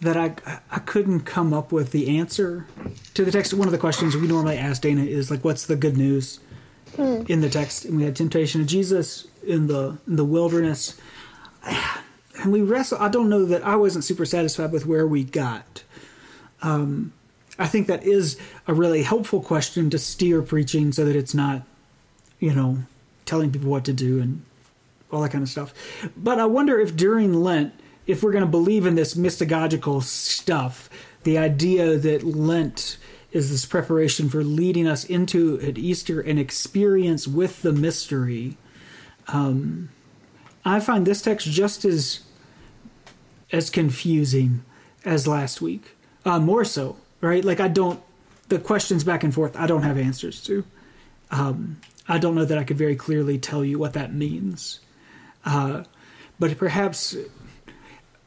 that 0.00 0.16
I 0.16 0.34
I 0.70 0.80
couldn't 0.80 1.20
come 1.20 1.54
up 1.54 1.72
with 1.72 1.92
the 1.92 2.18
answer 2.18 2.66
to 3.14 3.24
the 3.24 3.30
text. 3.30 3.54
One 3.54 3.68
of 3.68 3.72
the 3.72 3.78
questions 3.78 4.16
we 4.16 4.26
normally 4.26 4.58
ask 4.58 4.82
Dana 4.82 5.02
is 5.02 5.30
like, 5.30 5.44
"What's 5.44 5.66
the 5.66 5.76
good 5.76 5.96
news?" 5.96 6.40
in 6.96 7.40
the 7.40 7.50
text, 7.50 7.84
and 7.84 7.96
we 7.96 8.04
had 8.04 8.14
temptation 8.14 8.60
of 8.60 8.66
Jesus 8.66 9.26
in 9.44 9.66
the 9.66 9.98
in 10.06 10.16
the 10.16 10.24
wilderness, 10.24 11.00
and 12.40 12.52
we 12.52 12.60
wrestle. 12.60 12.98
I 12.98 13.08
don't 13.08 13.28
know 13.28 13.44
that 13.46 13.64
I 13.64 13.76
wasn't 13.76 14.04
super 14.04 14.24
satisfied 14.24 14.72
with 14.72 14.86
where 14.86 15.06
we 15.06 15.24
got. 15.24 15.82
Um, 16.62 17.12
I 17.58 17.66
think 17.66 17.86
that 17.86 18.04
is 18.04 18.36
a 18.66 18.74
really 18.74 19.02
helpful 19.02 19.40
question 19.40 19.90
to 19.90 19.98
steer 19.98 20.42
preaching 20.42 20.92
so 20.92 21.04
that 21.04 21.16
it's 21.16 21.34
not, 21.34 21.62
you 22.40 22.52
know, 22.52 22.78
telling 23.26 23.52
people 23.52 23.70
what 23.70 23.84
to 23.84 23.92
do 23.92 24.20
and 24.20 24.42
all 25.12 25.22
that 25.22 25.30
kind 25.30 25.42
of 25.42 25.48
stuff. 25.48 25.72
But 26.16 26.40
I 26.40 26.46
wonder 26.46 26.80
if 26.80 26.96
during 26.96 27.32
Lent, 27.32 27.72
if 28.06 28.22
we're 28.22 28.32
going 28.32 28.44
to 28.44 28.50
believe 28.50 28.86
in 28.86 28.96
this 28.96 29.14
mystagogical 29.14 30.02
stuff, 30.02 30.90
the 31.22 31.38
idea 31.38 31.96
that 31.96 32.22
Lent 32.22 32.98
is 33.32 33.50
this 33.50 33.66
preparation 33.66 34.28
for 34.28 34.44
leading 34.44 34.86
us 34.86 35.04
into 35.04 35.60
at 35.60 35.78
Easter 35.78 36.20
an 36.20 36.38
experience 36.38 37.26
with 37.26 37.62
the 37.62 37.72
mystery. 37.72 38.56
Um, 39.28 39.90
I 40.64 40.80
find 40.80 41.06
this 41.06 41.22
text 41.22 41.46
just 41.48 41.84
as 41.84 42.20
as 43.52 43.70
confusing 43.70 44.64
as 45.04 45.28
last 45.28 45.60
week, 45.60 45.96
uh, 46.24 46.40
more 46.40 46.64
so, 46.64 46.96
right? 47.24 47.44
Like 47.44 47.60
I 47.60 47.68
don't 47.68 48.00
the 48.48 48.58
questions 48.58 49.04
back 49.04 49.24
and 49.24 49.34
forth. 49.34 49.56
I 49.56 49.66
don't 49.66 49.82
have 49.82 49.98
answers 49.98 50.42
to. 50.44 50.64
Um, 51.30 51.80
I 52.06 52.18
don't 52.18 52.34
know 52.34 52.44
that 52.44 52.58
I 52.58 52.64
could 52.64 52.76
very 52.76 52.96
clearly 52.96 53.38
tell 53.38 53.64
you 53.64 53.78
what 53.78 53.94
that 53.94 54.12
means. 54.12 54.80
Uh, 55.44 55.84
but 56.38 56.58
perhaps 56.58 57.16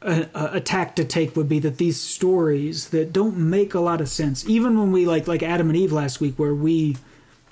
a, 0.02 0.28
a 0.34 0.60
tack 0.60 0.96
to 0.96 1.04
take 1.04 1.36
would 1.36 1.48
be 1.48 1.58
that 1.60 1.78
these 1.78 2.00
stories 2.00 2.88
that 2.90 3.12
don't 3.12 3.36
make 3.36 3.74
a 3.74 3.80
lot 3.80 4.00
of 4.00 4.08
sense, 4.08 4.48
even 4.48 4.78
when 4.78 4.92
we 4.92 5.06
like 5.06 5.28
like 5.28 5.42
Adam 5.42 5.68
and 5.68 5.76
Eve 5.76 5.92
last 5.92 6.20
week, 6.20 6.38
where 6.38 6.54
we 6.54 6.96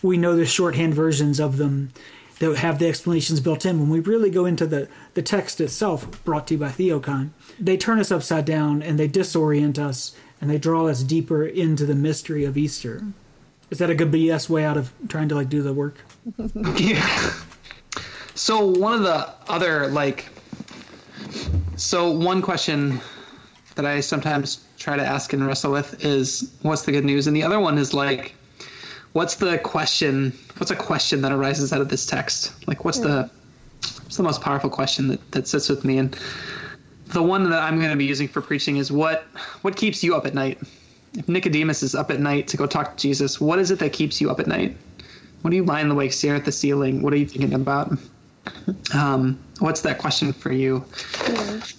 we 0.02 0.16
know 0.16 0.37
the 0.37 0.46
shorthand 0.46 0.94
versions 0.94 1.40
of 1.40 1.56
them 1.56 1.90
that 2.38 2.56
have 2.56 2.78
the 2.78 2.88
explanations 2.88 3.40
built 3.40 3.64
in. 3.64 3.80
When 3.80 3.88
we 3.88 4.00
really 4.00 4.30
go 4.30 4.44
into 4.44 4.66
the 4.66 4.88
the 5.14 5.22
text 5.22 5.61
itself, 5.61 6.24
brought 6.24 6.46
to 6.48 6.54
you 6.54 6.61
by 6.61 6.68
TheoCon, 6.68 7.30
they 7.59 7.76
turn 7.76 7.98
us 7.98 8.12
upside 8.12 8.44
down 8.44 8.82
and 8.82 8.98
they 8.98 9.09
disorient 9.09 9.78
us 9.78 10.14
and 10.40 10.51
they 10.51 10.59
draw 10.59 10.87
us 10.87 11.03
deeper 11.03 11.44
into 11.44 11.87
the 11.87 11.94
mystery 11.94 12.44
of 12.44 12.57
Easter. 12.57 13.03
Is 13.70 13.79
that 13.79 13.90
a 13.90 13.94
good 13.94 14.12
BS 14.12 14.49
way 14.49 14.64
out 14.64 14.77
of 14.77 14.92
trying 15.09 15.29
to 15.29 15.35
like 15.35 15.49
do 15.49 15.62
the 15.62 15.72
work? 15.72 15.99
Yeah. 16.77 17.33
So 18.35 18.66
one 18.66 18.92
of 18.92 19.03
the 19.03 19.33
other 19.49 19.88
like 19.88 20.27
so 21.77 22.11
one 22.11 22.42
question 22.42 23.01
that 23.75 23.87
I 23.87 24.01
sometimes 24.01 24.62
try 24.79 24.96
to 24.96 25.05
ask 25.05 25.33
and 25.33 25.46
wrestle 25.46 25.72
with 25.72 26.05
is 26.05 26.53
what's 26.62 26.83
the 26.83 26.92
good 26.92 27.05
news? 27.05 27.27
And 27.27 27.35
the 27.35 27.42
other 27.42 27.59
one 27.59 27.79
is 27.79 27.94
like 27.94 28.35
what's 29.12 29.37
the 29.37 29.57
question 29.59 30.38
what's 30.59 30.70
a 30.70 30.77
question 30.77 31.22
that 31.22 31.33
arises 31.33 31.72
out 31.72 31.81
of 31.81 31.88
this 31.88 32.05
text? 32.05 32.53
Like 32.68 32.85
what's 32.85 32.99
hmm. 32.99 33.05
the 33.05 33.31
what's 34.03 34.16
the 34.18 34.22
most 34.22 34.42
powerful 34.42 34.68
question 34.68 35.09
that, 35.09 35.31
that 35.33 35.49
sits 35.49 35.70
with 35.70 35.85
me? 35.85 35.96
And 35.96 36.16
the 37.09 37.23
one 37.23 37.49
that 37.51 37.62
I'm 37.62 37.81
gonna 37.81 37.97
be 37.97 38.05
using 38.05 38.29
for 38.29 38.40
preaching 38.40 38.77
is 38.77 38.90
what 38.90 39.25
what 39.62 39.77
keeps 39.77 40.03
you 40.03 40.14
up 40.16 40.27
at 40.27 40.35
night? 40.35 40.59
If 41.14 41.29
Nicodemus 41.29 41.83
is 41.83 41.95
up 41.95 42.11
at 42.11 42.21
night 42.21 42.49
to 42.49 42.57
go 42.57 42.66
talk 42.66 42.97
to 42.97 43.03
Jesus, 43.03 43.40
what 43.40 43.59
is 43.59 43.71
it 43.71 43.79
that 43.79 43.92
keeps 43.92 44.21
you 44.21 44.31
up 44.31 44.40
at 44.40 44.47
night? 44.47 44.77
What 45.42 45.53
are 45.53 45.57
you 45.57 45.64
lying 45.64 45.90
awake, 45.90 46.12
staring 46.12 46.38
at 46.38 46.45
the 46.45 46.53
ceiling? 46.53 47.03
What 47.03 47.12
are 47.12 47.16
you 47.16 47.27
thinking 47.27 47.55
about? 47.55 47.97
Um, 48.95 49.38
what's 49.61 49.83
that 49.83 49.99
question 49.99 50.33
for 50.33 50.53
you? 50.53 50.85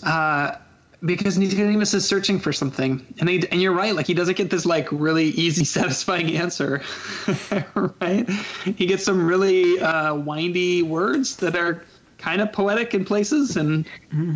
Uh, 0.04 0.56
because 1.04 1.38
Nicodemus 1.38 1.94
is 1.94 2.08
searching 2.08 2.40
for 2.40 2.52
something, 2.52 3.06
and 3.20 3.30
he, 3.30 3.48
and 3.50 3.62
you're 3.62 3.74
right. 3.74 3.96
Like 3.96 4.08
he 4.08 4.14
doesn't 4.14 4.36
get 4.36 4.50
this 4.50 4.66
like 4.66 4.88
really 4.92 5.26
easy, 5.26 5.64
satisfying 5.66 6.36
answer, 6.36 6.82
right? 8.02 8.28
He 8.76 8.86
gets 8.86 9.04
some 9.04 9.28
really 9.28 9.80
uh, 9.80 10.16
windy 10.16 10.82
words 10.82 11.36
that 11.38 11.56
are 11.56 11.84
kind 12.18 12.42
of 12.42 12.52
poetic 12.52 12.94
in 12.94 13.06
places, 13.06 13.58
and 13.58 13.88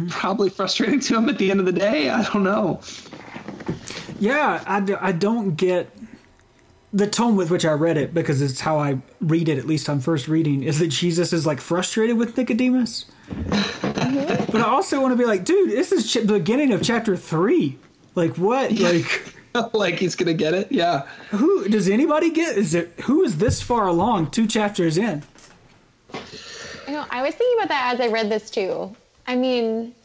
probably 0.10 0.50
frustrating 0.50 1.00
to 1.02 1.18
him 1.18 1.30
at 1.30 1.38
the 1.38 1.52
end 1.52 1.60
of 1.60 1.66
the 1.66 1.72
day. 1.72 2.10
I 2.10 2.24
don't 2.24 2.44
know. 2.44 2.82
Yeah, 4.20 4.64
I, 4.68 5.12
don't 5.12 5.56
get 5.56 5.90
the 6.94 7.08
tone 7.08 7.36
with 7.36 7.50
which 7.50 7.66
I 7.66 7.72
read 7.72 7.98
it 7.98 8.14
because 8.14 8.42
it's 8.42 8.60
how 8.60 8.78
I 8.78 9.00
read 9.20 9.50
it, 9.50 9.58
at 9.58 9.66
least 9.66 9.90
on 9.90 10.00
first 10.00 10.28
reading, 10.28 10.62
is 10.62 10.78
that 10.80 10.90
Jesus 10.90 11.34
is 11.34 11.46
like 11.48 11.60
frustrated 11.60 12.18
with 12.18 12.38
Nicodemus. 12.38 13.06
Mm-hmm. 13.30 14.52
But 14.52 14.62
I 14.62 14.66
also 14.66 15.02
want 15.02 15.14
to 15.14 15.18
be 15.18 15.26
like, 15.26 15.44
dude, 15.44 15.72
this 15.72 15.92
is 15.92 16.12
ch- 16.12 16.26
the 16.26 16.34
beginning 16.34 16.72
of 16.72 16.84
chapter 16.84 17.16
three. 17.16 17.80
Like, 18.14 18.38
what? 18.38 18.72
Like, 18.74 19.34
like 19.74 19.96
he's 19.96 20.16
gonna 20.16 20.34
get 20.34 20.54
it. 20.54 20.72
Yeah. 20.72 21.08
who 21.30 21.68
does 21.68 21.90
anybody 21.90 22.30
get? 22.30 22.58
Is 22.58 22.76
it 22.76 22.92
who 23.06 23.24
is 23.24 23.38
this 23.38 23.62
far 23.62 23.88
along? 23.88 24.32
Two 24.32 24.46
chapters 24.46 24.98
in. 24.98 25.24
I 26.92 26.94
know. 26.94 27.06
I 27.10 27.22
was 27.24 27.36
thinking 27.36 27.58
about 27.58 27.70
that 27.70 27.94
as 27.94 28.02
I 28.02 28.12
read 28.12 28.30
this 28.30 28.50
too. 28.50 28.94
I 29.26 29.36
mean, 29.36 29.96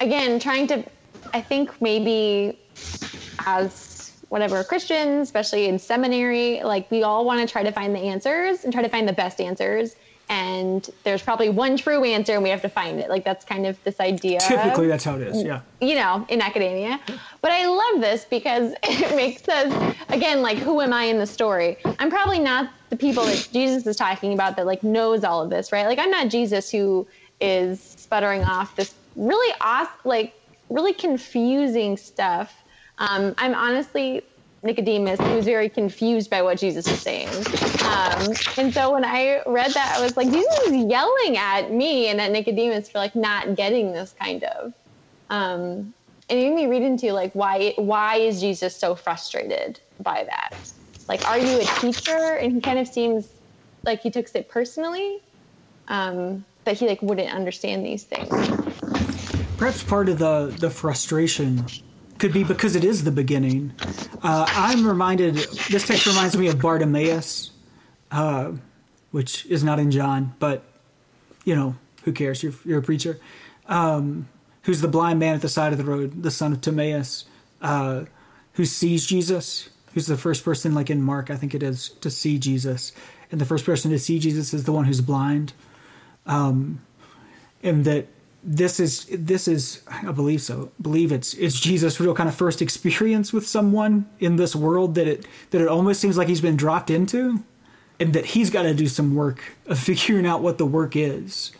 again, 0.00 0.38
trying 0.38 0.66
to, 0.68 0.82
I 1.34 1.42
think 1.42 1.80
maybe 1.82 2.58
as 3.46 4.12
whatever 4.30 4.64
Christians, 4.64 5.28
especially 5.28 5.66
in 5.66 5.78
seminary, 5.78 6.62
like 6.62 6.90
we 6.90 7.02
all 7.02 7.26
want 7.26 7.46
to 7.46 7.52
try 7.52 7.62
to 7.62 7.70
find 7.70 7.94
the 7.94 8.00
answers 8.00 8.64
and 8.64 8.72
try 8.72 8.80
to 8.82 8.88
find 8.88 9.06
the 9.06 9.12
best 9.12 9.40
answers. 9.40 9.94
and 10.30 10.88
there's 11.04 11.20
probably 11.20 11.50
one 11.50 11.76
true 11.76 12.04
answer 12.04 12.32
and 12.32 12.42
we 12.42 12.48
have 12.48 12.62
to 12.62 12.68
find 12.68 12.98
it. 12.98 13.10
Like 13.10 13.24
that's 13.24 13.44
kind 13.44 13.66
of 13.66 13.76
this 13.84 14.00
idea. 14.00 14.40
Typically, 14.40 14.86
that's 14.86 15.04
how 15.04 15.16
it 15.16 15.22
is. 15.22 15.42
Yeah. 15.42 15.60
You 15.82 15.96
know, 15.96 16.24
in 16.28 16.40
academia. 16.40 17.00
But 17.42 17.50
I 17.50 17.66
love 17.66 18.00
this 18.00 18.24
because 18.24 18.72
it 18.84 19.16
makes 19.16 19.46
us, 19.48 19.96
again, 20.08 20.40
like, 20.40 20.56
who 20.58 20.80
am 20.80 20.92
I 20.92 21.04
in 21.04 21.18
the 21.18 21.26
story? 21.26 21.76
I'm 21.98 22.08
probably 22.08 22.38
not 22.38 22.70
the 22.92 22.98
people 22.98 23.26
that 23.26 23.48
Jesus 23.54 23.86
is 23.88 23.96
talking 23.96 24.34
about 24.34 24.56
that, 24.58 24.66
like, 24.66 24.84
knows 24.84 25.24
all 25.24 25.42
of 25.42 25.50
this, 25.50 25.72
right? 25.72 25.86
Like, 25.88 25.98
I'm 26.00 26.12
not 26.12 26.30
Jesus 26.30 26.70
who 26.70 27.08
is 27.40 27.82
sputtering 27.98 28.44
off 28.44 28.76
this 28.76 28.94
really 29.16 29.56
awesome, 29.62 29.94
like, 30.06 30.34
really 30.70 30.94
confusing 30.94 31.98
stuff. 31.98 32.54
Um, 32.98 33.34
I'm 33.38 33.54
honestly 33.56 34.22
Nicodemus, 34.62 35.20
who 35.20 35.34
was 35.34 35.46
very 35.46 35.70
confused 35.70 36.30
by 36.30 36.42
what 36.42 36.60
Jesus 36.60 36.90
was 36.90 37.02
saying. 37.02 37.48
Um, 37.84 38.38
and 38.58 38.74
so 38.74 38.92
when 38.92 39.06
I 39.06 39.42
read 39.46 39.74
that, 39.74 39.96
I 39.96 40.00
was 40.00 40.16
like, 40.18 40.30
Jesus 40.30 40.54
is 40.68 40.86
yelling 40.90 41.38
at 41.38 41.72
me 41.72 42.08
and 42.08 42.20
at 42.20 42.32
Nicodemus 42.32 42.90
for 42.90 42.98
like 42.98 43.16
not 43.16 43.56
getting 43.56 43.92
this 43.92 44.14
kind 44.14 44.44
of. 44.44 44.74
Um, 45.30 45.94
and 46.30 46.40
it 46.40 46.50
made 46.50 46.54
me 46.54 46.66
read 46.68 46.82
into 46.82 47.12
like 47.14 47.34
why 47.34 47.74
why 47.76 48.16
is 48.16 48.40
Jesus 48.40 48.78
so 48.78 48.96
frustrated 48.96 49.80
by 50.00 50.24
that? 50.24 50.50
Like, 51.08 51.28
are 51.28 51.38
you 51.38 51.60
a 51.60 51.64
teacher? 51.80 52.36
And 52.36 52.52
he 52.52 52.60
kind 52.60 52.78
of 52.78 52.88
seems 52.88 53.28
like 53.84 54.00
he 54.00 54.10
took 54.10 54.34
it 54.34 54.48
personally. 54.48 55.20
Um, 55.88 56.44
that 56.64 56.78
he 56.78 56.86
like 56.86 57.02
wouldn't 57.02 57.32
understand 57.32 57.84
these 57.84 58.04
things. 58.04 58.28
Perhaps 59.56 59.82
part 59.82 60.08
of 60.08 60.18
the 60.18 60.54
the 60.58 60.70
frustration 60.70 61.66
could 62.18 62.32
be 62.32 62.44
because 62.44 62.76
it 62.76 62.84
is 62.84 63.04
the 63.04 63.10
beginning. 63.10 63.72
Uh, 64.22 64.46
I'm 64.48 64.86
reminded. 64.86 65.34
This 65.70 65.86
text 65.86 66.06
reminds 66.06 66.36
me 66.36 66.46
of 66.48 66.60
Bartimaeus, 66.60 67.50
uh, 68.10 68.52
which 69.10 69.44
is 69.46 69.64
not 69.64 69.80
in 69.80 69.90
John, 69.90 70.34
but 70.38 70.62
you 71.44 71.56
know 71.56 71.74
who 72.04 72.12
cares? 72.12 72.42
You're, 72.42 72.54
you're 72.64 72.78
a 72.78 72.82
preacher. 72.82 73.18
Um, 73.66 74.28
who's 74.62 74.80
the 74.80 74.88
blind 74.88 75.18
man 75.18 75.34
at 75.34 75.42
the 75.42 75.48
side 75.48 75.72
of 75.72 75.78
the 75.78 75.84
road, 75.84 76.22
the 76.22 76.30
son 76.30 76.52
of 76.52 76.60
Timaeus, 76.60 77.24
uh, 77.60 78.04
who 78.54 78.64
sees 78.64 79.06
Jesus? 79.06 79.70
Who's 79.94 80.06
the 80.06 80.16
first 80.16 80.44
person, 80.44 80.74
like 80.74 80.90
in 80.90 81.02
Mark, 81.02 81.30
I 81.30 81.36
think 81.36 81.54
it 81.54 81.62
is, 81.62 81.90
to 82.00 82.10
see 82.10 82.38
Jesus, 82.38 82.92
and 83.30 83.40
the 83.40 83.44
first 83.44 83.64
person 83.64 83.90
to 83.90 83.98
see 83.98 84.18
Jesus 84.18 84.54
is 84.54 84.64
the 84.64 84.72
one 84.72 84.86
who's 84.86 85.00
blind, 85.00 85.52
um, 86.26 86.80
and 87.62 87.84
that 87.84 88.06
this 88.44 88.80
is 88.80 89.06
this 89.10 89.46
is 89.46 89.82
I 89.88 90.10
believe 90.10 90.42
so 90.42 90.72
believe 90.80 91.12
it's 91.12 91.34
it's 91.34 91.60
Jesus' 91.60 92.00
real 92.00 92.14
kind 92.14 92.28
of 92.28 92.34
first 92.34 92.60
experience 92.60 93.32
with 93.32 93.46
someone 93.46 94.06
in 94.18 94.36
this 94.36 94.56
world 94.56 94.96
that 94.96 95.06
it 95.06 95.26
that 95.50 95.60
it 95.60 95.68
almost 95.68 96.00
seems 96.00 96.16
like 96.16 96.28
he's 96.28 96.40
been 96.40 96.56
dropped 96.56 96.90
into, 96.90 97.44
and 98.00 98.12
that 98.14 98.26
he's 98.26 98.50
got 98.50 98.62
to 98.62 98.74
do 98.74 98.88
some 98.88 99.14
work 99.14 99.56
of 99.66 99.78
figuring 99.90 100.26
out 100.26 100.42
what 100.42 100.58
the 100.58 100.66
work 100.66 100.96
is. 100.96 101.52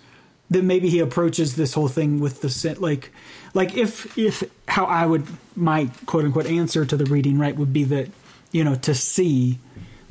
That 0.51 0.65
maybe 0.65 0.91
he 0.91 0.99
approaches 0.99 1.57
this 1.57 1.73
whole 1.73 1.89
thing 1.89 2.21
with 2.21 2.43
the 2.43 2.51
sin, 2.51 2.77
like 2.79 3.11
like 3.55 3.75
if 3.77 4.19
if 4.19 4.43
how 4.69 4.85
I 4.85 5.07
would 5.07 5.27
my 5.57 5.89
quote 6.05 6.25
unquote 6.25 6.47
answer 6.47 6.85
to 6.85 6.97
the 6.97 7.07
reading 7.07 7.39
right 7.39 7.57
would 7.57 7.73
be 7.73 7.85
that 7.85 8.11
you 8.53 8.65
know 8.65 8.77
to 8.77 8.95
see 8.95 9.59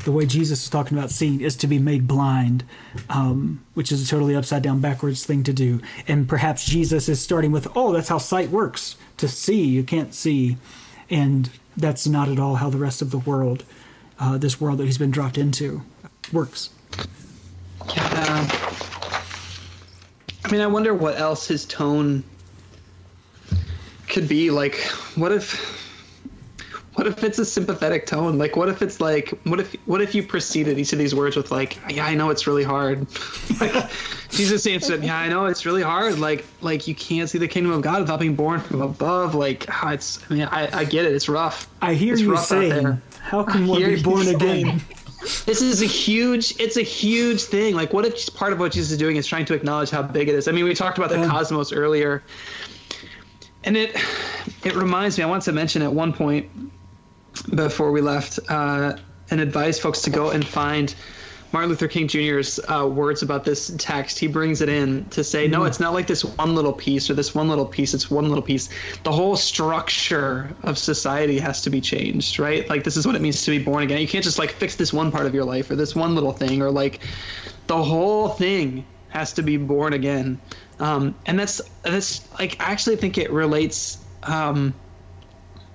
the 0.03 0.11
way 0.11 0.25
Jesus 0.25 0.63
is 0.63 0.69
talking 0.69 0.97
about 0.97 1.11
seeing 1.11 1.41
is 1.41 1.55
to 1.57 1.67
be 1.67 1.79
made 1.79 2.07
blind, 2.07 2.63
um, 3.09 3.63
which 3.73 3.91
is 3.91 4.03
a 4.03 4.07
totally 4.07 4.35
upside 4.35 4.63
down 4.63 4.79
backwards 4.79 5.25
thing 5.25 5.43
to 5.43 5.53
do. 5.53 5.81
And 6.07 6.27
perhaps 6.27 6.65
Jesus 6.65 7.07
is 7.07 7.21
starting 7.21 7.51
with, 7.51 7.67
oh, 7.75 7.93
that's 7.93 8.09
how 8.09 8.17
sight 8.17 8.49
works 8.49 8.95
to 9.17 9.27
see. 9.27 9.63
You 9.63 9.83
can't 9.83 10.13
see. 10.13 10.57
And 11.09 11.49
that's 11.77 12.07
not 12.07 12.29
at 12.29 12.39
all 12.39 12.55
how 12.55 12.69
the 12.69 12.77
rest 12.77 13.01
of 13.01 13.11
the 13.11 13.19
world, 13.19 13.63
uh, 14.19 14.37
this 14.37 14.59
world 14.59 14.79
that 14.79 14.85
he's 14.85 14.97
been 14.97 15.11
dropped 15.11 15.37
into, 15.37 15.81
works. 16.33 16.69
Yeah. 17.95 18.47
I 20.43 20.51
mean, 20.51 20.61
I 20.61 20.67
wonder 20.67 20.93
what 20.93 21.17
else 21.17 21.47
his 21.47 21.65
tone 21.65 22.23
could 24.09 24.27
be. 24.27 24.49
Like, 24.51 24.75
what 25.15 25.31
if 25.31 25.80
what 26.95 27.07
if 27.07 27.23
it's 27.23 27.39
a 27.39 27.45
sympathetic 27.45 28.05
tone? 28.05 28.37
Like, 28.37 28.57
what 28.57 28.67
if 28.67 28.81
it's 28.81 28.99
like, 28.99 29.29
what 29.45 29.61
if, 29.61 29.73
what 29.85 30.01
if 30.01 30.13
you 30.13 30.23
preceded 30.23 30.77
each 30.77 30.91
of 30.91 30.99
these 30.99 31.15
words 31.15 31.37
with 31.37 31.49
like, 31.49 31.77
yeah, 31.89 32.05
I 32.05 32.15
know 32.15 32.29
it's 32.29 32.47
really 32.47 32.63
hard. 32.63 33.07
like, 33.61 33.89
Jesus 34.29 34.67
answered, 34.67 35.03
yeah, 35.03 35.17
I 35.17 35.29
know 35.29 35.45
it's 35.45 35.65
really 35.65 35.83
hard. 35.83 36.19
Like, 36.19 36.45
like 36.59 36.87
you 36.87 36.95
can't 36.95 37.29
see 37.29 37.37
the 37.37 37.47
kingdom 37.47 37.71
of 37.71 37.81
God 37.81 38.01
without 38.01 38.19
being 38.19 38.35
born 38.35 38.59
from 38.59 38.81
above. 38.81 39.35
Like, 39.35 39.65
ah, 39.69 39.93
it's, 39.93 40.19
I 40.29 40.33
mean, 40.33 40.43
I, 40.43 40.79
I 40.79 40.83
get 40.83 41.05
it. 41.05 41.13
It's 41.13 41.29
rough. 41.29 41.69
I 41.81 41.93
hear 41.93 42.13
it's 42.13 42.21
you 42.21 42.35
saying, 42.37 43.01
how 43.21 43.43
can 43.43 43.67
one 43.67 43.83
be 43.83 44.01
born 44.01 44.27
again? 44.27 44.81
this 45.45 45.61
is 45.61 45.83
a 45.83 45.85
huge 45.85 46.59
it's 46.59 46.77
a 46.77 46.81
huge 46.81 47.43
thing 47.43 47.75
like 47.75 47.93
what 47.93 48.03
if 48.05 48.33
part 48.33 48.53
of 48.53 48.59
what 48.59 48.71
jesus 48.71 48.89
is 48.91 48.97
doing 48.97 49.17
is 49.17 49.27
trying 49.27 49.45
to 49.45 49.53
acknowledge 49.53 49.91
how 49.91 50.01
big 50.01 50.27
it 50.27 50.33
is 50.33 50.47
i 50.47 50.51
mean 50.51 50.65
we 50.65 50.73
talked 50.73 50.97
about 50.97 51.11
the 51.11 51.19
yeah. 51.19 51.27
cosmos 51.27 51.71
earlier 51.71 52.23
and 53.63 53.77
it 53.77 53.95
it 54.63 54.73
reminds 54.73 55.19
me 55.19 55.23
i 55.23 55.27
want 55.27 55.43
to 55.43 55.51
mention 55.51 55.83
at 55.83 55.93
one 55.93 56.11
point 56.11 56.49
before 57.53 57.91
we 57.91 58.01
left 58.01 58.39
uh, 58.49 58.97
and 59.29 59.41
advise 59.41 59.79
folks 59.79 60.03
to 60.03 60.09
go 60.09 60.29
and 60.29 60.45
find 60.45 60.93
Martin 61.51 61.69
Luther 61.69 61.89
King 61.89 62.07
Jr.'s 62.07 62.59
uh, 62.59 62.87
words 62.87 63.23
about 63.23 63.43
this 63.43 63.73
text. 63.77 64.19
He 64.19 64.27
brings 64.27 64.61
it 64.61 64.69
in 64.69 65.05
to 65.09 65.23
say, 65.23 65.47
no, 65.47 65.65
it's 65.65 65.81
not 65.81 65.93
like 65.93 66.07
this 66.07 66.23
one 66.23 66.55
little 66.55 66.71
piece 66.71 67.09
or 67.09 67.13
this 67.13 67.35
one 67.35 67.49
little 67.49 67.65
piece. 67.65 67.93
It's 67.93 68.09
one 68.09 68.29
little 68.29 68.43
piece. 68.43 68.69
The 69.03 69.11
whole 69.11 69.35
structure 69.35 70.49
of 70.63 70.77
society 70.77 71.39
has 71.39 71.63
to 71.63 71.69
be 71.69 71.81
changed, 71.81 72.39
right? 72.39 72.69
Like 72.69 72.85
this 72.85 72.95
is 72.95 73.05
what 73.05 73.15
it 73.15 73.21
means 73.21 73.43
to 73.43 73.51
be 73.51 73.59
born 73.59 73.83
again. 73.83 73.99
You 73.99 74.07
can't 74.07 74.23
just 74.23 74.39
like 74.39 74.51
fix 74.51 74.75
this 74.77 74.93
one 74.93 75.11
part 75.11 75.25
of 75.25 75.35
your 75.35 75.43
life 75.43 75.69
or 75.69 75.75
this 75.75 75.93
one 75.93 76.15
little 76.15 76.31
thing 76.31 76.61
or 76.61 76.71
like 76.71 77.01
the 77.67 77.83
whole 77.83 78.29
thing 78.29 78.85
has 79.09 79.33
to 79.33 79.43
be 79.43 79.57
born 79.57 79.91
again. 79.91 80.39
Um, 80.79 81.15
and 81.25 81.37
that's 81.37 81.61
that's 81.83 82.21
like 82.39 82.61
I 82.61 82.71
actually 82.71 82.95
think 82.95 83.17
it 83.17 83.29
relates. 83.31 83.97
Um, 84.23 84.73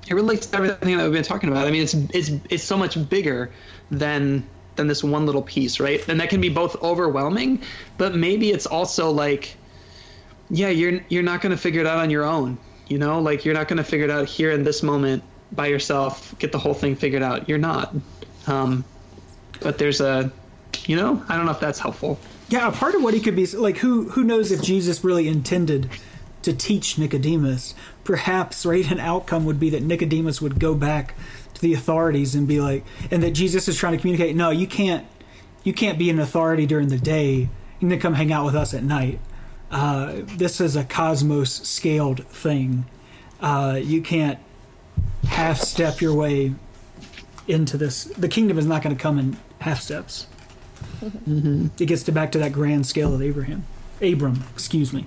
it 0.09 0.15
relates 0.15 0.47
to 0.47 0.57
everything 0.57 0.97
that 0.97 1.05
we've 1.05 1.13
been 1.13 1.25
talking 1.25 1.51
about. 1.51 1.67
I 1.67 1.71
mean, 1.71 1.83
it's 1.83 1.95
it's 1.95 2.31
it's 2.51 2.65
so 2.65 2.77
much 2.77 3.09
bigger 3.09 3.51
than 3.91 4.47
than 4.77 4.87
this 4.87 5.03
one 5.03 5.27
little 5.27 5.43
piece, 5.43 5.81
right? 5.81 6.07
And 6.09 6.21
that 6.21 6.29
can 6.29 6.41
be 6.41 6.49
both 6.49 6.83
overwhelming, 6.83 7.63
but 7.99 8.15
maybe 8.15 8.51
it's 8.51 8.67
also 8.67 9.11
like, 9.11 9.57
yeah, 10.51 10.69
you're 10.69 11.01
you're 11.09 11.23
not 11.23 11.41
going 11.41 11.51
to 11.53 11.57
figure 11.57 11.81
it 11.81 11.87
out 11.87 11.99
on 11.99 12.11
your 12.11 12.25
own. 12.25 12.59
You 12.89 12.99
know, 12.99 13.21
like 13.21 13.45
you're 13.45 13.55
not 13.55 13.69
going 13.69 13.79
to 13.79 13.85
figure 13.85 14.05
it 14.05 14.11
out 14.11 14.29
here 14.29 14.53
in 14.53 14.63
this 14.63 14.83
moment 14.83 15.25
by 15.53 15.67
yourself. 15.67 16.39
Get 16.39 16.53
the 16.53 16.59
whole 16.59 16.75
thing 16.75 16.95
figured 16.95 17.23
out. 17.23 17.49
You're 17.49 17.59
not. 17.59 17.95
Um, 18.47 18.85
but 19.61 19.79
there's 19.79 20.01
a, 20.01 20.31
you 20.85 20.95
know, 20.95 21.23
I 21.29 21.37
don't 21.37 21.47
know 21.47 21.53
if 21.53 21.61
that's 21.61 21.81
helpful. 21.81 22.19
Yeah, 22.49 22.71
part 22.71 22.95
of 22.95 23.03
what 23.03 23.13
he 23.13 23.21
could 23.21 23.35
be 23.35 23.47
like, 23.47 23.79
who 23.79 24.09
who 24.11 24.23
knows 24.23 24.53
if 24.53 24.63
Jesus 24.63 25.03
really 25.03 25.27
intended 25.27 25.91
to 26.43 26.53
teach 26.53 26.97
Nicodemus. 26.97 27.75
Perhaps, 28.07 28.65
right, 28.65 28.89
an 28.91 29.01
outcome 29.01 29.45
would 29.45 29.59
be 29.59 29.69
that 29.71 29.83
Nicodemus 29.83 30.41
would 30.41 30.61
go 30.61 30.75
back 30.75 31.15
to 31.55 31.61
the 31.61 31.75
authorities 31.75 32.35
and 32.35 32.47
be 32.47 32.61
like, 32.61 32.85
and 33.11 33.23
that 33.23 33.33
Jesus 33.33 33.67
is 33.67 33.77
trying 33.77 33.95
to 33.95 33.99
communicate, 33.99 34.37
no, 34.37 34.51
you 34.51 34.67
can't, 34.67 35.05
you 35.65 35.73
can't 35.75 35.99
be 35.99 36.09
an 36.09 36.21
authority 36.21 36.67
during 36.67 36.89
the 36.89 36.99
day. 36.99 37.49
and 37.81 37.91
then 37.91 37.99
come 37.99 38.15
hang 38.15 38.33
out 38.33 38.45
with 38.45 38.55
us 38.55 38.73
at 38.75 38.83
night. 38.83 39.19
Uh, 39.71 40.21
this 40.37 40.61
is 40.61 40.77
a 40.77 40.85
cosmos 40.85 41.53
scaled 41.53 42.25
thing. 42.29 42.87
Uh, 43.41 43.79
you 43.83 44.01
can't 44.01 44.39
half 45.29 45.59
step 45.59 46.01
your 46.01 46.15
way 46.15 46.55
into 47.49 47.77
this. 47.77 48.05
The 48.05 48.29
kingdom 48.29 48.59
is 48.59 48.67
not 48.67 48.83
going 48.83 48.97
to 48.97 49.03
come 49.03 49.19
in 49.19 49.37
half 49.59 49.81
steps. 49.81 50.27
Mm-hmm. 51.03 51.67
It 51.79 51.87
gets 51.87 52.05
to 52.05 52.13
back 52.13 52.33
to 52.33 52.39
that 52.39 52.53
grand 52.53 52.87
scale 52.87 53.13
of 53.13 53.21
Abraham. 53.21 53.65
Abram, 54.01 54.45
excuse 54.55 54.93
me. 54.93 55.07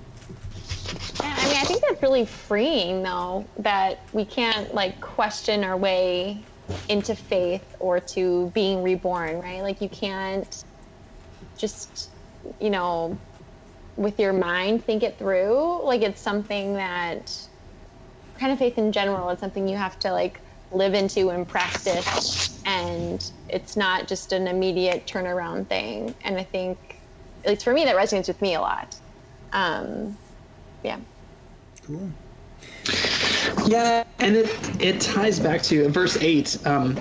Yeah, 2.02 2.08
I 2.08 2.16
mean, 2.16 2.24
I 2.24 2.48
think 2.48 2.56
that's 2.56 2.84
really 2.84 2.86
freeing, 2.88 3.04
though, 3.04 3.52
that 3.58 4.00
we 4.14 4.26
can't 4.26 4.74
like 4.74 5.02
question 5.02 5.64
our 5.64 5.78
way 5.78 6.50
into 6.90 7.16
faith 7.16 7.76
or 7.80 8.00
to 8.02 8.52
being 8.56 8.84
reborn, 8.84 9.40
right? 9.40 9.64
Like, 9.64 9.82
you 9.82 9.90
can't 9.90 10.56
just, 11.60 12.16
you 12.62 12.70
know, 12.70 13.22
with 13.98 14.20
your 14.20 14.34
mind 14.34 14.86
think 14.86 15.04
it 15.04 15.20
through. 15.20 15.86
Like, 15.86 16.02
it's 16.04 16.22
something 16.22 16.76
that 16.76 17.36
kind 18.40 18.52
of 18.54 18.60
faith 18.60 18.78
in 18.78 18.92
general 18.92 19.30
is 19.32 19.40
something 19.40 19.68
you 19.68 19.78
have 19.78 20.00
to 20.00 20.12
like 20.14 20.42
live 20.72 20.94
into 20.96 21.30
and 21.32 21.48
practice, 21.48 22.60
and 22.66 23.32
it's 23.50 23.78
not 23.78 24.08
just 24.08 24.32
an 24.34 24.48
immediate 24.48 25.08
turnaround 25.08 25.70
thing. 25.70 26.16
And 26.24 26.38
I 26.38 26.44
think, 26.46 26.80
at 27.46 27.52
least 27.52 27.64
for 27.66 27.74
me, 27.74 27.86
that 27.86 27.96
resonates 27.98 28.28
with 28.28 28.42
me 28.42 28.56
a 28.56 28.62
lot. 28.62 28.96
Um, 29.54 30.20
yeah. 30.84 31.02
Cool. 31.90 32.12
Yeah, 33.68 34.04
and 34.20 34.36
it 34.36 34.82
it 34.82 35.02
ties 35.02 35.40
back 35.40 35.64
to 35.64 35.90
verse 35.90 36.18
eight. 36.22 36.58
Um, 36.68 37.00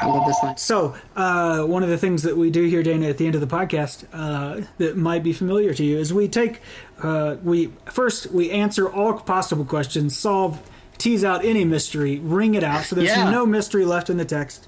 I 0.00 0.06
love 0.06 0.26
this 0.26 0.36
line. 0.42 0.56
So, 0.56 0.96
uh, 1.14 1.62
one 1.64 1.84
of 1.84 1.88
the 1.88 1.98
things 1.98 2.24
that 2.24 2.36
we 2.36 2.50
do 2.50 2.64
here, 2.64 2.82
Dana, 2.82 3.06
at 3.08 3.18
the 3.18 3.26
end 3.26 3.36
of 3.36 3.40
the 3.40 3.46
podcast, 3.46 4.04
uh, 4.12 4.64
that 4.78 4.96
might 4.96 5.22
be 5.22 5.32
familiar 5.32 5.72
to 5.74 5.84
you, 5.84 5.96
is 5.98 6.12
we 6.12 6.26
take 6.26 6.60
uh, 7.02 7.36
we 7.44 7.72
first 7.86 8.32
we 8.32 8.50
answer 8.50 8.90
all 8.90 9.12
possible 9.14 9.64
questions, 9.64 10.16
solve, 10.16 10.60
tease 10.98 11.22
out 11.22 11.44
any 11.44 11.64
mystery, 11.64 12.18
ring 12.18 12.56
it 12.56 12.64
out, 12.64 12.82
so 12.84 12.96
there's 12.96 13.08
Yeah. 13.10 13.30
no 13.30 13.46
mystery 13.46 13.84
left 13.84 14.10
in 14.10 14.16
the 14.16 14.24
text, 14.24 14.66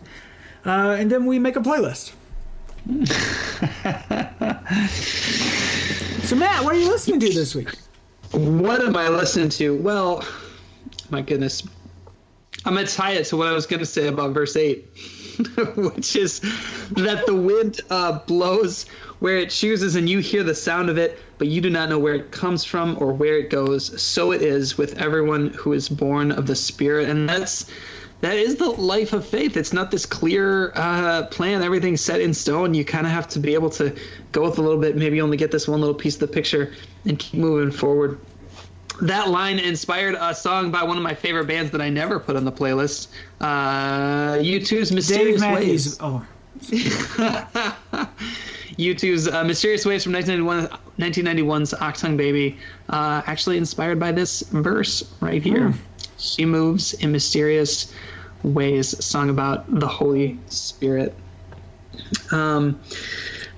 uh, 0.64 0.96
and 0.98 1.10
then 1.10 1.26
we 1.26 1.40
make 1.40 1.56
a 1.56 1.60
playlist. 1.60 2.12
so 6.24 6.36
Matt, 6.36 6.64
what 6.64 6.74
are 6.74 6.78
you 6.78 6.88
listening 6.88 7.20
to 7.20 7.28
this 7.32 7.54
week? 7.54 7.68
What 8.32 8.80
am 8.80 8.96
I 8.96 9.08
listening 9.08 9.48
to? 9.50 9.76
Well, 9.76 10.24
my 11.10 11.20
goodness. 11.20 11.66
I'm 12.64 12.74
going 12.74 12.86
to 12.86 12.94
tie 12.94 13.12
it 13.12 13.24
to 13.26 13.36
what 13.36 13.48
I 13.48 13.52
was 13.52 13.66
going 13.66 13.80
to 13.80 13.86
say 13.86 14.06
about 14.06 14.32
verse 14.32 14.54
8, 14.54 14.84
which 15.76 16.14
is 16.14 16.40
that 16.92 17.24
the 17.26 17.34
wind 17.34 17.80
uh, 17.90 18.18
blows 18.20 18.86
where 19.18 19.38
it 19.38 19.50
chooses 19.50 19.96
and 19.96 20.08
you 20.08 20.18
hear 20.18 20.42
the 20.44 20.54
sound 20.54 20.90
of 20.90 20.98
it, 20.98 21.18
but 21.38 21.48
you 21.48 21.60
do 21.60 21.70
not 21.70 21.88
know 21.88 21.98
where 21.98 22.14
it 22.14 22.30
comes 22.30 22.64
from 22.64 22.96
or 23.00 23.12
where 23.12 23.36
it 23.38 23.50
goes. 23.50 24.00
So 24.00 24.32
it 24.32 24.42
is 24.42 24.78
with 24.78 25.00
everyone 25.00 25.48
who 25.50 25.72
is 25.72 25.88
born 25.88 26.30
of 26.30 26.46
the 26.46 26.56
Spirit. 26.56 27.08
And 27.08 27.28
that's. 27.28 27.66
That 28.20 28.36
is 28.36 28.56
the 28.56 28.68
life 28.68 29.12
of 29.12 29.26
faith. 29.26 29.56
It's 29.56 29.72
not 29.72 29.90
this 29.90 30.04
clear 30.04 30.72
uh, 30.74 31.24
plan, 31.26 31.62
everything's 31.62 32.02
set 32.02 32.20
in 32.20 32.34
stone. 32.34 32.74
You 32.74 32.84
kind 32.84 33.06
of 33.06 33.12
have 33.12 33.28
to 33.28 33.38
be 33.38 33.54
able 33.54 33.70
to 33.70 33.96
go 34.32 34.42
with 34.42 34.58
a 34.58 34.62
little 34.62 34.80
bit, 34.80 34.96
maybe 34.96 35.20
only 35.20 35.36
get 35.38 35.50
this 35.50 35.66
one 35.66 35.80
little 35.80 35.94
piece 35.94 36.14
of 36.14 36.20
the 36.20 36.28
picture 36.28 36.72
and 37.06 37.18
keep 37.18 37.40
moving 37.40 37.70
forward 37.70 38.20
that 39.02 39.28
line 39.28 39.58
inspired 39.58 40.14
a 40.18 40.34
song 40.34 40.70
by 40.70 40.82
one 40.82 40.96
of 40.96 41.02
my 41.02 41.14
favorite 41.14 41.46
bands 41.46 41.70
that 41.70 41.80
I 41.80 41.88
never 41.88 42.20
put 42.20 42.36
on 42.36 42.44
the 42.44 42.52
playlist. 42.52 43.08
Uh, 43.40 44.34
U2's 44.34 44.92
Mysterious 44.92 45.42
Ways. 45.42 45.98
Oh. 46.00 46.24
U2's 48.78 49.28
uh, 49.28 49.44
Mysterious 49.44 49.86
Ways 49.86 50.04
from 50.04 50.12
1991, 50.12 50.68
1991's 50.98 51.74
Achtung 51.74 52.16
Baby, 52.16 52.58
uh, 52.88 53.22
actually 53.26 53.56
inspired 53.56 53.98
by 53.98 54.12
this 54.12 54.42
verse 54.42 55.10
right 55.20 55.42
here. 55.42 55.70
Mm. 55.70 55.78
She 56.20 56.44
moves 56.44 56.92
in 56.92 57.12
mysterious 57.12 57.92
ways, 58.42 59.04
song 59.04 59.30
about 59.30 59.80
the 59.80 59.88
Holy 59.88 60.38
Spirit. 60.46 61.14
Um, 62.30 62.80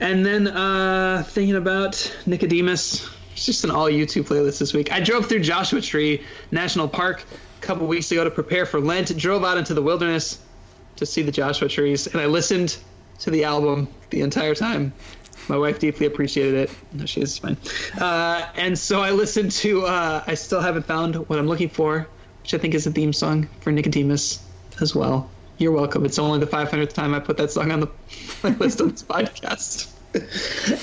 and 0.01 0.25
then 0.25 0.49
uh, 0.49 1.25
thinking 1.27 1.57
about 1.57 2.17
Nicodemus, 2.27 3.09
it's 3.33 3.47
just 3.47 3.65
an 3.65 3.71
all 3.71 3.89
U2 3.89 4.25
playlist 4.25 4.59
this 4.59 4.73
week. 4.73 4.93
I 4.93 5.01
drove 5.01 5.27
through 5.27 5.41
Joshua 5.41 5.81
Tree 5.81 6.23
National 6.51 6.89
Park 6.89 7.25
a 7.59 7.61
couple 7.61 7.87
weeks 7.87 8.11
ago 8.11 8.25
to 8.25 8.31
prepare 8.31 8.67
for 8.67 8.81
Lent. 8.81 9.17
Drove 9.17 9.45
out 9.45 9.59
into 9.59 9.75
the 9.75 9.83
wilderness 9.83 10.39
to 10.97 11.07
see 11.07 11.23
the 11.23 11.33
Joshua 11.33 11.69
trees, 11.69 12.07
and 12.07 12.21
I 12.21 12.27
listened 12.27 12.77
to 13.21 13.31
the 13.31 13.45
album 13.45 13.89
the 14.11 14.21
entire 14.21 14.55
time. 14.55 14.93
My 15.49 15.57
wife 15.57 15.79
deeply 15.81 16.07
appreciated 16.07 16.55
it. 16.55 16.71
No, 16.93 17.07
she 17.07 17.21
is 17.21 17.39
fine. 17.39 17.57
Uh, 18.01 18.47
and 18.55 18.79
so 18.79 19.01
I 19.01 19.11
listened 19.11 19.51
to. 19.53 19.87
Uh, 19.87 20.23
I 20.27 20.35
still 20.35 20.61
haven't 20.61 20.87
found 20.87 21.17
what 21.29 21.39
I'm 21.39 21.49
looking 21.49 21.69
for, 21.69 22.07
which 22.43 22.55
I 22.55 22.59
think 22.59 22.75
is 22.75 22.87
a 22.87 22.91
theme 22.91 23.13
song 23.13 23.49
for 23.61 23.73
Nicodemus 23.73 24.45
as 24.81 24.95
well. 24.95 25.31
You're 25.59 25.73
welcome. 25.73 26.05
It's 26.05 26.19
only 26.19 26.41
the 26.41 26.47
500th 26.47 26.93
time 26.93 27.15
I 27.15 27.21
put 27.21 27.37
that 27.37 27.51
song 27.51 27.71
on 27.71 27.81
the 27.81 27.91
list 28.59 28.81
of 28.81 28.91
this 28.93 29.03
podcast. 29.03 29.89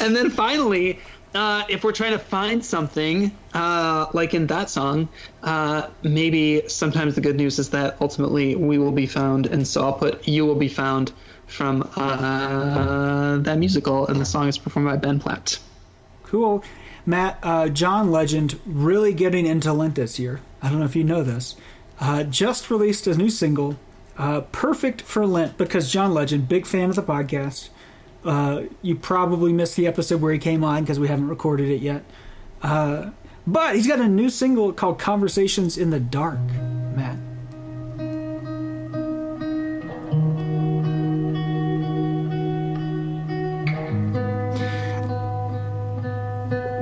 and 0.01 0.15
then 0.15 0.29
finally, 0.29 0.99
uh, 1.35 1.63
if 1.69 1.83
we're 1.83 1.91
trying 1.91 2.13
to 2.13 2.19
find 2.19 2.63
something 2.63 3.35
uh, 3.53 4.07
like 4.13 4.33
in 4.33 4.47
that 4.47 4.69
song, 4.69 5.07
uh, 5.43 5.87
maybe 6.01 6.67
sometimes 6.67 7.15
the 7.15 7.21
good 7.21 7.35
news 7.35 7.59
is 7.59 7.69
that 7.69 7.97
ultimately 8.01 8.55
we 8.55 8.77
will 8.77 8.91
be 8.91 9.05
found, 9.05 9.45
and 9.45 9.67
so 9.67 9.83
I'll 9.83 9.93
put 9.93 10.27
"You 10.27 10.45
Will 10.45 10.55
Be 10.55 10.69
Found" 10.69 11.11
from 11.45 11.87
uh, 11.95 13.37
that 13.37 13.57
musical, 13.57 14.07
and 14.07 14.19
the 14.19 14.25
song 14.25 14.47
is 14.47 14.57
performed 14.57 14.87
by 14.87 14.97
Ben 14.97 15.19
Platt. 15.19 15.59
Cool, 16.23 16.63
Matt. 17.05 17.37
Uh, 17.43 17.69
John 17.69 18.11
Legend 18.11 18.59
really 18.65 19.13
getting 19.13 19.45
into 19.45 19.71
Lent 19.71 19.95
this 19.95 20.17
year. 20.17 20.41
I 20.61 20.69
don't 20.69 20.79
know 20.79 20.85
if 20.85 20.95
you 20.95 21.03
know 21.03 21.23
this. 21.23 21.55
Uh, 21.99 22.23
just 22.23 22.69
released 22.69 23.07
a 23.07 23.15
new 23.15 23.29
single, 23.29 23.77
perfect 24.51 25.01
for 25.01 25.25
Lent 25.25 25.57
because 25.57 25.91
John 25.91 26.13
Legend, 26.13 26.47
big 26.47 26.65
fan 26.65 26.89
of 26.89 26.95
the 26.95 27.03
podcast. 27.03 27.69
Uh, 28.23 28.63
you 28.81 28.95
probably 28.95 29.53
missed 29.53 29.75
the 29.75 29.87
episode 29.87 30.21
where 30.21 30.33
he 30.33 30.39
came 30.39 30.63
on 30.63 30.83
because 30.83 30.99
we 30.99 31.07
haven't 31.07 31.29
recorded 31.29 31.69
it 31.69 31.81
yet. 31.81 32.03
Uh, 32.61 33.11
but 33.47 33.75
he's 33.75 33.87
got 33.87 33.99
a 33.99 34.07
new 34.07 34.29
single 34.29 34.73
called 34.73 34.99
Conversations 34.99 35.77
in 35.77 35.89
the 35.89 35.99
Dark, 35.99 36.39
Matt. 36.95 37.17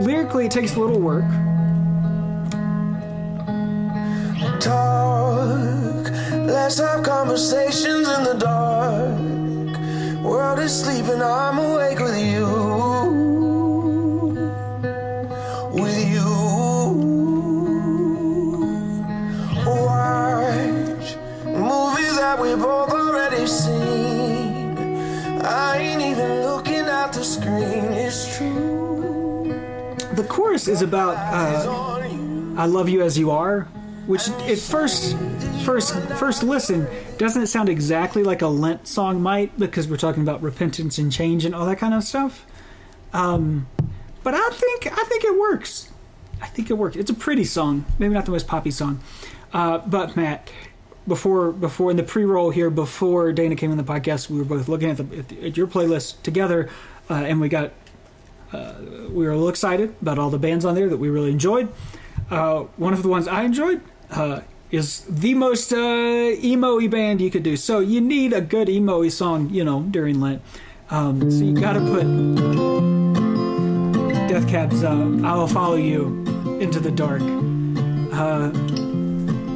Lyrically, 0.02 0.46
it 0.46 0.52
takes 0.52 0.76
a 0.76 0.80
little 0.80 1.00
work. 1.00 1.26
Talk, 4.60 6.10
let's 6.32 6.80
have 6.80 7.04
conversations 7.04 8.08
in 8.08 8.24
the 8.24 8.34
dark. 8.34 10.24
World 10.24 10.60
is 10.60 10.84
sleeping, 10.84 11.22
I'm 11.22 11.60
awake 11.60 12.00
with 12.00 12.18
you. 12.18 12.48
With 15.74 16.10
you. 16.10 16.26
Watch 19.64 21.16
movies 21.46 22.16
that 22.18 22.40
we 22.42 22.56
both 22.56 22.92
already 22.92 23.46
seen. 23.46 24.78
I 25.44 25.78
ain't 25.78 26.02
even 26.02 26.42
looking 26.42 26.88
at 26.88 27.14
the 27.14 27.24
screen, 27.24 27.92
it's 27.94 28.38
true. 28.38 29.54
The 30.16 30.24
chorus 30.28 30.68
is 30.68 30.82
about 30.82 31.16
uh, 31.16 32.04
I 32.58 32.66
love 32.66 32.90
you 32.90 33.04
as 33.04 33.20
you 33.20 33.30
are, 33.30 33.68
which 34.08 34.30
at 34.30 34.58
first 34.58 35.16
first 35.64 35.94
first 36.18 36.42
listen, 36.42 36.88
doesn't 37.18 37.44
it 37.44 37.48
sound 37.48 37.70
exactly 37.70 38.24
like 38.24 38.42
a 38.42 38.48
Lent 38.48 38.88
song 38.88 39.22
might? 39.22 39.58
Because 39.60 39.88
we're 39.88 39.98
talking 39.98 40.24
about 40.24 40.42
repentance 40.42 40.98
and 40.98 41.12
change 41.12 41.46
and 41.46 41.54
all 41.54 41.66
that 41.66 41.78
kind 41.78 41.94
of 41.94 42.04
stuff. 42.04 42.46
Um, 43.14 43.68
but 44.24 44.34
I 44.34 44.50
think 44.52 44.88
I 44.92 45.04
think 45.04 45.24
it 45.24 45.38
works. 45.38 45.92
I 46.42 46.48
think 46.48 46.70
it 46.70 46.74
works. 46.74 46.96
It's 46.96 47.12
a 47.12 47.16
pretty 47.16 47.44
song, 47.44 47.86
maybe 48.00 48.14
not 48.14 48.26
the 48.26 48.32
most 48.32 48.48
poppy 48.48 48.72
song. 48.72 49.02
Uh, 49.54 49.80
but 49.80 50.16
Matt, 50.16 50.52
before 51.08 51.52
before 51.52 51.92
in 51.92 51.98
the 51.98 52.04
pre-roll 52.04 52.50
here, 52.50 52.70
before 52.70 53.34
Dana 53.34 53.56
came 53.56 53.72
on 53.72 53.78
the 53.78 53.84
podcast, 53.84 54.30
we 54.30 54.38
were 54.38 54.46
both 54.46 54.68
looking 54.68 54.90
at, 54.90 55.00
at, 55.00 55.28
the, 55.30 55.48
at 55.48 55.58
your 55.58 55.68
playlist 55.68 56.22
together, 56.24 56.70
uh, 57.10 57.14
and 57.14 57.42
we 57.42 57.50
got 57.50 57.74
uh, 58.54 58.76
we 59.10 59.26
were 59.26 59.32
a 59.32 59.36
little 59.36 59.50
excited 59.50 59.96
about 60.02 60.18
all 60.18 60.30
the 60.30 60.40
bands 60.40 60.64
on 60.64 60.76
there 60.76 60.88
that 60.88 60.98
we 60.98 61.10
really 61.10 61.32
enjoyed. 61.32 61.72
Uh, 62.30 62.62
one 62.78 62.94
of 62.94 63.04
the 63.04 63.10
ones 63.10 63.28
I 63.28 63.44
enjoyed 63.44 63.82
uh, 64.12 64.42
is 64.72 65.02
the 65.02 65.34
most 65.34 65.72
uh, 65.72 66.32
emo-y 66.44 66.88
band 66.88 67.22
you 67.22 67.32
could 67.32 67.44
do. 67.44 67.56
So 67.56 67.80
you 67.80 68.02
need 68.02 68.34
a 68.34 68.42
good 68.42 68.70
emo-y 68.70 69.10
song, 69.10 69.50
you 69.50 69.64
know, 69.64 69.82
during 69.82 70.20
Lent. 70.20 70.42
Um, 70.90 71.30
so 71.32 71.44
you 71.44 71.54
gotta 71.54 71.80
put 71.82 72.06
Death 74.28 74.48
Cab's 74.48 74.84
uh, 74.84 74.92
"I 75.24 75.36
Will 75.36 75.48
Follow 75.48 75.76
You" 75.76 76.24
into 76.60 76.80
the 76.80 76.92
dark, 76.92 77.22
uh, 78.14 78.52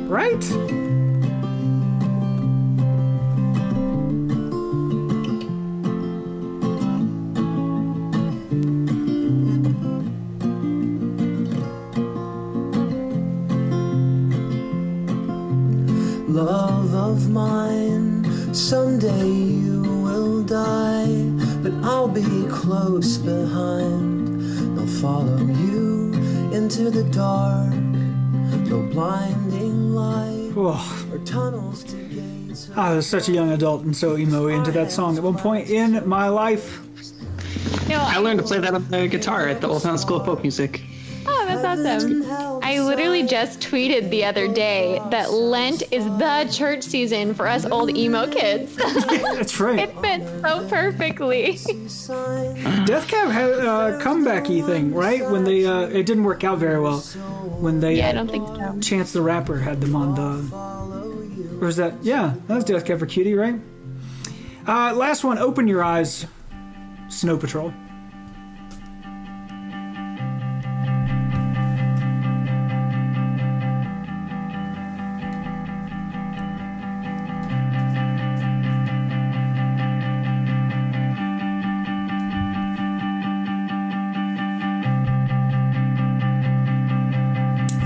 right? 0.07 1.00
Close 22.61 23.17
behind. 23.17 24.79
I'll 24.79 24.85
follow 25.01 25.37
you 25.37 26.13
into 26.53 26.91
the 26.91 27.03
dark, 27.05 27.73
no 28.69 28.83
blinding 28.83 29.95
light 29.95 30.51
Oh, 30.55 31.07
or 31.11 31.17
tunnels 31.19 31.83
to 31.85 31.95
gates. 31.95 32.69
I 32.75 32.93
was 32.93 33.07
such 33.07 33.29
a 33.29 33.31
young 33.31 33.51
adult 33.51 33.81
and 33.83 33.95
so 33.97 34.15
emo 34.15 34.47
into 34.47 34.71
that 34.73 34.91
song 34.91 35.17
at 35.17 35.23
one 35.23 35.37
point 35.37 35.69
in 35.71 36.07
my 36.07 36.27
life. 36.27 36.81
No, 37.89 37.97
I 37.99 38.17
learned 38.17 38.41
to 38.41 38.45
play 38.45 38.59
that 38.59 38.75
on 38.75 38.87
the 38.89 39.07
guitar 39.07 39.47
at 39.47 39.59
the 39.59 39.67
Old 39.67 39.81
Town 39.81 39.97
School 39.97 40.17
of 40.17 40.25
Folk 40.27 40.43
Music. 40.43 40.81
Oh, 41.25 41.45
that's 41.47 41.63
awesome. 41.65 42.23
I 42.63 42.77
just 43.27 43.59
tweeted 43.59 44.09
the 44.09 44.25
other 44.25 44.47
day 44.47 45.01
that 45.09 45.31
Lent 45.31 45.83
is 45.91 46.05
the 46.05 46.47
church 46.51 46.83
season 46.83 47.33
for 47.33 47.47
us 47.47 47.65
old 47.65 47.95
emo 47.95 48.27
kids. 48.27 48.75
That's 48.75 49.59
right. 49.59 49.79
it 49.79 49.99
fits 49.99 50.29
so 50.41 50.67
perfectly. 50.69 51.53
Death 52.85 53.07
Cab 53.07 53.29
had 53.29 53.49
a 53.49 53.99
comebacky 54.01 54.65
thing, 54.65 54.93
right? 54.93 55.29
When 55.29 55.43
they 55.43 55.65
uh, 55.65 55.81
it 55.87 56.05
didn't 56.05 56.23
work 56.23 56.43
out 56.43 56.57
very 56.59 56.79
well. 56.79 56.99
When 56.99 57.79
they 57.79 57.95
Yeah, 57.97 58.09
I 58.09 58.11
don't 58.13 58.29
think 58.29 58.47
so. 58.47 58.79
Chance 58.81 59.13
the 59.13 59.21
Rapper 59.21 59.57
had 59.57 59.81
them 59.81 59.95
on 59.95 60.15
the. 60.15 61.59
Or 61.61 61.65
was 61.65 61.77
that? 61.77 61.93
Yeah, 62.03 62.33
that 62.47 62.55
was 62.55 62.63
Death 62.63 62.85
Cab 62.85 62.99
for 62.99 63.05
Cutie, 63.05 63.35
right? 63.35 63.55
Uh, 64.67 64.93
last 64.95 65.23
one, 65.23 65.37
Open 65.37 65.67
Your 65.67 65.83
Eyes, 65.83 66.25
Snow 67.09 67.37
Patrol. 67.37 67.73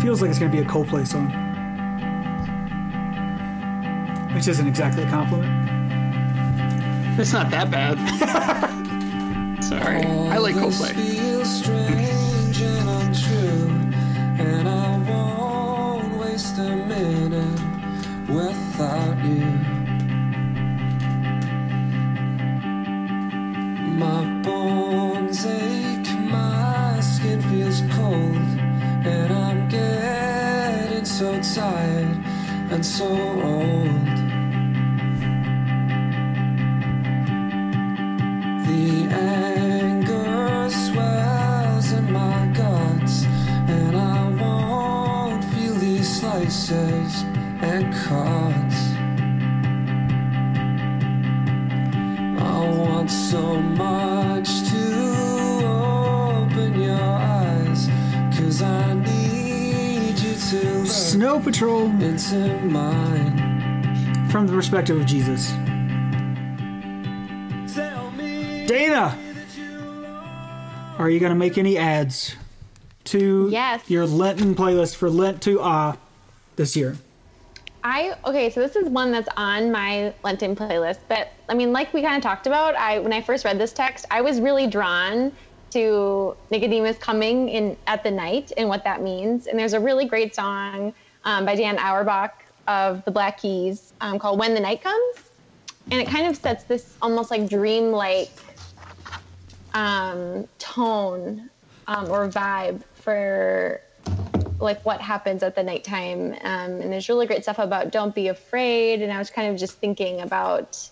Feels 0.05 0.21
like 0.21 0.29
it's 0.29 0.37
going 0.37 0.51
to 0.51 0.55
be 0.55 0.61
a 0.63 0.67
Coldplay 0.67 1.03
song. 1.07 1.31
Which 4.35 4.47
isn't 4.47 4.67
exactly 4.67 5.01
a 5.01 5.09
compliment. 5.09 5.51
It's 7.19 7.33
not 7.33 7.49
that 7.49 7.71
bad. 7.71 7.97
Sorry. 9.63 10.05
I 10.05 10.37
like 10.37 10.53
This 10.53 10.63
Coldplay. 10.63 10.93
feels 10.93 11.49
strange 11.57 12.61
and 12.61 12.87
untrue, 12.87 13.67
and 14.45 14.69
I 14.69 14.97
won't 15.09 16.19
waste 16.19 16.59
a 16.59 16.75
minute 16.75 17.59
without 18.29 19.17
you. 19.25 19.74
Tired 31.65 32.17
and 32.73 32.85
so 32.85 33.09
old. 33.51 34.17
The 38.67 38.87
anger 39.11 40.69
swells 40.83 41.87
in 41.97 42.05
my 42.11 42.39
guts, 42.59 43.15
and 43.75 43.95
I 43.95 44.21
won't 44.41 45.43
feel 45.53 45.75
these 45.85 46.09
slices 46.19 47.23
and 47.71 47.83
cuts. 47.93 48.44
Snow 61.35 61.43
Patrol 61.43 61.87
into 62.01 62.61
mine. 62.63 64.29
from 64.31 64.47
the 64.47 64.53
perspective 64.53 64.97
of 64.97 65.05
Jesus. 65.05 65.49
Tell 67.75 68.09
me 68.11 68.65
Dana, 68.65 69.17
are 70.97 71.09
you 71.09 71.19
going 71.19 71.31
to 71.31 71.37
make 71.37 71.57
any 71.57 71.77
ads 71.77 72.37
to 73.05 73.49
Yes. 73.51 73.89
your 73.89 74.05
Lenten 74.05 74.55
playlist 74.55 74.95
for 74.95 75.09
Lent 75.09 75.41
to 75.41 75.59
Ah 75.61 75.97
this 76.55 76.77
year? 76.77 76.95
I 77.83 78.15
okay, 78.23 78.49
so 78.49 78.61
this 78.61 78.77
is 78.77 78.87
one 78.87 79.11
that's 79.11 79.27
on 79.35 79.73
my 79.73 80.13
Lenten 80.23 80.55
playlist. 80.55 80.99
But 81.09 81.33
I 81.49 81.53
mean, 81.53 81.73
like 81.73 81.93
we 81.93 82.01
kind 82.01 82.15
of 82.15 82.23
talked 82.23 82.47
about, 82.47 82.75
I 82.75 82.99
when 82.99 83.11
I 83.11 83.21
first 83.21 83.43
read 83.43 83.59
this 83.59 83.73
text, 83.73 84.05
I 84.09 84.21
was 84.21 84.39
really 84.39 84.67
drawn 84.67 85.33
to 85.71 86.37
Nicodemus 86.49 86.97
coming 86.97 87.49
in 87.49 87.75
at 87.87 88.03
the 88.03 88.11
night 88.11 88.53
and 88.55 88.69
what 88.69 88.85
that 88.85 89.01
means. 89.01 89.47
And 89.47 89.59
there's 89.59 89.73
a 89.73 89.79
really 89.81 90.05
great 90.05 90.33
song 90.33 90.93
um, 91.25 91.45
by 91.45 91.55
Dan 91.55 91.77
Auerbach 91.77 92.45
of 92.67 93.03
the 93.05 93.11
Black 93.11 93.39
Keys 93.39 93.93
um, 94.01 94.17
called 94.17 94.39
"When 94.39 94.53
the 94.53 94.59
Night 94.59 94.81
Comes," 94.81 95.17
and 95.91 95.99
it 95.99 96.07
kind 96.07 96.27
of 96.27 96.35
sets 96.35 96.63
this 96.63 96.95
almost 97.01 97.31
like 97.31 97.49
dream-like 97.49 98.31
um, 99.73 100.47
tone 100.57 101.49
um, 101.87 102.09
or 102.09 102.29
vibe 102.29 102.81
for 102.95 103.81
like 104.59 104.83
what 104.85 105.01
happens 105.01 105.43
at 105.43 105.55
the 105.55 105.63
nighttime. 105.63 106.33
Um, 106.41 106.81
and 106.81 106.91
there's 106.91 107.09
really 107.09 107.27
great 107.27 107.43
stuff 107.43 107.59
about 107.59 107.91
don't 107.91 108.15
be 108.15 108.29
afraid. 108.29 109.01
And 109.01 109.11
I 109.11 109.17
was 109.17 109.29
kind 109.29 109.51
of 109.51 109.59
just 109.59 109.77
thinking 109.77 110.21
about 110.21 110.89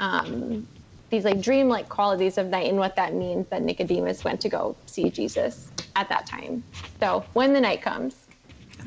um, 0.00 0.68
these 1.10 1.24
like 1.24 1.40
dream-like 1.40 1.88
qualities 1.88 2.38
of 2.38 2.48
night 2.48 2.68
and 2.68 2.78
what 2.78 2.94
that 2.96 3.14
means 3.14 3.48
that 3.48 3.62
Nicodemus 3.62 4.22
went 4.22 4.40
to 4.42 4.48
go 4.48 4.76
see 4.86 5.10
Jesus 5.10 5.70
at 5.96 6.08
that 6.08 6.26
time. 6.26 6.62
So 7.00 7.24
when 7.32 7.52
the 7.52 7.60
night 7.60 7.82
comes. 7.82 8.14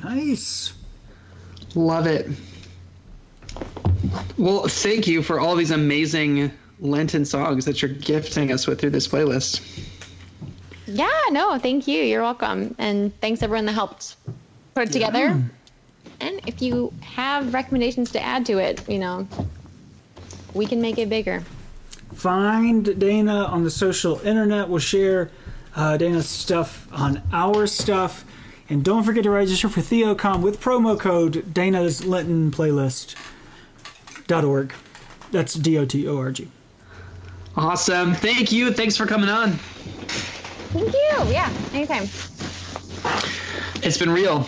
Nice. 0.03 0.73
Love 1.75 2.07
it. 2.07 2.27
Well, 4.37 4.67
thank 4.67 5.07
you 5.07 5.21
for 5.21 5.39
all 5.39 5.55
these 5.55 5.71
amazing 5.71 6.51
Lenten 6.79 7.25
songs 7.25 7.65
that 7.65 7.81
you're 7.81 7.91
gifting 7.91 8.51
us 8.51 8.65
with 8.65 8.79
through 8.79 8.91
this 8.91 9.07
playlist. 9.07 9.61
Yeah, 10.85 11.09
no, 11.31 11.59
thank 11.59 11.87
you. 11.87 12.01
You're 12.01 12.21
welcome. 12.21 12.73
And 12.79 13.17
thanks 13.21 13.43
everyone 13.43 13.65
that 13.65 13.73
helped 13.73 14.15
put 14.73 14.87
it 14.87 14.91
together. 14.91 15.41
And 16.21 16.41
if 16.47 16.61
you 16.61 16.93
have 17.01 17.53
recommendations 17.53 18.11
to 18.11 18.21
add 18.21 18.45
to 18.47 18.57
it, 18.57 18.87
you 18.89 18.99
know, 18.99 19.27
we 20.53 20.65
can 20.65 20.81
make 20.81 20.97
it 20.97 21.09
bigger. 21.09 21.43
Find 22.13 22.99
Dana 22.99 23.45
on 23.45 23.63
the 23.63 23.69
social 23.69 24.19
internet. 24.21 24.67
We'll 24.67 24.79
share 24.79 25.31
uh, 25.75 25.97
Dana's 25.97 26.27
stuff 26.27 26.87
on 26.91 27.21
our 27.31 27.67
stuff. 27.67 28.25
And 28.69 28.83
don't 28.83 29.03
forget 29.03 29.23
to 29.23 29.31
register 29.31 29.67
for 29.67 29.81
TheoCon 29.81 30.41
with 30.41 30.61
promo 30.61 30.99
code 30.99 31.53
Dana's 31.53 32.05
Lenten 32.05 32.51
Playlist. 32.51 33.15
Dot 34.27 34.45
org. 34.45 34.73
That's 35.31 35.55
D 35.55 35.77
O 35.79 35.85
T 35.85 36.07
O 36.07 36.17
R 36.17 36.31
G. 36.31 36.47
Awesome. 37.55 38.13
Thank 38.13 38.51
you. 38.51 38.71
Thanks 38.71 38.95
for 38.95 39.07
coming 39.07 39.29
on. 39.29 39.53
Thank 40.71 40.93
you. 40.93 41.33
Yeah, 41.33 41.51
anytime. 41.73 42.03
It's 43.81 43.97
been 43.97 44.11
real. 44.11 44.47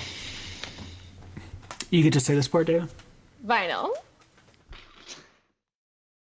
You 1.90 2.04
get 2.04 2.14
to 2.14 2.20
say 2.20 2.36
this 2.36 2.48
part, 2.48 2.68
Dana? 2.68 2.88
Vinyl. 3.46 3.90